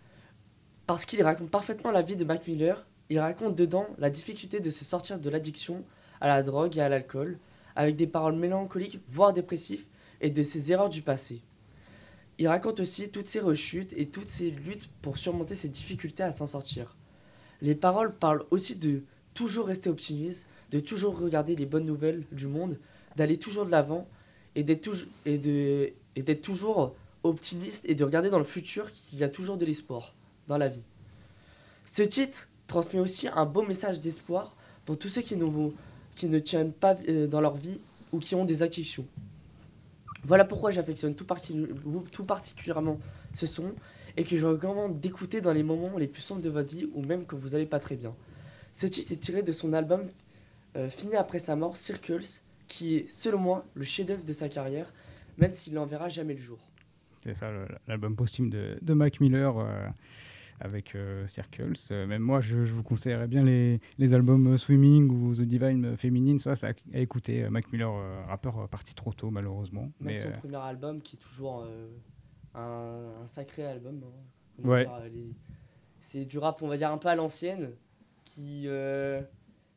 parce 0.86 1.04
qu'il 1.06 1.24
raconte 1.24 1.50
parfaitement 1.50 1.90
la 1.90 2.04
vie 2.04 2.16
de 2.16 2.26
Mac 2.26 2.48
Miller. 2.48 2.86
Il 3.10 3.18
raconte 3.18 3.56
dedans 3.56 3.88
la 3.98 4.12
difficulté 4.12 4.60
de 4.60 4.70
se 4.70 4.86
sortir 4.86 5.18
de 5.18 5.30
l'addiction 5.32 5.84
à 6.20 6.28
la 6.28 6.44
drogue 6.44 6.78
et 6.78 6.82
à 6.82 6.90
l'alcool, 6.90 7.40
avec 7.76 7.96
des 7.96 8.06
paroles 8.06 8.36
mélancoliques, 8.36 9.02
voire 9.10 9.34
dépressives, 9.34 9.88
et 10.22 10.30
de 10.30 10.44
ses 10.44 10.72
erreurs 10.72 10.90
du 10.90 11.02
passé. 11.02 11.42
Il 12.42 12.48
raconte 12.48 12.80
aussi 12.80 13.10
toutes 13.10 13.28
ses 13.28 13.40
rechutes 13.40 13.94
et 13.98 14.08
toutes 14.08 14.28
ses 14.28 14.50
luttes 14.50 14.90
pour 15.04 15.20
surmonter 15.20 15.54
ses 15.54 15.70
difficultés 15.70 16.24
à 16.24 16.32
s'en 16.32 16.48
sortir. 16.48 16.96
Les 17.62 17.76
paroles 17.76 18.16
parlent 18.16 18.46
aussi 18.50 18.78
de 18.78 19.04
toujours 19.36 19.68
rester 19.68 19.92
optimiste, 19.92 20.48
de 20.72 20.80
toujours 20.80 21.20
regarder 21.20 21.56
les 21.56 21.68
bonnes 21.68 21.86
nouvelles 21.86 22.24
du 22.32 22.48
monde, 22.48 22.80
d'aller 23.16 23.38
toujours 23.38 23.68
de 23.68 23.70
l'avant 23.70 24.08
et 24.56 24.64
d'être 24.64 26.42
toujours 26.42 26.96
optimiste 27.22 27.86
et 27.88 27.94
de 27.94 28.04
regarder 28.04 28.32
dans 28.32 28.40
le 28.40 28.44
futur 28.44 28.92
qu'il 28.92 29.20
y 29.20 29.24
a 29.24 29.30
toujours 29.30 29.58
de 29.58 29.66
l'espoir 29.66 30.16
dans 30.48 30.58
la 30.58 30.68
vie. 30.68 30.88
Ce 31.86 32.02
titre 32.02 32.50
transmet 32.66 33.00
aussi 33.00 33.28
un 33.28 33.46
beau 33.46 33.62
message 33.62 34.00
d'espoir 34.00 34.56
pour 34.88 34.98
tous 34.98 35.10
ceux 35.10 35.22
qui 35.22 35.36
ne, 35.36 35.46
qui 36.16 36.26
ne 36.26 36.40
tiennent 36.40 36.74
pas 36.74 36.96
euh, 37.08 37.28
dans 37.28 37.40
leur 37.40 37.56
vie 37.56 37.82
ou 38.12 38.18
qui 38.18 38.34
ont 38.34 38.46
des 38.46 38.64
addictions. 38.64 39.06
Voilà 40.24 40.46
pourquoi 40.46 40.72
j'affectionne 40.72 41.16
tout, 41.16 41.26
parti- 41.26 41.68
tout 42.12 42.26
particulièrement 42.26 43.00
ce 43.34 43.48
son 43.48 43.74
et 44.18 44.24
que 44.24 44.38
je 44.38 44.46
recommande 44.46 45.00
d'écouter 45.00 45.42
dans 45.42 45.54
les 45.54 45.64
moments 45.64 45.98
les 45.98 46.08
plus 46.08 46.22
sombres 46.22 46.42
de 46.42 46.50
votre 46.50 46.70
vie 46.70 46.88
ou 46.94 47.02
même 47.02 47.26
quand 47.26 47.38
vous 47.38 47.50
n'allez 47.50 47.66
pas 47.66 47.80
très 47.80 47.96
bien. 47.96 48.14
Ce 48.72 48.86
titre 48.88 49.12
est 49.12 49.16
tiré 49.18 49.42
de 49.44 49.52
son 49.52 49.74
album 49.74 50.04
euh, 50.76 50.90
fini 50.90 51.16
après 51.16 51.40
sa 51.40 51.56
mort, 51.56 51.76
Circles, 51.76 52.42
qui 52.68 52.98
est, 52.98 53.10
selon 53.10 53.40
moi, 53.40 53.66
le 53.74 53.84
chef-d'œuvre 53.84 54.24
de 54.24 54.34
sa 54.34 54.48
carrière, 54.48 54.94
même 55.38 55.52
s'il 55.52 55.74
n'en 55.74 55.86
verra 55.86 56.08
jamais 56.08 56.34
le 56.34 56.40
jour. 56.40 56.60
C'est 57.24 57.34
ça, 57.34 57.50
l'album 57.88 58.16
posthume 58.16 58.50
de, 58.50 58.78
de 58.82 58.94
Mac 58.94 59.20
Miller 59.20 59.58
euh, 59.58 59.88
avec 60.62 60.96
euh, 60.96 61.28
Circles. 61.28 61.74
Euh, 61.92 62.06
même 62.08 62.22
moi, 62.22 62.40
je, 62.42 62.64
je 62.64 62.74
vous 62.74 62.84
conseillerais 62.84 63.28
bien 63.28 63.44
les, 63.44 63.80
les 63.98 64.14
albums 64.14 64.54
euh, 64.54 64.58
Swimming 64.58 65.10
ou 65.10 65.36
The 65.36 65.42
Divine 65.42 65.98
Feminine. 65.98 66.40
Ça, 66.40 66.56
ça 66.56 66.70
à 66.94 67.00
écouter. 67.00 67.50
Mac 67.50 67.72
Miller, 67.72 67.92
rappeur 68.28 68.70
parti 68.70 68.96
trop 68.96 69.14
tôt, 69.14 69.32
malheureusement. 69.32 69.82
Même 70.00 70.14
Mais, 70.14 70.16
son 70.16 70.32
premier 70.32 70.58
album, 70.58 71.02
qui 71.02 71.16
est 71.16 71.20
toujours 71.20 71.66
un, 72.56 73.12
un 73.24 73.28
sacré 73.28 73.66
album. 73.66 74.02
hein. 74.04 74.68
Ouais. 74.68 74.88
C'est 76.00 76.26
du 76.26 76.38
rap, 76.38 76.62
on 76.62 76.68
va 76.68 76.78
dire, 76.78 76.92
un 76.92 76.98
peu 76.98 77.10
à 77.10 77.16
l'ancienne, 77.16 77.72
qui, 78.26 78.68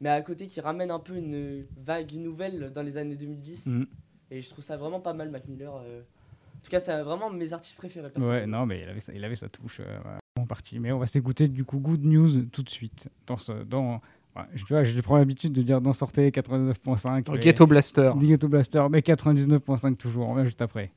mais 0.01 0.09
à 0.09 0.21
côté 0.23 0.47
qui 0.47 0.61
ramène 0.61 0.91
un 0.91 0.99
peu 0.99 1.17
une 1.17 1.67
vague 1.77 2.13
nouvelle 2.15 2.71
dans 2.73 2.83
les 2.83 2.97
années 2.99 3.17
2010. 3.17 3.67
Mhm. 3.67 3.87
Et 4.31 4.41
je 4.41 4.51
trouve 4.51 4.65
ça 4.65 4.77
vraiment 4.77 5.01
pas 5.01 5.13
mal, 5.13 5.31
Mac 5.31 5.47
Miller. 5.49 5.75
En 5.75 6.61
tout 6.65 6.71
cas, 6.71 6.81
c'est 6.81 7.03
vraiment 7.03 7.31
mes 7.31 7.53
artistes 7.53 7.77
préférés. 7.77 8.11
Ouais, 8.17 8.47
non, 8.47 8.65
mais 8.65 8.81
il 8.83 8.89
avait 8.89 9.01
sa, 9.01 9.13
il 9.13 9.23
avait 9.23 9.37
sa 9.37 9.51
touche 9.51 9.81
euh, 9.81 9.99
en 10.41 10.47
partie. 10.47 10.81
Mais 10.81 10.91
on 10.93 10.99
va 10.99 11.07
s'écouter 11.07 11.49
du 11.49 11.65
coup 11.65 11.79
Good 11.79 12.05
News 12.05 12.47
tout 12.47 12.63
de 12.63 12.71
suite. 12.71 13.09
Dans 13.27 13.37
ce, 13.37 13.53
dans, 13.53 14.01
ouais, 14.37 14.43
je, 14.55 14.65
tu 14.65 14.73
vois, 14.73 14.83
je 14.83 15.01
prends 15.01 15.17
l'habitude 15.17 15.53
de 15.53 15.63
dire 15.63 15.81
d'en 15.81 15.93
sortir 15.93 16.25
89.5. 16.31 17.25
Dans 17.25 17.33
mais- 17.35 17.39
Ghetto 17.39 17.67
Blaster. 17.67 18.13
Ghetto 18.19 18.49
Blaster, 18.49 18.85
mais 18.91 19.01
99.5 19.01 19.97
toujours. 19.97 20.29
On 20.31 20.35
revient 20.35 20.47
juste 20.47 20.63
après. 20.63 20.91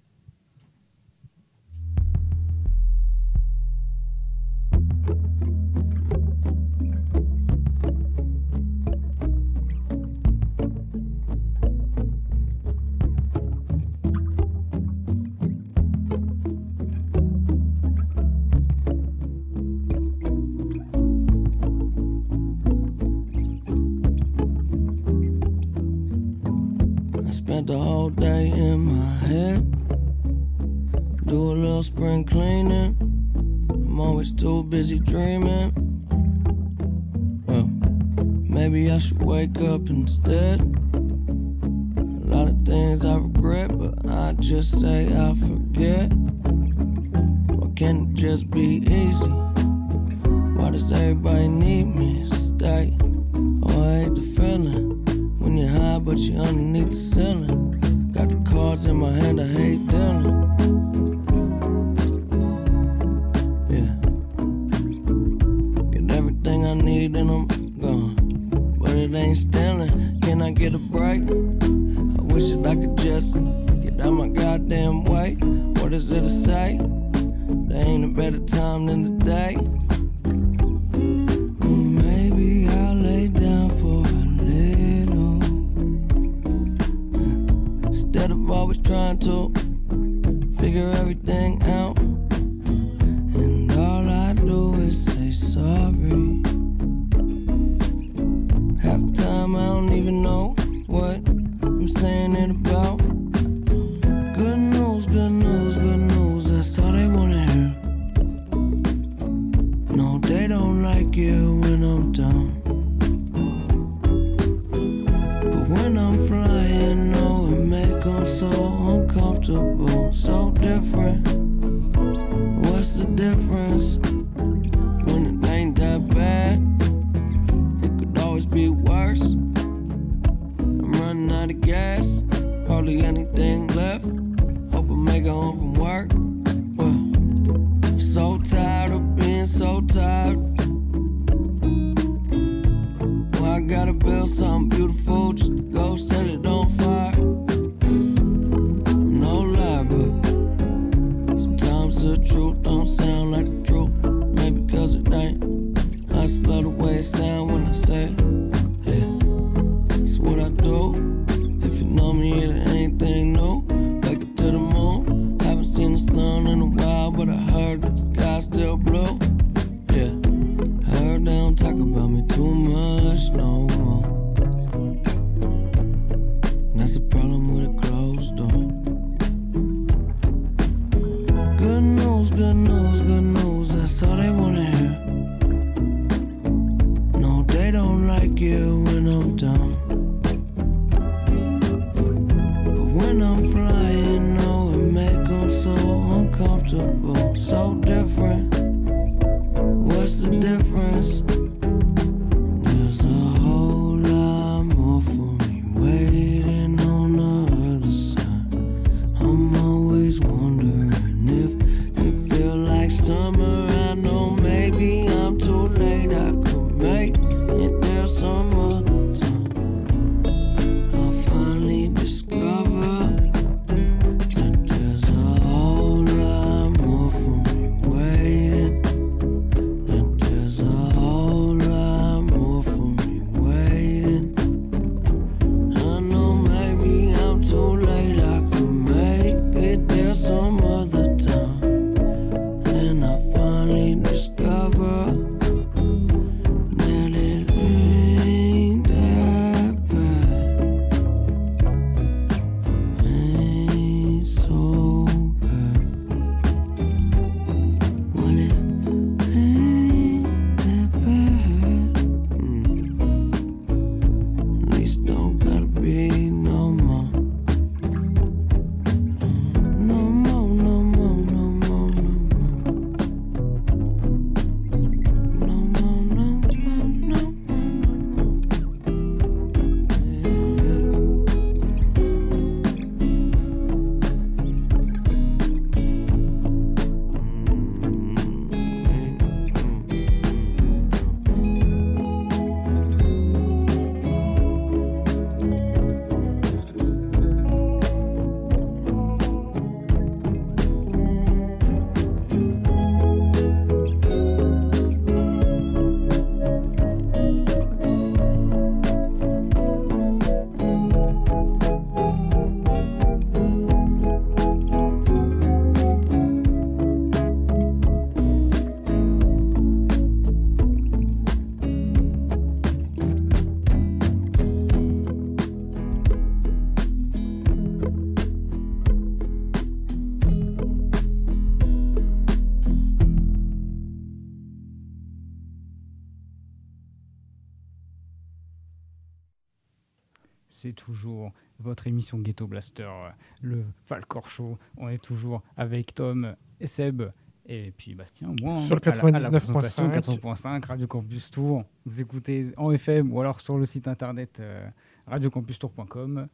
c'est 340.57 340.73
toujours 340.73 341.31
votre 341.59 341.85
émission 341.85 342.17
Ghetto 342.17 342.47
Blaster, 342.47 342.83
euh, 342.83 343.09
le 343.41 343.63
Falcor 343.85 344.27
Show. 344.27 344.57
On 344.77 344.89
est 344.89 344.97
toujours 345.01 345.43
avec 345.55 345.93
Tom 345.93 346.35
et 346.59 346.67
Seb. 346.67 347.03
Et 347.49 347.71
puis 347.77 347.93
Bastien, 347.95 348.31
moi, 348.41 348.55
hein, 348.55 348.61
sur 348.61 348.75
le 348.75 348.81
99.5, 348.81 350.65
Radio 350.65 350.87
Campus 350.87 351.31
Tour. 351.31 351.63
Vous 351.85 352.01
écoutez 352.01 352.51
en 352.57 352.71
FM 352.71 353.13
ou 353.13 353.21
alors 353.21 353.39
sur 353.39 353.57
le 353.57 353.65
site 353.65 353.87
internet 353.87 354.39
euh, 354.41 354.67
radiocampustour.com. 355.05 356.27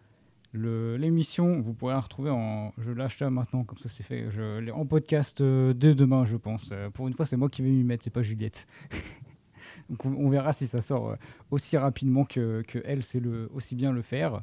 L'émission, 0.54 1.62
vous 1.62 1.74
pourrez 1.74 1.94
la 1.94 2.00
retrouver 2.00 2.30
en. 2.30 2.74
Je 2.78 2.92
lâche 2.92 3.20
là 3.20 3.32
maintenant, 3.32 3.64
comme 3.64 3.80
ça 3.80 3.90
c'est 3.90 4.04
fait. 4.04 4.30
Je, 4.30 4.60
l'ai 4.60 4.72
en 4.72 4.86
podcast 4.86 5.42
euh, 5.42 5.74
dès 5.74 5.96
demain, 5.96 6.26
je 6.26 6.38
pense. 6.38 6.70
Euh, 6.72 6.90
pour 6.92 7.08
une 7.08 7.16
fois, 7.16 7.26
c'est 7.26 7.38
moi 7.38 7.50
qui 7.50 7.64
vais 7.64 7.70
m'y 7.70 7.84
mettre, 7.84 8.04
c'est 8.04 8.12
pas 8.12 8.22
Juliette. 8.22 8.68
On, 10.04 10.30
verra 10.30 10.54
si 10.54 10.68
ça 10.68 10.82
sort 10.82 11.10
euh, 11.10 11.16
aussi 11.52 11.78
rapidement 11.78 12.26
que, 12.26 12.64
elle 12.86 13.04
sait 13.04 13.20
le, 13.20 13.50
aussi 13.54 13.76
bien 13.76 13.92
le 13.92 14.02
faire. 14.02 14.42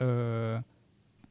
Euh, 0.00 0.58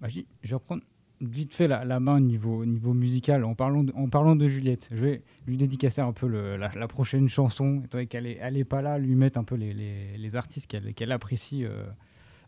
bah, 0.02 0.08
je 0.10 0.22
vais 0.44 0.56
reprendre 0.56 0.84
vite 1.22 1.54
fait 1.54 1.68
la, 1.68 1.86
la, 1.86 2.00
main 2.00 2.20
niveau, 2.20 2.66
niveau 2.66 2.94
musical 2.94 3.46
en 3.46 3.56
parlant, 3.56 3.84
de, 3.84 3.94
en 3.96 4.10
parlant 4.10 4.36
de 4.36 4.48
Juliette. 4.48 4.90
Je 4.92 4.98
vais 4.98 5.24
lui 5.48 5.58
dédicacer 5.58 6.02
un 6.02 6.12
peu 6.12 6.28
la, 6.28 6.88
prochaine 6.88 7.30
chanson, 7.30 7.82
étant 7.86 7.98
donné 7.98 8.08
qu'elle 8.08 8.26
n'est 8.26 8.38
elle 8.42 8.58
est 8.58 8.66
pas 8.66 8.82
là, 8.82 8.98
lui 8.98 9.16
mettre 9.16 9.40
un 9.40 9.44
peu 9.44 9.56
les, 9.56 9.74
les, 9.74 10.18
les 10.18 10.36
artistes 10.36 10.68
qu'elle 10.68 11.12
apprécie 11.12 11.66
euh, 11.66 11.86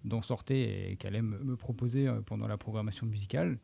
d'en 0.03 0.22
sortir 0.22 0.58
et 0.58 0.97
qu'elle 0.99 1.16
aime 1.16 1.39
me 1.43 1.56
proposer 1.56 2.10
pendant 2.26 2.47
la 2.47 2.58
programmation 2.58 3.06
musicale. 3.06 3.58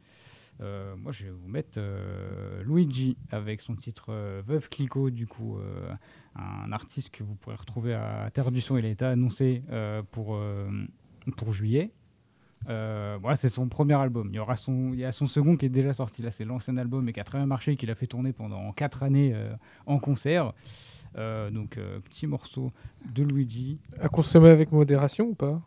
Euh, 0.61 0.95
moi, 0.95 1.11
je 1.11 1.25
vais 1.25 1.31
vous 1.31 1.47
mettre 1.47 1.77
euh, 1.77 2.61
Luigi 2.63 3.17
avec 3.31 3.61
son 3.61 3.75
titre 3.75 4.07
euh, 4.09 4.41
Veuve 4.45 4.69
Clicquot, 4.69 5.09
du 5.09 5.27
coup, 5.27 5.57
un 6.35 6.71
artiste 6.71 7.09
que 7.09 7.23
vous 7.23 7.35
pourrez 7.35 7.55
retrouver 7.55 7.93
à 7.93 8.29
Terre 8.33 8.51
du 8.51 8.61
Son. 8.61 8.77
Il 8.77 8.85
a 8.85 8.89
été 8.89 9.05
annoncé 9.05 9.63
pour, 10.11 10.39
pour 11.37 11.53
juillet. 11.53 11.91
Voilà, 12.65 13.35
c'est 13.35 13.49
son 13.49 13.67
premier 13.67 13.95
album. 13.95 14.29
Il 14.31 14.35
y 14.35 14.39
aura 14.39 14.55
son, 14.55 14.93
il 14.93 14.99
y 14.99 15.05
a 15.05 15.11
son 15.11 15.27
second 15.27 15.57
qui 15.57 15.65
est 15.65 15.69
déjà 15.69 15.93
sorti. 15.93 16.21
Là, 16.21 16.31
c'est 16.31 16.45
l'ancien 16.45 16.77
album 16.77 17.07
et 17.09 17.13
qui 17.13 17.19
a 17.19 17.23
très 17.23 17.37
bien 17.37 17.47
marché, 17.47 17.75
qu'il 17.75 17.91
a 17.91 17.95
fait 17.95 18.07
tourner 18.07 18.33
pendant 18.33 18.71
4 18.71 19.03
années 19.03 19.35
en 19.85 19.99
concert. 19.99 20.53
Donc, 21.15 21.79
petit 22.05 22.27
morceau 22.27 22.71
de 23.13 23.23
Luigi. 23.23 23.79
À 23.99 24.07
consommer 24.07 24.49
avec 24.49 24.71
modération 24.71 25.29
ou 25.29 25.35
pas? 25.35 25.61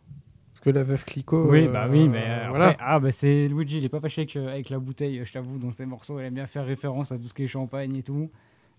Que 0.65 0.71
la 0.71 0.83
veuve 0.83 1.05
Clicquot. 1.05 1.51
Oui, 1.51 1.67
euh, 1.67 1.73
bah 1.73 1.87
oui, 1.91 2.09
mais 2.09 2.25
euh, 2.27 2.47
voilà. 2.49 2.69
après, 2.71 2.85
ah, 2.85 2.99
bah 2.99 3.11
c'est 3.13 3.49
Luigi, 3.49 3.79
il 3.79 3.85
est 3.85 3.89
pas 3.89 4.01
fâché 4.01 4.23
avec, 4.23 4.35
euh, 4.37 4.49
avec 4.49 4.71
la 4.71 4.79
bouteille, 4.79 5.23
je 5.25 5.33
t'avoue, 5.33 5.59
dans 5.59 5.71
ses 5.71 5.87
morceaux, 5.87 6.19
il 6.21 6.25
aime 6.25 6.35
bien 6.35 6.47
faire 6.47 6.65
référence 6.67 7.13
à 7.13 7.19
tout 7.19 7.25
ce 7.25 7.35
qui 7.35 7.45
est 7.45 7.49
champagne 7.49 7.95
et 7.97 8.03
tout. 8.03 8.31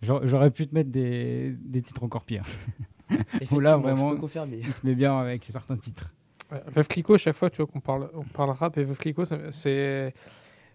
J'a- 0.02 0.20
J'aurais 0.24 0.52
pu 0.52 0.68
te 0.68 0.74
mettre 0.76 0.90
des, 0.90 1.56
des 1.60 1.82
titres 1.82 2.04
encore 2.04 2.24
pires. 2.24 2.44
Là, 3.10 3.18
Effectivement, 3.36 3.62
je 3.64 3.76
vraiment, 3.78 4.10
peux 4.12 4.18
confirmer. 4.18 4.58
il 4.64 4.74
se 4.74 4.86
met 4.86 4.96
bien 4.96 5.18
avec 5.20 5.46
certains 5.46 5.78
titres. 5.78 6.12
Ouais, 6.52 6.62
Veuve 6.68 6.88
Clicquot, 6.88 7.18
chaque 7.18 7.36
fois 7.36 7.50
tu 7.50 7.58
vois, 7.58 7.68
qu'on 7.68 7.80
parle, 7.80 8.10
on 8.14 8.24
parle 8.24 8.50
rap 8.52 8.78
et 8.78 8.84
Veuve 8.84 8.98
Clicquot, 8.98 9.26
ça, 9.26 9.38
me- 9.38 9.52
c'est, 9.52 10.14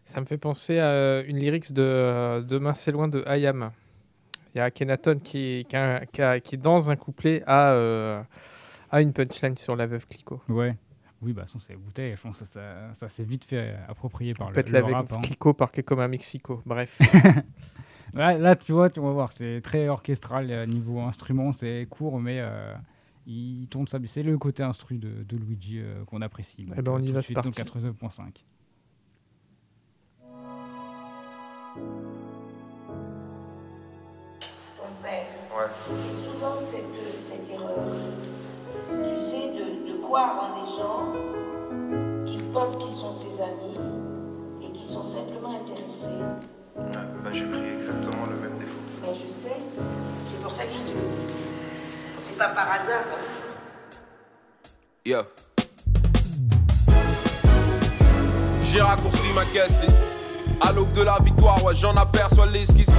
ça 0.04 0.20
me 0.20 0.26
fait 0.26 0.38
penser 0.38 0.78
à 0.78 1.22
une 1.22 1.36
lyrics 1.38 1.72
de 1.72 1.82
euh, 1.82 2.40
Demain 2.40 2.72
c'est 2.74 2.92
loin 2.92 3.08
de 3.08 3.22
Ayam. 3.26 3.70
Il 4.54 4.58
y 4.58 4.60
a 4.60 4.70
Kenaton 4.70 5.18
qui, 5.22 5.66
qui, 5.68 5.76
qui, 6.12 6.22
qui, 6.42 6.58
dans 6.58 6.90
un 6.90 6.96
couplet, 6.96 7.42
a, 7.46 7.72
euh, 7.72 8.20
a 8.90 9.00
une 9.00 9.12
punchline 9.12 9.56
sur 9.56 9.76
la 9.76 9.86
Veuve 9.86 10.06
Clicquot. 10.08 10.40
Ouais. 10.48 10.74
Oui, 11.22 11.32
bah, 11.34 11.46
sans 11.46 11.58
ces 11.58 11.76
bouteilles, 11.76 12.16
je 12.16 12.22
pense 12.22 12.38
que 12.38 12.46
ça, 12.46 12.60
ça, 12.60 12.94
ça 12.94 13.08
s'est 13.08 13.24
vite 13.24 13.44
fait 13.44 13.76
approprier 13.88 14.32
par 14.32 14.48
le, 14.48 14.54
Peut-être 14.54 14.70
le 14.70 14.80
la 14.80 14.96
rap. 14.96 15.12
Hein. 15.12 15.20
Clicquot 15.22 15.52
parquée 15.52 15.82
comme 15.82 16.00
à 16.00 16.08
Mexico. 16.08 16.62
Bref. 16.64 16.98
Ouais, 18.14 18.38
là, 18.38 18.56
tu 18.56 18.72
vois, 18.72 18.90
tu 18.90 19.00
vas 19.00 19.12
voir, 19.12 19.32
c'est 19.32 19.60
très 19.62 19.88
orchestral 19.88 20.50
euh, 20.50 20.66
niveau 20.66 21.00
instrument, 21.00 21.52
c'est 21.52 21.86
court, 21.88 22.18
mais 22.18 22.40
euh, 22.40 22.74
il 23.26 23.68
tourne 23.68 23.86
ça. 23.86 23.98
C'est 24.06 24.22
le 24.22 24.36
côté 24.36 24.62
instru 24.62 24.98
de, 24.98 25.22
de 25.22 25.36
Luigi 25.36 25.78
euh, 25.78 26.04
qu'on 26.06 26.20
apprécie. 26.20 26.66
Eh 26.76 26.82
ben, 26.82 26.92
on 26.92 27.00
y 27.00 27.12
va, 27.12 27.22
c'est 27.22 27.34
donc 27.34 27.44
parti. 27.44 27.62
89.5. 27.62 28.44
Ton 34.76 36.19
croire 40.10 40.50
en 40.50 40.60
des 40.60 40.66
gens 40.66 41.06
qui 42.26 42.36
pensent 42.52 42.76
qu'ils 42.78 42.90
sont 42.90 43.12
ses 43.12 43.40
amis 43.40 43.78
et 44.60 44.72
qui 44.72 44.82
sont 44.82 45.04
simplement 45.04 45.54
intéressés. 45.54 46.18
bah, 46.74 47.30
j'ai 47.32 47.44
pris 47.44 47.60
exactement 47.76 48.26
le 48.28 48.34
même 48.34 48.58
défaut. 48.58 48.72
Mais 49.02 49.14
je 49.14 49.28
sais, 49.30 49.54
c'est 50.28 50.42
pour 50.42 50.50
ça 50.50 50.64
que 50.64 50.72
je 50.72 50.78
te 50.78 50.96
le 50.98 51.04
dis. 51.10 51.32
C'est 52.24 52.36
pas 52.36 52.48
par 52.48 52.72
hasard. 52.72 53.04
hein. 53.12 53.96
Yeah. 55.04 55.22
J'ai 58.62 58.80
raccourci 58.80 59.32
ma 59.32 59.44
guest 59.44 59.80
list. 59.84 59.98
À 60.60 60.72
l'aube 60.72 60.92
de 60.92 61.02
la 61.02 61.18
victoire, 61.22 61.62
ouais, 61.64 61.76
j'en 61.76 61.94
aperçois 61.94 62.46
l'esquisse. 62.46 62.90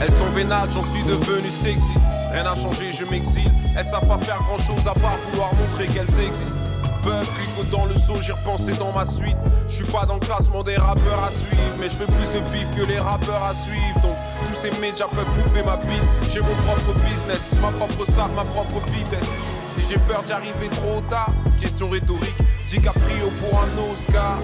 Elles 0.00 0.12
sont 0.12 0.30
vénales, 0.30 0.72
j'en 0.72 0.82
suis 0.82 1.04
devenu 1.04 1.48
sexiste. 1.48 2.04
Rien 2.32 2.42
n'a 2.42 2.54
changé, 2.54 2.92
je 2.92 3.04
m'exile. 3.04 3.50
Elles 3.76 3.86
savent 3.86 4.06
pas 4.06 4.18
faire 4.18 4.38
grand 4.42 4.58
chose 4.58 4.86
à 4.86 4.94
part 4.94 5.16
vouloir 5.30 5.50
montrer 5.54 5.86
qu'elles 5.86 6.20
existent. 6.20 6.58
Veuve, 7.02 7.26
clico 7.36 7.62
dans 7.70 7.86
le 7.86 7.94
saut, 7.94 8.20
j'ai 8.20 8.32
repensé 8.32 8.72
dans 8.72 8.92
ma 8.92 9.06
suite. 9.06 9.36
Je 9.68 9.76
suis 9.76 9.84
pas 9.84 10.04
dans 10.04 10.14
le 10.14 10.20
classement 10.20 10.62
des 10.62 10.76
rappeurs 10.76 11.24
à 11.24 11.30
suivre, 11.30 11.74
mais 11.78 11.88
je 11.88 11.94
fais 11.94 12.06
plus 12.06 12.30
de 12.30 12.40
bif 12.50 12.70
que 12.76 12.82
les 12.82 12.98
rappeurs 12.98 13.42
à 13.44 13.54
suivre. 13.54 14.00
Donc 14.02 14.16
tous 14.48 14.58
ces 14.58 14.70
médias 14.80 15.06
peuvent 15.06 15.30
bouffer 15.36 15.62
ma 15.62 15.76
bite. 15.76 16.02
J'ai 16.32 16.40
mon 16.40 16.54
propre 16.66 16.92
business, 17.08 17.54
ma 17.62 17.70
propre 17.70 18.04
salle, 18.04 18.30
ma 18.34 18.44
propre 18.44 18.80
vitesse. 18.90 19.28
Si 19.74 19.82
j'ai 19.88 19.98
peur 19.98 20.22
d'y 20.22 20.32
arriver 20.32 20.68
trop 20.72 21.00
tard, 21.08 21.30
question 21.56 21.88
rhétorique, 21.88 22.36
DiCaprio 22.66 23.30
pour 23.40 23.60
un 23.60 23.92
Oscar. 23.92 24.38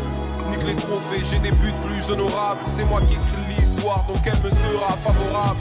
Nique 0.49 0.65
les 0.65 0.77
trophées, 0.77 1.23
j'ai 1.31 1.39
des 1.41 1.51
buts 1.51 1.75
plus 1.83 2.11
honorables. 2.11 2.61
C'est 2.67 2.85
moi 2.85 3.01
qui 3.01 3.15
écris 3.15 3.57
l'histoire, 3.59 4.05
donc 4.07 4.19
elle 4.25 4.41
me 4.43 4.51
sera 4.51 4.97
favorable. 5.03 5.59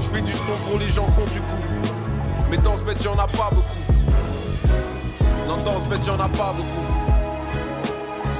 Je 0.00 0.08
fais 0.08 0.22
du 0.22 0.32
son 0.32 0.56
pour 0.68 0.78
les 0.78 0.88
gens 0.88 1.06
qui 1.06 1.20
ont 1.20 1.26
du 1.26 1.40
goût. 1.40 1.90
Mais 2.50 2.56
dans 2.56 2.76
ce 2.76 2.82
bête, 2.82 3.02
y'en 3.04 3.14
a 3.14 3.26
pas 3.26 3.50
beaucoup. 3.50 3.80
Non, 5.46 5.56
dans 5.62 5.78
ce 5.78 5.86
bête, 5.86 6.04
y'en 6.06 6.18
a 6.18 6.28
pas 6.28 6.54
beaucoup. 6.54 6.86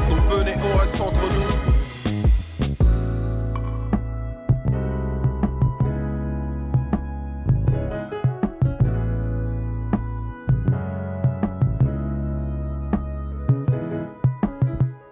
Donc 0.08 0.20
venez, 0.30 0.54
on 0.72 0.78
reste 0.78 1.00
entre 1.00 1.14
nous. 1.14 1.70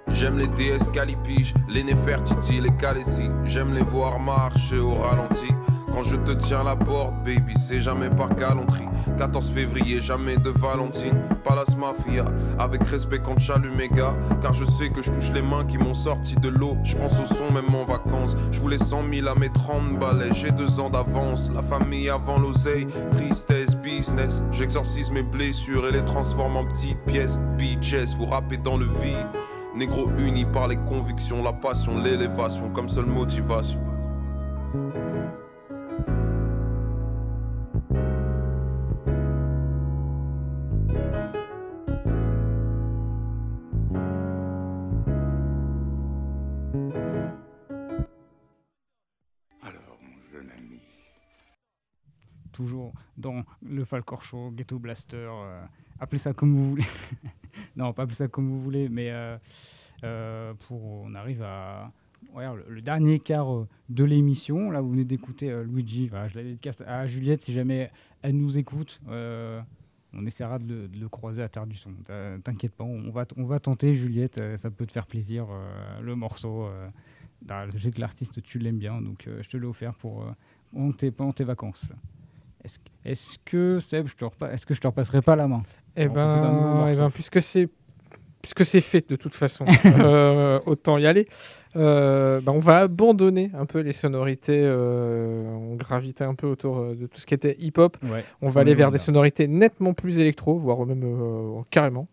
J'aime 0.08 0.38
les 0.38 0.48
DS 0.48 0.88
Calipige, 0.92 1.54
les 1.68 1.84
Nefertiti, 1.84 2.60
les 2.60 2.74
Calessi. 2.76 3.30
J'aime 3.44 3.74
les 3.74 3.82
voir 3.82 4.18
marcher 4.18 4.78
au 4.78 4.94
ralenti. 4.94 5.54
Quand 5.92 6.02
je 6.02 6.16
te 6.16 6.32
tiens 6.32 6.64
la 6.64 6.76
porte, 6.76 7.14
baby, 7.24 7.54
c'est 7.58 7.80
jamais 7.80 8.10
par 8.10 8.34
galanterie. 8.34 8.88
14 9.16 9.50
février, 9.50 10.00
jamais 10.00 10.36
de 10.36 10.50
Valentine. 10.50 11.20
Palace 11.44 11.76
Mafia, 11.76 12.24
avec 12.58 12.82
respect 12.84 13.20
quand 13.20 13.38
j'allume 13.38 13.78
gars. 13.92 14.14
Car 14.42 14.52
je 14.52 14.64
sais 14.64 14.90
que 14.90 15.02
je 15.02 15.10
touche 15.10 15.32
les 15.32 15.42
mains 15.42 15.64
qui 15.64 15.78
m'ont 15.78 15.94
sorti 15.94 16.36
de 16.36 16.48
l'eau. 16.48 16.76
Je 16.84 16.96
pense 16.96 17.14
au 17.18 17.34
son, 17.34 17.52
même 17.52 17.74
en 17.74 17.84
vacances. 17.84 18.36
Je 18.52 18.60
voulais 18.60 18.78
100 18.78 19.02
000 19.12 19.28
à 19.28 19.34
mes 19.34 19.50
30 19.50 19.98
balais. 19.98 20.32
J'ai 20.32 20.50
deux 20.50 20.78
ans 20.80 20.90
d'avance. 20.90 21.50
La 21.54 21.62
famille 21.62 22.08
avant 22.10 22.38
l'oseille, 22.38 22.86
tristesse, 23.12 23.74
business. 23.76 24.42
J'exorcise 24.52 25.10
mes 25.10 25.22
blessures 25.22 25.86
et 25.88 25.92
les 25.92 26.04
transforme 26.04 26.56
en 26.56 26.64
petites 26.64 27.00
pièces. 27.06 27.38
Bitches, 27.56 28.16
vous 28.16 28.26
rappez 28.26 28.58
dans 28.58 28.76
le 28.76 28.86
vide. 28.86 29.26
Négro 29.74 30.10
uni 30.18 30.44
par 30.44 30.66
les 30.68 30.76
convictions, 30.76 31.42
la 31.42 31.52
passion, 31.52 32.02
l'élévation 32.02 32.70
comme 32.70 32.88
seule 32.88 33.06
motivation. 33.06 33.87
Dans 53.16 53.44
le 53.62 53.84
Falcor 53.84 54.22
Show, 54.22 54.50
Ghetto 54.52 54.78
Blaster, 54.78 55.16
euh, 55.30 55.62
appelez 56.00 56.18
ça 56.18 56.32
comme 56.32 56.54
vous 56.54 56.70
voulez. 56.70 56.84
non, 57.76 57.92
pas 57.92 58.02
appelez 58.04 58.16
ça 58.16 58.28
comme 58.28 58.48
vous 58.48 58.60
voulez, 58.60 58.88
mais 58.88 59.10
euh, 59.10 59.36
euh, 60.04 60.54
pour, 60.66 60.82
on 60.84 61.14
arrive 61.14 61.42
à 61.42 61.90
le, 62.68 62.80
dernier 62.80 63.18
quart 63.18 63.66
de 63.88 64.04
l'émission. 64.04 64.70
Là, 64.70 64.80
vous 64.80 64.90
venez 64.90 65.04
d'écouter 65.04 65.52
Luigi. 65.64 66.10
Je 66.28 66.36
la 66.36 66.44
dédicace 66.44 66.82
à 66.86 67.06
Juliette 67.06 67.42
si 67.42 67.52
jamais 67.52 67.90
elle 68.22 68.36
nous 68.36 68.58
écoute. 68.58 69.00
on 69.08 70.26
essaiera 70.26 70.58
de 70.58 70.88
le, 70.92 71.08
croiser 71.08 71.42
à 71.42 71.48
Terre 71.48 71.66
du 71.66 71.76
Son. 71.76 71.92
T'in- 72.04 72.40
T'inquiète 72.40 72.74
pas, 72.74 72.84
on 72.84 73.10
va, 73.10 73.24
on 73.36 73.44
va 73.44 73.58
tenter, 73.60 73.94
Juliette. 73.94 74.40
ça 74.56 74.70
peut 74.70 74.86
te 74.86 74.92
faire 74.92 75.06
plaisir, 75.06 75.46
le 76.00 76.14
morceau. 76.14 76.64
euh, 76.66 76.88
bah, 77.42 77.66
je 77.74 77.88
que 77.90 78.00
l'artiste, 78.00 78.42
tu 78.42 78.58
l'aimes 78.58 78.78
bien, 78.78 79.00
donc 79.00 79.28
je 79.40 79.48
te 79.48 79.56
l'ai 79.56 79.66
offert 79.66 79.94
pour, 79.94 80.24
pendant 80.72 81.32
tes 81.32 81.44
vacances. 81.44 81.92
Est-ce 82.64 82.78
est 83.04 83.38
que, 83.44 83.78
Seb, 83.80 84.08
je 84.08 84.14
te 84.14 84.24
est-ce 84.52 84.66
que 84.66 84.74
je 84.74 84.80
te 84.80 84.86
repasserai 84.86 85.22
pas 85.22 85.36
la 85.36 85.46
main? 85.46 85.62
Eh 85.96 86.08
ben, 86.08 86.86
eh 86.88 86.96
ben, 86.96 87.10
puisque 87.10 87.40
c'est 87.40 87.68
puisque 88.42 88.64
c'est 88.64 88.80
fait 88.80 89.08
de 89.08 89.16
toute 89.16 89.34
façon, 89.34 89.66
euh, 89.86 90.60
autant 90.66 90.98
y 90.98 91.06
aller. 91.06 91.26
Euh, 91.76 92.40
bah, 92.40 92.52
on 92.54 92.58
va 92.58 92.78
abandonner 92.80 93.50
un 93.54 93.66
peu 93.66 93.80
les 93.80 93.92
sonorités. 93.92 94.62
euh, 94.62 95.44
on 95.54 95.76
gravitait 95.76 96.24
un 96.24 96.34
peu 96.34 96.46
autour 96.46 96.94
de 96.94 97.06
tout 97.06 97.20
ce 97.20 97.26
qui 97.26 97.34
était 97.34 97.56
hip-hop. 97.58 97.96
Ouais, 98.04 98.24
on 98.40 98.48
va 98.48 98.60
aller 98.62 98.74
vers 98.74 98.90
des 98.90 98.98
sonorités 98.98 99.48
nettement 99.48 99.92
plus 99.92 100.20
électro, 100.20 100.56
voire 100.56 100.84
même 100.86 101.04
carrément 101.70 102.08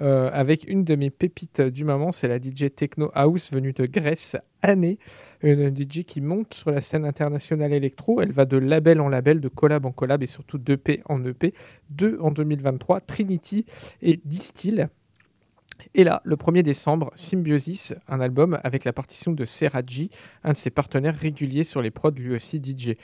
euh, 0.00 0.30
avec 0.32 0.68
une 0.68 0.84
de 0.84 0.94
mes 0.94 1.10
pépites 1.10 1.60
du 1.60 1.84
moment, 1.84 2.12
c'est 2.12 2.28
la 2.28 2.38
DJ 2.38 2.74
Techno 2.74 3.10
House 3.14 3.52
venue 3.52 3.72
de 3.72 3.86
Grèce, 3.86 4.36
Année, 4.62 4.98
une 5.42 5.74
DJ 5.76 6.04
qui 6.04 6.20
monte 6.20 6.54
sur 6.54 6.70
la 6.70 6.80
scène 6.80 7.04
internationale 7.04 7.72
électro. 7.72 8.20
Elle 8.20 8.32
va 8.32 8.44
de 8.44 8.56
label 8.56 9.00
en 9.00 9.08
label, 9.08 9.40
de 9.40 9.48
collab 9.48 9.84
en 9.84 9.92
collab 9.92 10.22
et 10.22 10.26
surtout 10.26 10.58
d'EP 10.58 11.02
en 11.06 11.24
EP. 11.24 11.54
Deux 11.90 12.18
en 12.20 12.30
2023, 12.30 13.00
Trinity 13.00 13.66
et 14.00 14.20
Distill. 14.24 14.88
Et 15.94 16.04
là, 16.04 16.20
le 16.24 16.36
1er 16.36 16.62
décembre, 16.62 17.12
Symbiosis, 17.14 17.94
un 18.08 18.20
album 18.20 18.58
avec 18.64 18.84
la 18.84 18.92
partition 18.92 19.32
de 19.32 19.44
Seraji, 19.44 20.10
un 20.42 20.52
de 20.52 20.56
ses 20.56 20.70
partenaires 20.70 21.16
réguliers 21.16 21.64
sur 21.64 21.80
les 21.82 21.90
prods, 21.90 22.10
lui 22.10 22.34
aussi 22.34 22.58
DJ 22.58 22.96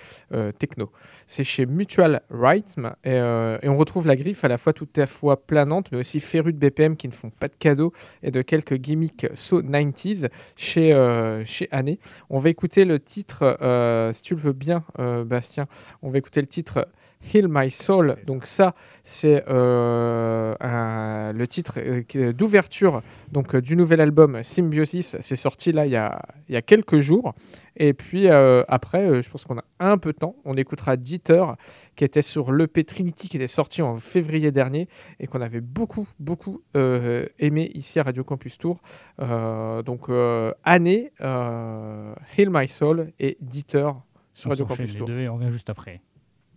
techno. 0.58 0.90
C'est 1.26 1.44
chez 1.44 1.66
Mutual 1.66 2.22
Rhythm 2.30 2.86
et, 3.04 3.12
euh, 3.12 3.58
et 3.62 3.68
on 3.68 3.76
retrouve 3.76 4.06
la 4.06 4.16
griffe 4.16 4.44
à 4.44 4.48
la 4.48 4.58
fois 4.58 4.72
tout 4.72 4.88
à 4.96 5.06
fois 5.06 5.46
planante, 5.46 5.90
mais 5.92 5.98
aussi 5.98 6.20
férue 6.20 6.52
de 6.52 6.58
BPM 6.58 6.96
qui 6.96 7.08
ne 7.08 7.12
font 7.12 7.30
pas 7.30 7.48
de 7.48 7.56
cadeaux 7.56 7.92
et 8.22 8.30
de 8.30 8.42
quelques 8.42 8.74
gimmicks 8.74 9.26
so 9.34 9.62
90s 9.62 10.28
chez, 10.56 10.92
euh, 10.92 11.44
chez 11.44 11.68
Anne. 11.70 11.96
On 12.28 12.38
va 12.38 12.50
écouter 12.50 12.84
le 12.84 12.98
titre, 12.98 13.58
euh, 13.62 14.12
si 14.12 14.22
tu 14.22 14.34
le 14.34 14.40
veux 14.40 14.52
bien, 14.52 14.84
Bastien, 15.26 15.66
on 16.02 16.10
va 16.10 16.18
écouter 16.18 16.40
le 16.40 16.46
titre. 16.46 16.86
Heal 17.34 17.46
My 17.48 17.70
Soul. 17.70 18.16
Donc 18.26 18.46
ça, 18.46 18.74
c'est 19.02 19.44
euh, 19.48 21.32
le 21.32 21.46
titre 21.46 21.78
euh, 21.78 22.02
qui- 22.02 22.32
d'ouverture 22.34 23.02
donc 23.32 23.54
euh, 23.54 23.60
du 23.60 23.76
nouvel 23.76 24.00
album 24.00 24.42
Symbiosis. 24.42 25.16
C'est 25.20 25.36
sorti 25.36 25.72
là 25.72 25.86
il 25.86 25.92
y 25.92 25.96
a, 25.96 26.20
il 26.48 26.54
y 26.54 26.56
a 26.56 26.62
quelques 26.62 26.98
jours. 27.00 27.34
Et 27.76 27.94
puis 27.94 28.28
euh, 28.28 28.62
après, 28.68 29.06
euh, 29.06 29.22
je 29.22 29.30
pense 29.30 29.44
qu'on 29.44 29.58
a 29.58 29.64
un 29.78 29.96
peu 29.98 30.12
de 30.12 30.18
temps. 30.18 30.34
On 30.44 30.56
écoutera 30.56 30.96
Dieter 30.96 31.44
qui 31.96 32.04
était 32.04 32.22
sur 32.22 32.52
l'EP 32.52 32.84
Trinity 32.84 33.28
qui 33.28 33.36
était 33.36 33.48
sorti 33.48 33.80
en 33.82 33.96
février 33.96 34.50
dernier 34.52 34.88
et 35.18 35.26
qu'on 35.26 35.40
avait 35.40 35.60
beaucoup 35.60 36.06
beaucoup 36.18 36.62
euh, 36.76 37.26
aimé 37.38 37.70
ici 37.74 37.98
à 38.00 38.02
Radio 38.02 38.24
Campus 38.24 38.58
Tour. 38.58 38.80
Euh, 39.20 39.82
donc 39.82 40.08
euh, 40.08 40.52
année 40.64 41.12
euh, 41.20 42.14
Heal 42.36 42.48
My 42.50 42.68
Soul 42.68 43.12
et 43.18 43.36
Dieter 43.40 43.88
sur 44.34 44.48
On 44.48 44.50
Radio 44.50 44.64
Campus 44.66 44.92
les 44.92 44.98
Tour. 44.98 45.06
deux 45.06 45.18
et 45.20 45.28
on 45.28 45.36
revient 45.36 45.50
juste 45.52 45.70
après. 45.70 46.00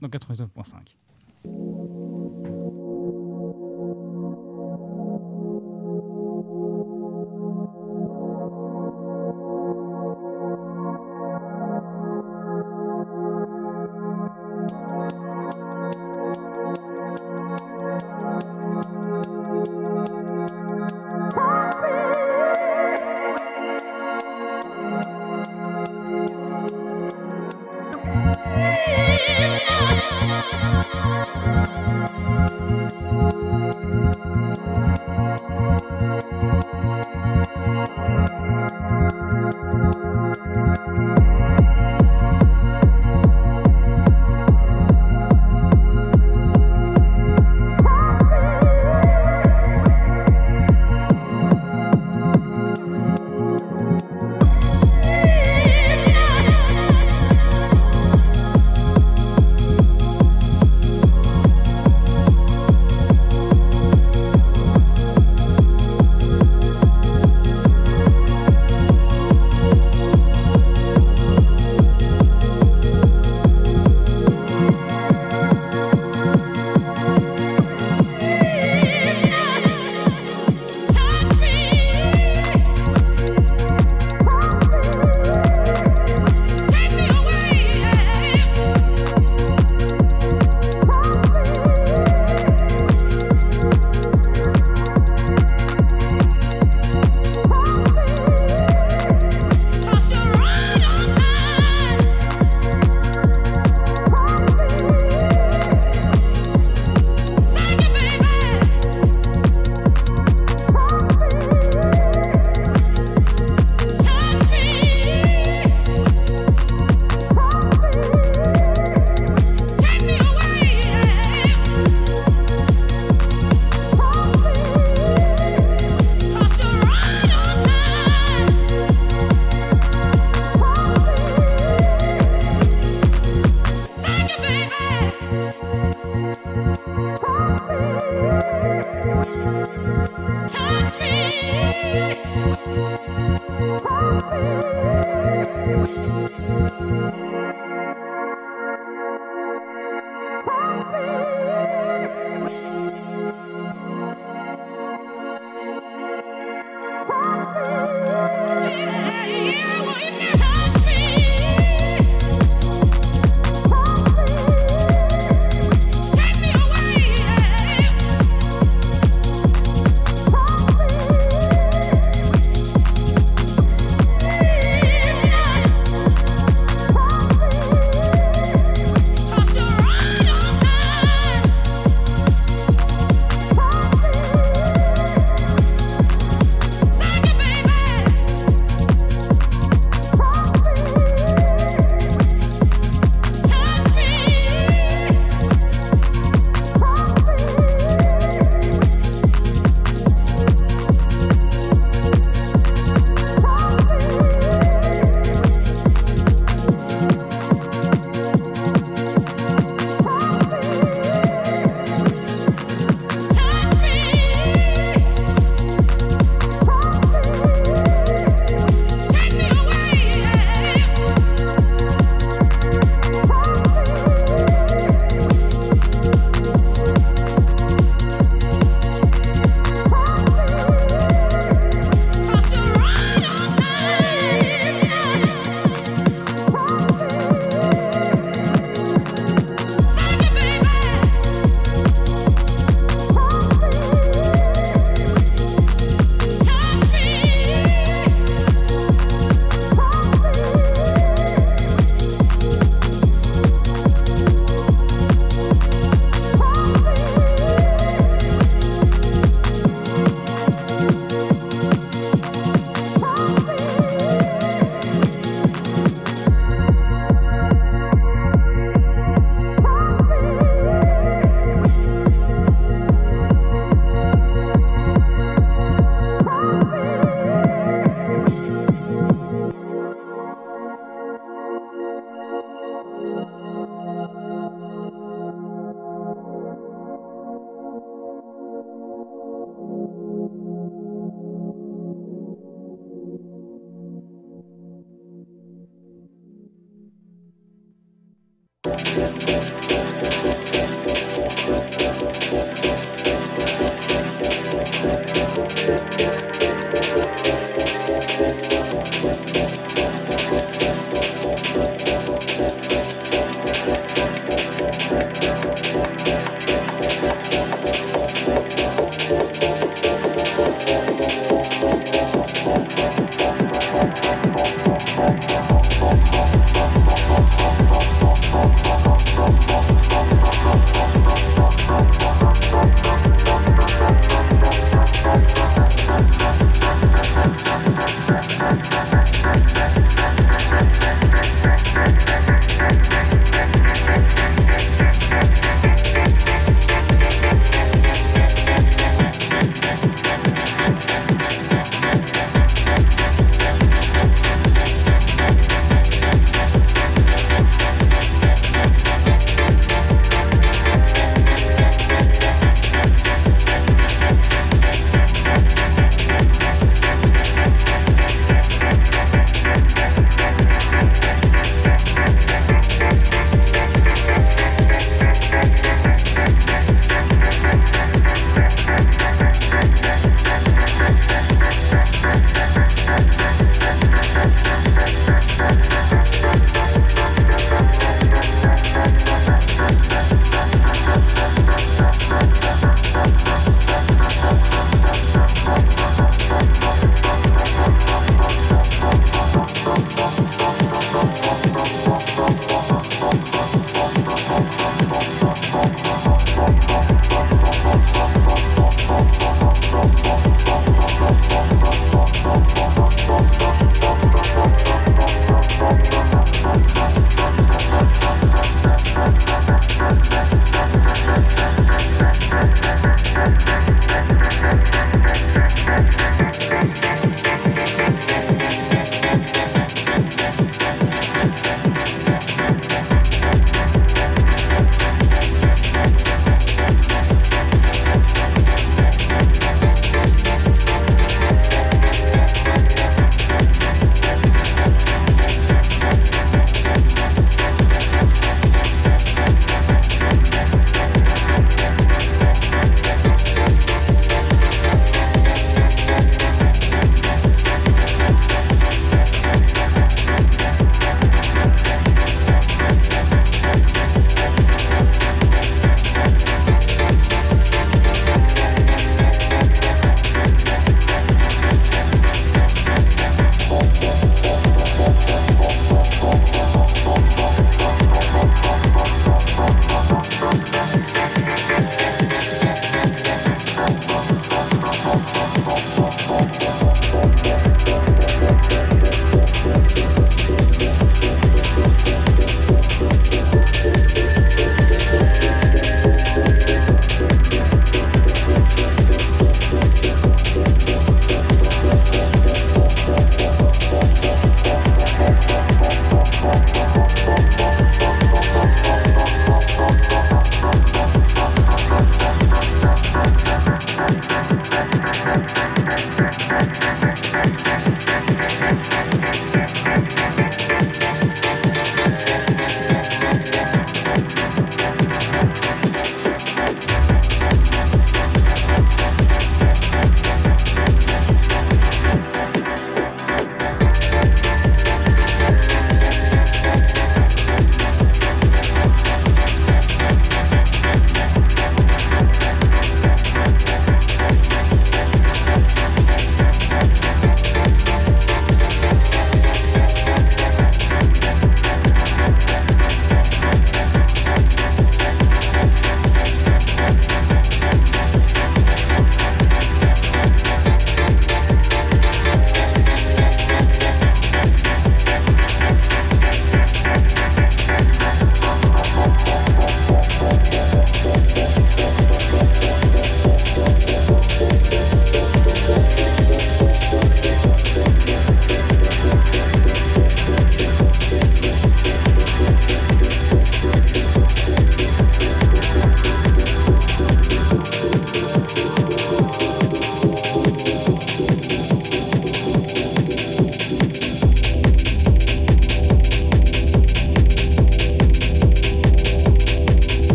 Dans 0.00 0.08
89.5. 0.08 0.96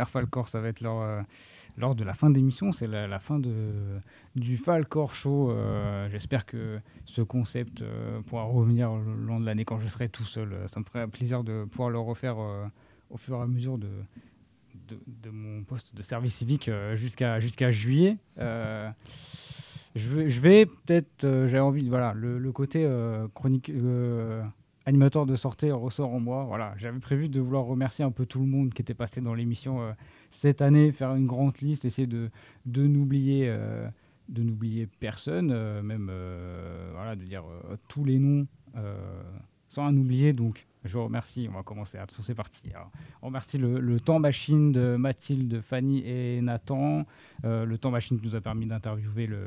cher 0.00 0.08
Falcor, 0.08 0.48
ça 0.48 0.60
va 0.62 0.68
être 0.68 0.80
lors, 0.80 1.02
euh, 1.02 1.20
lors 1.76 1.94
de 1.94 2.04
la 2.04 2.14
fin 2.14 2.30
d'émission. 2.30 2.72
C'est 2.72 2.86
la, 2.86 3.18
fin 3.18 3.38
de, 3.38 4.00
du 4.34 4.56
Falcor 4.56 5.12
Show. 5.14 5.50
Euh, 5.50 6.08
J'espère 6.08 6.46
que 6.46 6.80
ce 7.04 7.20
concept 7.20 7.82
euh, 7.82 8.22
pourra 8.22 8.44
revenir 8.44 8.94
le 8.94 9.26
long 9.26 9.40
de 9.40 9.44
l'année 9.44 9.66
quand 9.66 9.78
je 9.78 9.88
serai 9.88 10.08
tout 10.08 10.24
seul. 10.24 10.56
Ça 10.68 10.80
me 10.80 10.86
ferait 10.86 11.06
plaisir 11.06 11.44
de 11.44 11.66
pouvoir 11.66 11.90
le 11.90 11.98
refaire 11.98 12.38
au 13.10 13.18
fur 13.18 13.36
et 13.36 13.42
à 13.42 13.46
mesure 13.46 13.76
de, 13.76 13.90
de, 14.88 15.30
mon 15.30 15.64
poste 15.64 15.94
de 15.94 16.00
service 16.00 16.34
civique 16.34 16.70
jusqu'à 16.94 17.38
jusqu'à 17.38 17.70
juillet. 17.70 18.16
Je 19.96 20.40
vais, 20.40 20.64
peut-être, 20.64 21.44
j'ai 21.46 21.60
envie, 21.60 21.90
voilà, 21.90 22.14
le, 22.14 22.38
le 22.38 22.52
côté 22.52 22.88
chronique, 23.34 23.70
animateur 24.86 25.26
de 25.26 25.36
sortie 25.36 25.70
ressort 25.70 26.12
en 26.12 26.20
moi. 26.20 26.44
Voilà, 26.44 26.74
j'avais 26.76 26.98
prévu 26.98 27.28
de 27.28 27.40
vouloir 27.40 27.64
remercier 27.64 28.04
un 28.04 28.10
peu 28.10 28.26
tout 28.26 28.40
le 28.40 28.46
monde 28.46 28.72
qui 28.72 28.82
était 28.82 28.94
passé 28.94 29.20
dans 29.20 29.34
l'émission 29.34 29.82
euh, 29.82 29.92
cette 30.30 30.62
année, 30.62 30.92
faire 30.92 31.14
une 31.14 31.26
grande 31.26 31.58
liste, 31.58 31.84
essayer 31.84 32.06
de, 32.06 32.30
de 32.66 32.86
n'oublier 32.86 33.48
euh, 33.48 33.88
de 34.28 34.42
n'oublier 34.42 34.86
personne, 34.86 35.50
euh, 35.52 35.82
même 35.82 36.10
voilà, 36.92 37.16
de 37.16 37.24
dire 37.24 37.44
tous 37.88 38.04
les 38.04 38.18
noms 38.18 38.46
sans 39.70 39.86
en 39.86 39.96
oublier. 39.96 40.32
Donc, 40.34 40.66
je 40.84 40.96
vous 40.96 41.04
remercie. 41.04 41.46
On 41.50 41.56
va 41.56 41.62
commencer. 41.62 41.98
C'est 42.22 42.34
parti. 42.34 42.62
Alors, 42.74 42.90
on 43.22 43.26
remercie 43.26 43.58
le, 43.58 44.00
temps 44.00 44.18
machine 44.18 44.72
de 44.72 44.96
Mathilde, 44.96 45.60
Fanny 45.60 46.02
et 46.06 46.40
Nathan. 46.40 47.04
Euh, 47.44 47.64
le 47.64 47.78
temps 47.78 47.90
machine 47.90 48.18
qui 48.18 48.26
nous 48.26 48.34
a 48.34 48.40
permis 48.40 48.66
d'interviewer 48.66 49.26
le 49.26 49.38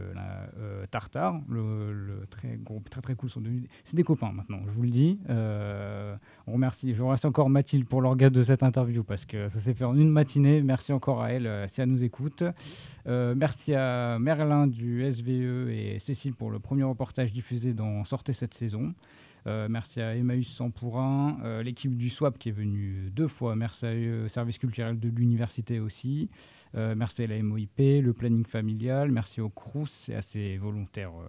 euh, 0.57 0.86
Tartare, 0.91 1.39
le, 1.49 2.26
très 2.30 2.57
groupe 2.57 2.89
très 2.89 3.01
très 3.01 3.15
cool. 3.15 3.30
Sont 3.30 3.41
devenus, 3.41 3.67
c'est 3.84 3.95
des 3.95 4.03
copains 4.03 4.32
maintenant. 4.32 4.59
Je 4.67 4.71
vous 4.71 4.84
le 4.84 4.89
dis. 4.89 5.19
Euh, 5.30 6.15
on 6.45 6.53
remercie. 6.53 6.93
Je 6.93 7.01
remercie 7.01 7.26
encore 7.26 7.49
Mathilde 7.49 7.88
pour 7.88 8.01
l'organe 8.01 8.32
de 8.32 8.43
cette 8.43 8.63
interview 8.63 9.03
parce 9.03 9.26
que 9.26 9.49
ça 9.49 9.59
s'est 9.59 9.74
fait 9.74 9.86
en 9.86 9.95
une 9.95 10.09
matinée. 10.09 10.61
Merci 10.61 10.93
encore 10.93 11.24
à 11.24 11.32
elle 11.32 11.67
si 11.67 11.82
elle 11.82 11.89
nous 11.89 12.03
écoute. 12.03 12.43
Merci 13.05 13.74
à 13.74 14.19
Merlin 14.19 14.67
du 14.67 15.11
SVE 15.11 15.69
et 15.69 15.97
Cécile 15.99 16.36
pour 16.36 16.51
le 16.51 16.59
premier 16.59 16.84
reportage 16.84 17.34
diffusé 17.34 17.74
dans 17.74 18.03
Sortez 18.03 18.34
cette 18.34 18.53
saison. 18.53 18.93
Euh, 19.45 19.67
merci 19.69 20.01
à 20.01 20.15
Emmaüs 20.15 20.47
Sampourin, 20.47 21.37
euh, 21.43 21.63
l'équipe 21.63 21.95
du 21.95 22.09
SWAP 22.09 22.37
qui 22.37 22.49
est 22.49 22.53
venue 22.53 23.09
deux 23.11 23.27
fois. 23.27 23.55
Merci 23.55 23.85
à 23.85 23.93
eux, 23.93 24.27
service 24.27 24.57
culturel 24.57 24.99
de 24.99 25.09
l'université 25.09 25.79
aussi. 25.79 26.29
Euh, 26.75 26.95
merci 26.95 27.23
à 27.23 27.27
la 27.27 27.41
MOIP, 27.41 27.77
le 27.77 28.13
planning 28.13 28.45
familial. 28.45 29.11
Merci 29.11 29.41
au 29.41 29.49
CRUS 29.49 30.09
et 30.09 30.15
à 30.15 30.21
ses 30.21 30.57
volontaires 30.57 31.11
euh, 31.11 31.27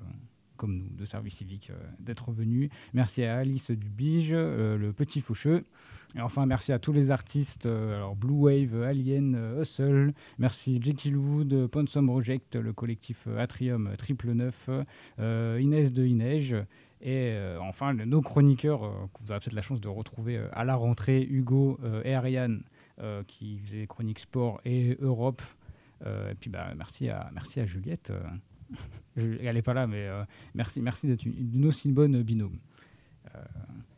comme 0.56 0.76
nous 0.76 0.88
de 0.90 1.04
service 1.04 1.34
civique 1.34 1.70
euh, 1.70 1.74
d'être 2.00 2.30
venus. 2.32 2.70
Merci 2.92 3.24
à 3.24 3.38
Alice 3.38 3.70
Dubige, 3.70 4.32
euh, 4.32 4.78
le 4.78 4.92
petit 4.92 5.20
faucheux. 5.20 5.64
Et 6.16 6.20
enfin, 6.20 6.46
merci 6.46 6.72
à 6.72 6.78
tous 6.78 6.92
les 6.92 7.10
artistes, 7.10 7.66
euh, 7.66 7.96
alors 7.96 8.14
Blue 8.14 8.34
Wave, 8.34 8.82
Alien, 8.84 9.34
euh, 9.34 9.62
Hustle, 9.62 10.14
merci 10.38 10.80
Jekyll 10.80 11.16
Wood, 11.16 11.52
euh, 11.52 11.66
Ponsum 11.66 12.06
Project, 12.06 12.54
le 12.54 12.72
collectif 12.72 13.24
euh, 13.26 13.38
Atrium 13.38 13.88
euh, 13.88 13.96
Triple 13.96 14.30
Neuf, 14.30 14.70
euh, 15.18 15.58
Inès 15.60 15.92
de 15.92 16.04
Inej, 16.04 16.54
et 17.04 17.32
euh, 17.34 17.58
enfin 17.60 17.92
nos 17.92 18.22
chroniqueurs 18.22 18.82
euh, 18.82 18.90
que 19.12 19.20
vous 19.20 19.30
aurez 19.30 19.38
peut-être 19.38 19.52
la 19.52 19.60
chance 19.60 19.80
de 19.80 19.88
retrouver 19.88 20.38
euh, 20.38 20.48
à 20.52 20.64
la 20.64 20.74
rentrée, 20.74 21.22
Hugo 21.22 21.78
et 22.02 22.14
Ariane, 22.14 22.62
qui 23.26 23.58
faisaient 23.58 23.86
chronique 23.86 24.18
sport 24.20 24.60
et 24.64 24.96
Europe. 25.00 25.42
Et 26.04 26.34
puis 26.38 26.48
bah, 26.48 26.72
merci, 26.76 27.08
à, 27.08 27.30
merci 27.34 27.60
à 27.60 27.66
Juliette. 27.66 28.12
elle 29.16 29.54
n'est 29.54 29.62
pas 29.62 29.74
là, 29.74 29.86
mais 29.86 30.08
merci, 30.54 30.80
merci 30.80 31.06
d'être 31.06 31.24
une, 31.24 31.54
une 31.54 31.66
aussi 31.66 31.90
bonne 31.92 32.22
binôme. 32.22 32.58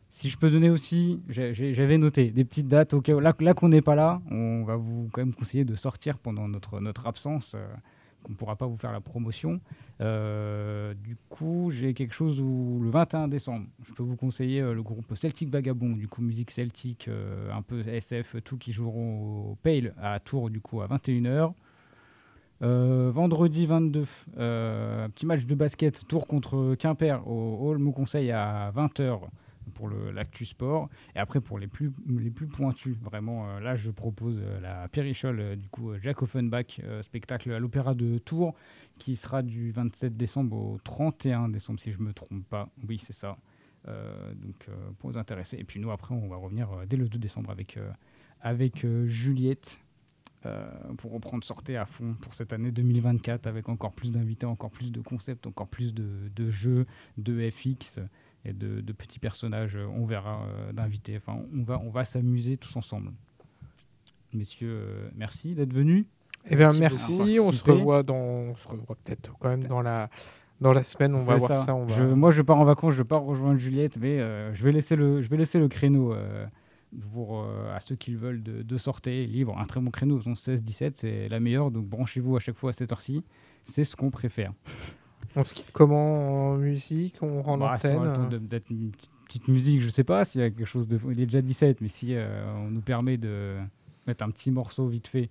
Si 0.09 0.29
je 0.29 0.37
peux 0.37 0.49
donner 0.49 0.69
aussi, 0.69 1.21
j'avais 1.29 1.97
noté 1.97 2.31
des 2.31 2.43
petites 2.43 2.67
dates. 2.67 2.93
là, 3.07 3.33
là 3.39 3.53
qu'on 3.53 3.69
n'est 3.69 3.81
pas 3.81 3.95
là, 3.95 4.21
on 4.31 4.63
va 4.63 4.75
vous 4.75 5.09
quand 5.11 5.21
même 5.21 5.33
conseiller 5.33 5.63
de 5.63 5.75
sortir 5.75 6.17
pendant 6.17 6.47
notre, 6.47 6.79
notre 6.79 7.05
absence, 7.05 7.55
qu'on 8.27 8.33
ne 8.33 8.37
pourra 8.37 8.55
pas 8.55 8.67
vous 8.67 8.77
faire 8.77 8.91
la 8.91 9.01
promotion. 9.01 9.61
Euh, 10.01 10.93
du 10.93 11.15
coup, 11.29 11.71
j'ai 11.71 11.93
quelque 11.93 12.13
chose 12.13 12.39
où 12.41 12.79
le 12.83 12.89
21 12.89 13.29
décembre, 13.29 13.65
je 13.83 13.93
peux 13.93 14.03
vous 14.03 14.17
conseiller 14.17 14.61
euh, 14.61 14.73
le 14.73 14.83
groupe 14.83 15.15
Celtic 15.15 15.49
Vagabond, 15.49 15.95
du 15.95 16.07
coup 16.07 16.21
musique 16.21 16.51
celtique, 16.51 17.07
euh, 17.07 17.51
un 17.51 17.61
peu 17.61 17.87
SF, 17.87 18.35
tout 18.43 18.57
qui 18.57 18.73
joueront 18.73 19.51
au 19.51 19.55
Pale 19.63 19.93
à 20.01 20.19
Tours 20.19 20.49
du 20.49 20.59
coup 20.59 20.81
à 20.81 20.87
21h. 20.87 21.53
Euh, 22.63 23.11
vendredi 23.13 23.67
22, 23.67 24.05
euh, 24.39 25.07
petit 25.09 25.27
match 25.27 25.45
de 25.45 25.55
basket, 25.55 26.07
Tours 26.07 26.25
contre 26.25 26.75
Quimper 26.75 27.21
au 27.27 27.57
Hall 27.61 27.79
Conseil 27.93 28.31
à 28.31 28.71
20h 28.75 29.19
pour 29.73 29.89
l'actu 29.89 30.45
sport. 30.45 30.89
Et 31.15 31.19
après, 31.19 31.41
pour 31.41 31.59
les 31.59 31.67
plus, 31.67 31.91
les 32.07 32.31
plus 32.31 32.47
pointus, 32.47 32.95
vraiment, 32.97 33.49
euh, 33.49 33.59
là, 33.59 33.75
je 33.75 33.91
propose 33.91 34.39
euh, 34.41 34.59
la 34.59 34.87
Périchole, 34.87 35.39
euh, 35.39 35.55
du 35.55 35.67
coup, 35.69 35.93
Jack 36.01 36.21
Offenbach, 36.21 36.81
spectacle 37.01 37.51
à 37.51 37.59
l'Opéra 37.59 37.93
de 37.93 38.17
Tours, 38.17 38.53
qui 38.97 39.15
sera 39.15 39.41
du 39.41 39.71
27 39.71 40.15
décembre 40.15 40.55
au 40.57 40.77
31 40.83 41.49
décembre, 41.49 41.79
si 41.79 41.91
je 41.91 41.99
me 41.99 42.13
trompe 42.13 42.45
pas. 42.47 42.69
Oui, 42.87 42.97
c'est 42.97 43.13
ça. 43.13 43.37
Donc, 43.85 44.67
pour 44.99 45.11
vous 45.11 45.17
intéresser. 45.17 45.55
Et 45.57 45.63
puis, 45.63 45.79
nous, 45.79 45.91
après, 45.91 46.13
on 46.13 46.27
va 46.27 46.35
revenir 46.35 46.67
dès 46.87 46.97
le 46.97 47.07
2 47.07 47.17
décembre 47.19 47.51
avec, 47.51 47.79
avec 48.41 48.85
Juliette. 49.05 49.79
pour 50.97 51.13
reprendre 51.13 51.45
sortez 51.45 51.77
à 51.77 51.85
fond 51.85 52.15
pour 52.19 52.33
cette 52.33 52.51
année 52.51 52.71
2024 52.71 53.47
avec 53.47 53.69
encore 53.69 53.93
plus 53.93 54.11
d'invités, 54.11 54.45
encore 54.45 54.71
plus 54.71 54.91
de 54.91 54.99
concepts, 54.99 55.47
encore 55.47 55.69
plus 55.69 55.93
de, 55.93 56.29
de 56.35 56.49
jeux, 56.49 56.85
de 57.17 57.49
FX 57.49 58.01
et 58.47 58.53
de, 58.53 58.81
de 58.81 58.93
petits 58.93 59.19
personnages. 59.19 59.75
euh, 59.75 59.85
On 59.87 60.05
verra 60.05 60.43
euh, 60.45 60.71
d'invités. 60.71 61.17
Enfin, 61.17 61.39
on 61.53 61.63
va, 61.63 61.79
on 61.83 61.89
va 61.89 62.05
s'amuser 62.05 62.57
tous 62.57 62.75
ensemble. 62.75 63.11
Messieurs, 64.33 64.69
euh, 64.71 65.09
merci 65.15 65.55
d'être 65.55 65.73
venus. 65.73 66.05
Eh 66.49 66.55
bien, 66.55 66.71
merci. 66.79 67.39
On 67.39 67.51
se 67.51 67.63
revoit 67.69 68.03
dans, 68.03 68.15
on 68.15 68.55
se 68.55 68.67
revoit 68.67 68.95
peut-être 69.03 69.33
quand 69.39 69.49
même 69.49 69.63
dans 69.63 69.81
la, 69.81 70.09
dans 70.61 70.71
la 70.73 70.83
semaine. 70.83 71.13
On 71.15 71.19
va 71.19 71.35
voir 71.35 71.57
ça. 71.57 71.75
on 71.75 71.85
va... 71.85 71.95
Je- 71.95 72.03
moi, 72.13 72.31
je 72.31 72.41
pars 72.41 72.57
en 72.57 72.63
vacances, 72.65 72.93
je 72.93 73.03
pars 73.03 73.21
rejoindre 73.23 73.57
Juliette, 73.59 73.97
mais 73.99 74.19
euh, 74.19 74.53
je, 74.53 74.63
vais 74.63 74.71
laisser 74.71 74.95
le, 74.95 75.21
je 75.21 75.29
vais 75.29 75.37
laisser 75.37 75.59
le 75.59 75.67
créneau 75.67 76.13
euh, 76.13 76.45
pour, 77.11 77.41
euh, 77.43 77.75
à 77.75 77.79
ceux 77.81 77.95
qui 77.95 78.11
le 78.11 78.17
veulent 78.17 78.43
de, 78.43 78.61
de 78.61 78.77
sortir 78.77 79.11
libre. 79.27 79.57
Un 79.57 79.65
très 79.65 79.81
bon 79.81 79.91
créneau, 79.91 80.19
16-17, 80.19 80.91
c'est 80.95 81.27
la 81.29 81.39
meilleure, 81.39 81.71
donc 81.71 81.85
branchez-vous 81.87 82.35
à 82.37 82.39
chaque 82.39 82.55
fois 82.55 82.69
à 82.69 82.73
cette 82.73 82.91
heure-ci. 82.91 83.23
C'est 83.65 83.83
ce 83.83 83.95
qu'on 83.97 84.09
préfère. 84.11 84.53
On 85.39 85.43
se 85.45 85.53
quitte 85.53 85.71
comment 85.71 86.51
en 86.51 86.57
musique 86.57 87.17
On 87.21 87.41
rend 87.41 87.57
Bah, 87.57 87.77
l'antenne 87.83 88.47
d'être 88.47 88.69
une 88.71 88.89
petite- 88.91 89.11
petite 89.25 89.47
musique, 89.47 89.81
je 89.81 89.89
sais 89.89 90.03
pas 90.03 90.23
s'il 90.25 90.41
y 90.41 90.43
a 90.43 90.49
quelque 90.49 90.65
chose 90.65 90.87
de. 90.87 90.99
Il 91.11 91.19
est 91.21 91.25
déjà 91.25 91.41
17, 91.41 91.81
mais 91.81 91.87
si 91.89 92.15
euh, 92.15 92.45
on 92.65 92.71
nous 92.71 92.81
permet 92.81 93.17
de 93.17 93.55
mettre 94.07 94.23
un 94.23 94.29
petit 94.31 94.51
morceau 94.51 94.87
vite 94.87 95.07
fait, 95.07 95.29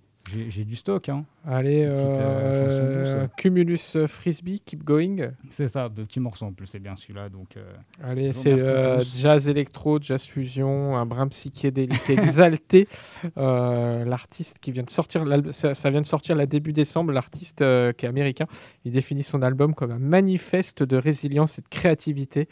j'ai 0.49 0.65
du 0.65 0.75
stock. 0.75 1.09
Hein. 1.09 1.25
Allez, 1.45 1.85
petite, 1.85 1.89
euh, 1.89 2.19
euh, 2.21 3.21
douce. 3.23 3.33
Cumulus 3.37 4.07
Frisbee, 4.07 4.59
Keep 4.59 4.83
Going. 4.83 5.31
C'est 5.51 5.67
ça, 5.67 5.89
de 5.89 6.03
petits 6.03 6.19
morceaux 6.19 6.45
en 6.45 6.53
plus, 6.53 6.67
c'est 6.67 6.79
bien 6.79 6.95
celui-là. 6.95 7.29
Donc, 7.29 7.57
euh, 7.57 7.73
Allez, 8.03 8.33
c'est 8.33 8.53
euh, 8.53 9.03
jazz 9.03 9.47
électro, 9.47 9.99
jazz 10.01 10.25
fusion, 10.25 10.97
un 10.97 11.05
brin 11.05 11.27
psychédélique 11.27 12.09
exalté. 12.09 12.87
L'artiste 13.35 14.59
qui 14.59 14.71
vient 14.71 14.83
de 14.83 14.89
sortir, 14.89 15.23
ça, 15.51 15.75
ça 15.75 15.91
vient 15.91 16.01
de 16.01 16.05
sortir 16.05 16.35
la 16.35 16.45
début 16.45 16.73
décembre. 16.73 17.11
L'artiste 17.11 17.59
qui 17.59 18.05
est 18.05 18.09
américain, 18.09 18.47
il 18.85 18.91
définit 18.91 19.23
son 19.23 19.41
album 19.41 19.73
comme 19.73 19.91
un 19.91 19.99
manifeste 19.99 20.83
de 20.83 20.97
résilience 20.97 21.59
et 21.59 21.61
de 21.61 21.69
créativité. 21.69 22.47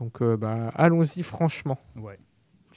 Donc, 0.00 0.22
bah, 0.22 0.70
allons-y 0.74 1.22
franchement. 1.22 1.78
Ouais. 1.96 2.18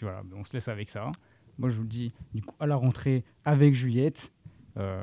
Voilà, 0.01 0.21
on 0.35 0.43
se 0.43 0.53
laisse 0.53 0.67
avec 0.67 0.89
ça. 0.89 1.11
Moi, 1.57 1.69
je 1.69 1.75
vous 1.75 1.83
le 1.83 1.89
dis, 1.89 2.13
du 2.33 2.41
coup, 2.41 2.55
à 2.59 2.67
la 2.67 2.75
rentrée 2.75 3.23
avec 3.45 3.73
Juliette. 3.73 4.31
Euh, 4.77 4.99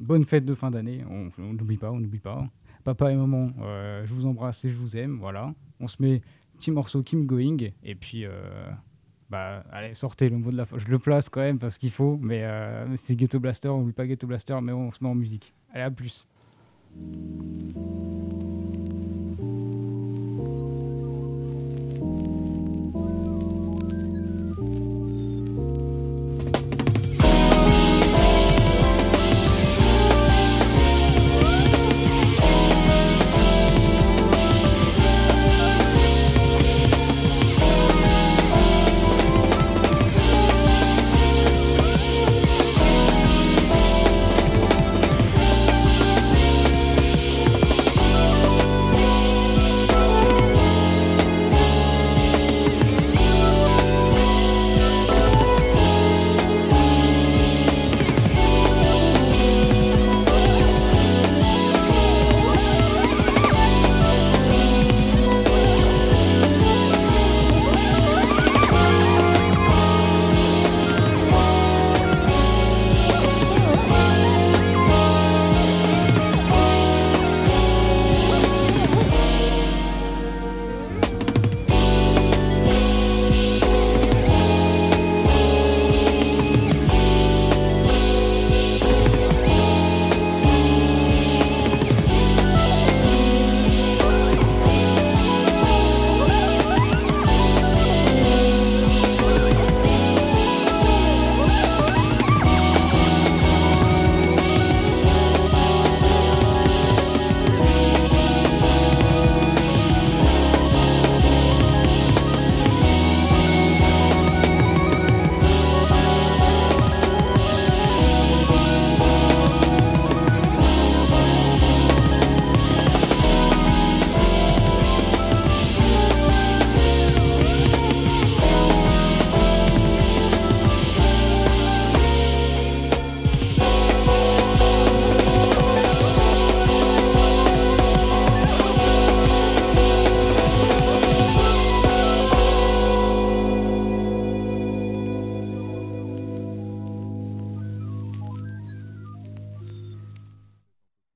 bonne 0.00 0.24
fête 0.24 0.44
de 0.44 0.54
fin 0.54 0.70
d'année. 0.70 1.04
On 1.08 1.30
n'oublie 1.52 1.78
pas, 1.78 1.90
on 1.90 1.98
n'oublie 1.98 2.18
pas. 2.18 2.46
Papa 2.84 3.10
et 3.10 3.16
maman, 3.16 3.50
euh, 3.62 4.04
je 4.04 4.12
vous 4.12 4.26
embrasse 4.26 4.64
et 4.64 4.70
je 4.70 4.76
vous 4.76 4.96
aime. 4.96 5.16
Voilà. 5.18 5.54
On 5.80 5.88
se 5.88 5.96
met 6.00 6.20
petit 6.58 6.70
morceau 6.70 7.02
Kim 7.02 7.24
Going. 7.24 7.56
Et 7.82 7.94
puis, 7.94 8.26
euh, 8.26 8.68
bah, 9.30 9.64
allez, 9.72 9.94
sortez 9.94 10.28
le 10.28 10.36
mot 10.36 10.50
de 10.50 10.56
la. 10.58 10.66
Je 10.76 10.88
le 10.88 10.98
place 10.98 11.30
quand 11.30 11.40
même 11.40 11.58
parce 11.58 11.78
qu'il 11.78 11.90
faut. 11.90 12.18
Mais 12.20 12.44
c'est 12.96 13.16
Ghetto 13.16 13.40
Blaster. 13.40 13.68
On 13.68 13.78
n'oublie 13.78 13.92
pas 13.94 14.06
Ghetto 14.06 14.26
Blaster, 14.26 14.58
mais 14.62 14.72
on 14.72 14.90
se 14.90 15.02
met 15.02 15.08
en 15.08 15.14
musique. 15.14 15.54
Allez, 15.72 15.84
à 15.84 15.90
plus. 15.90 16.26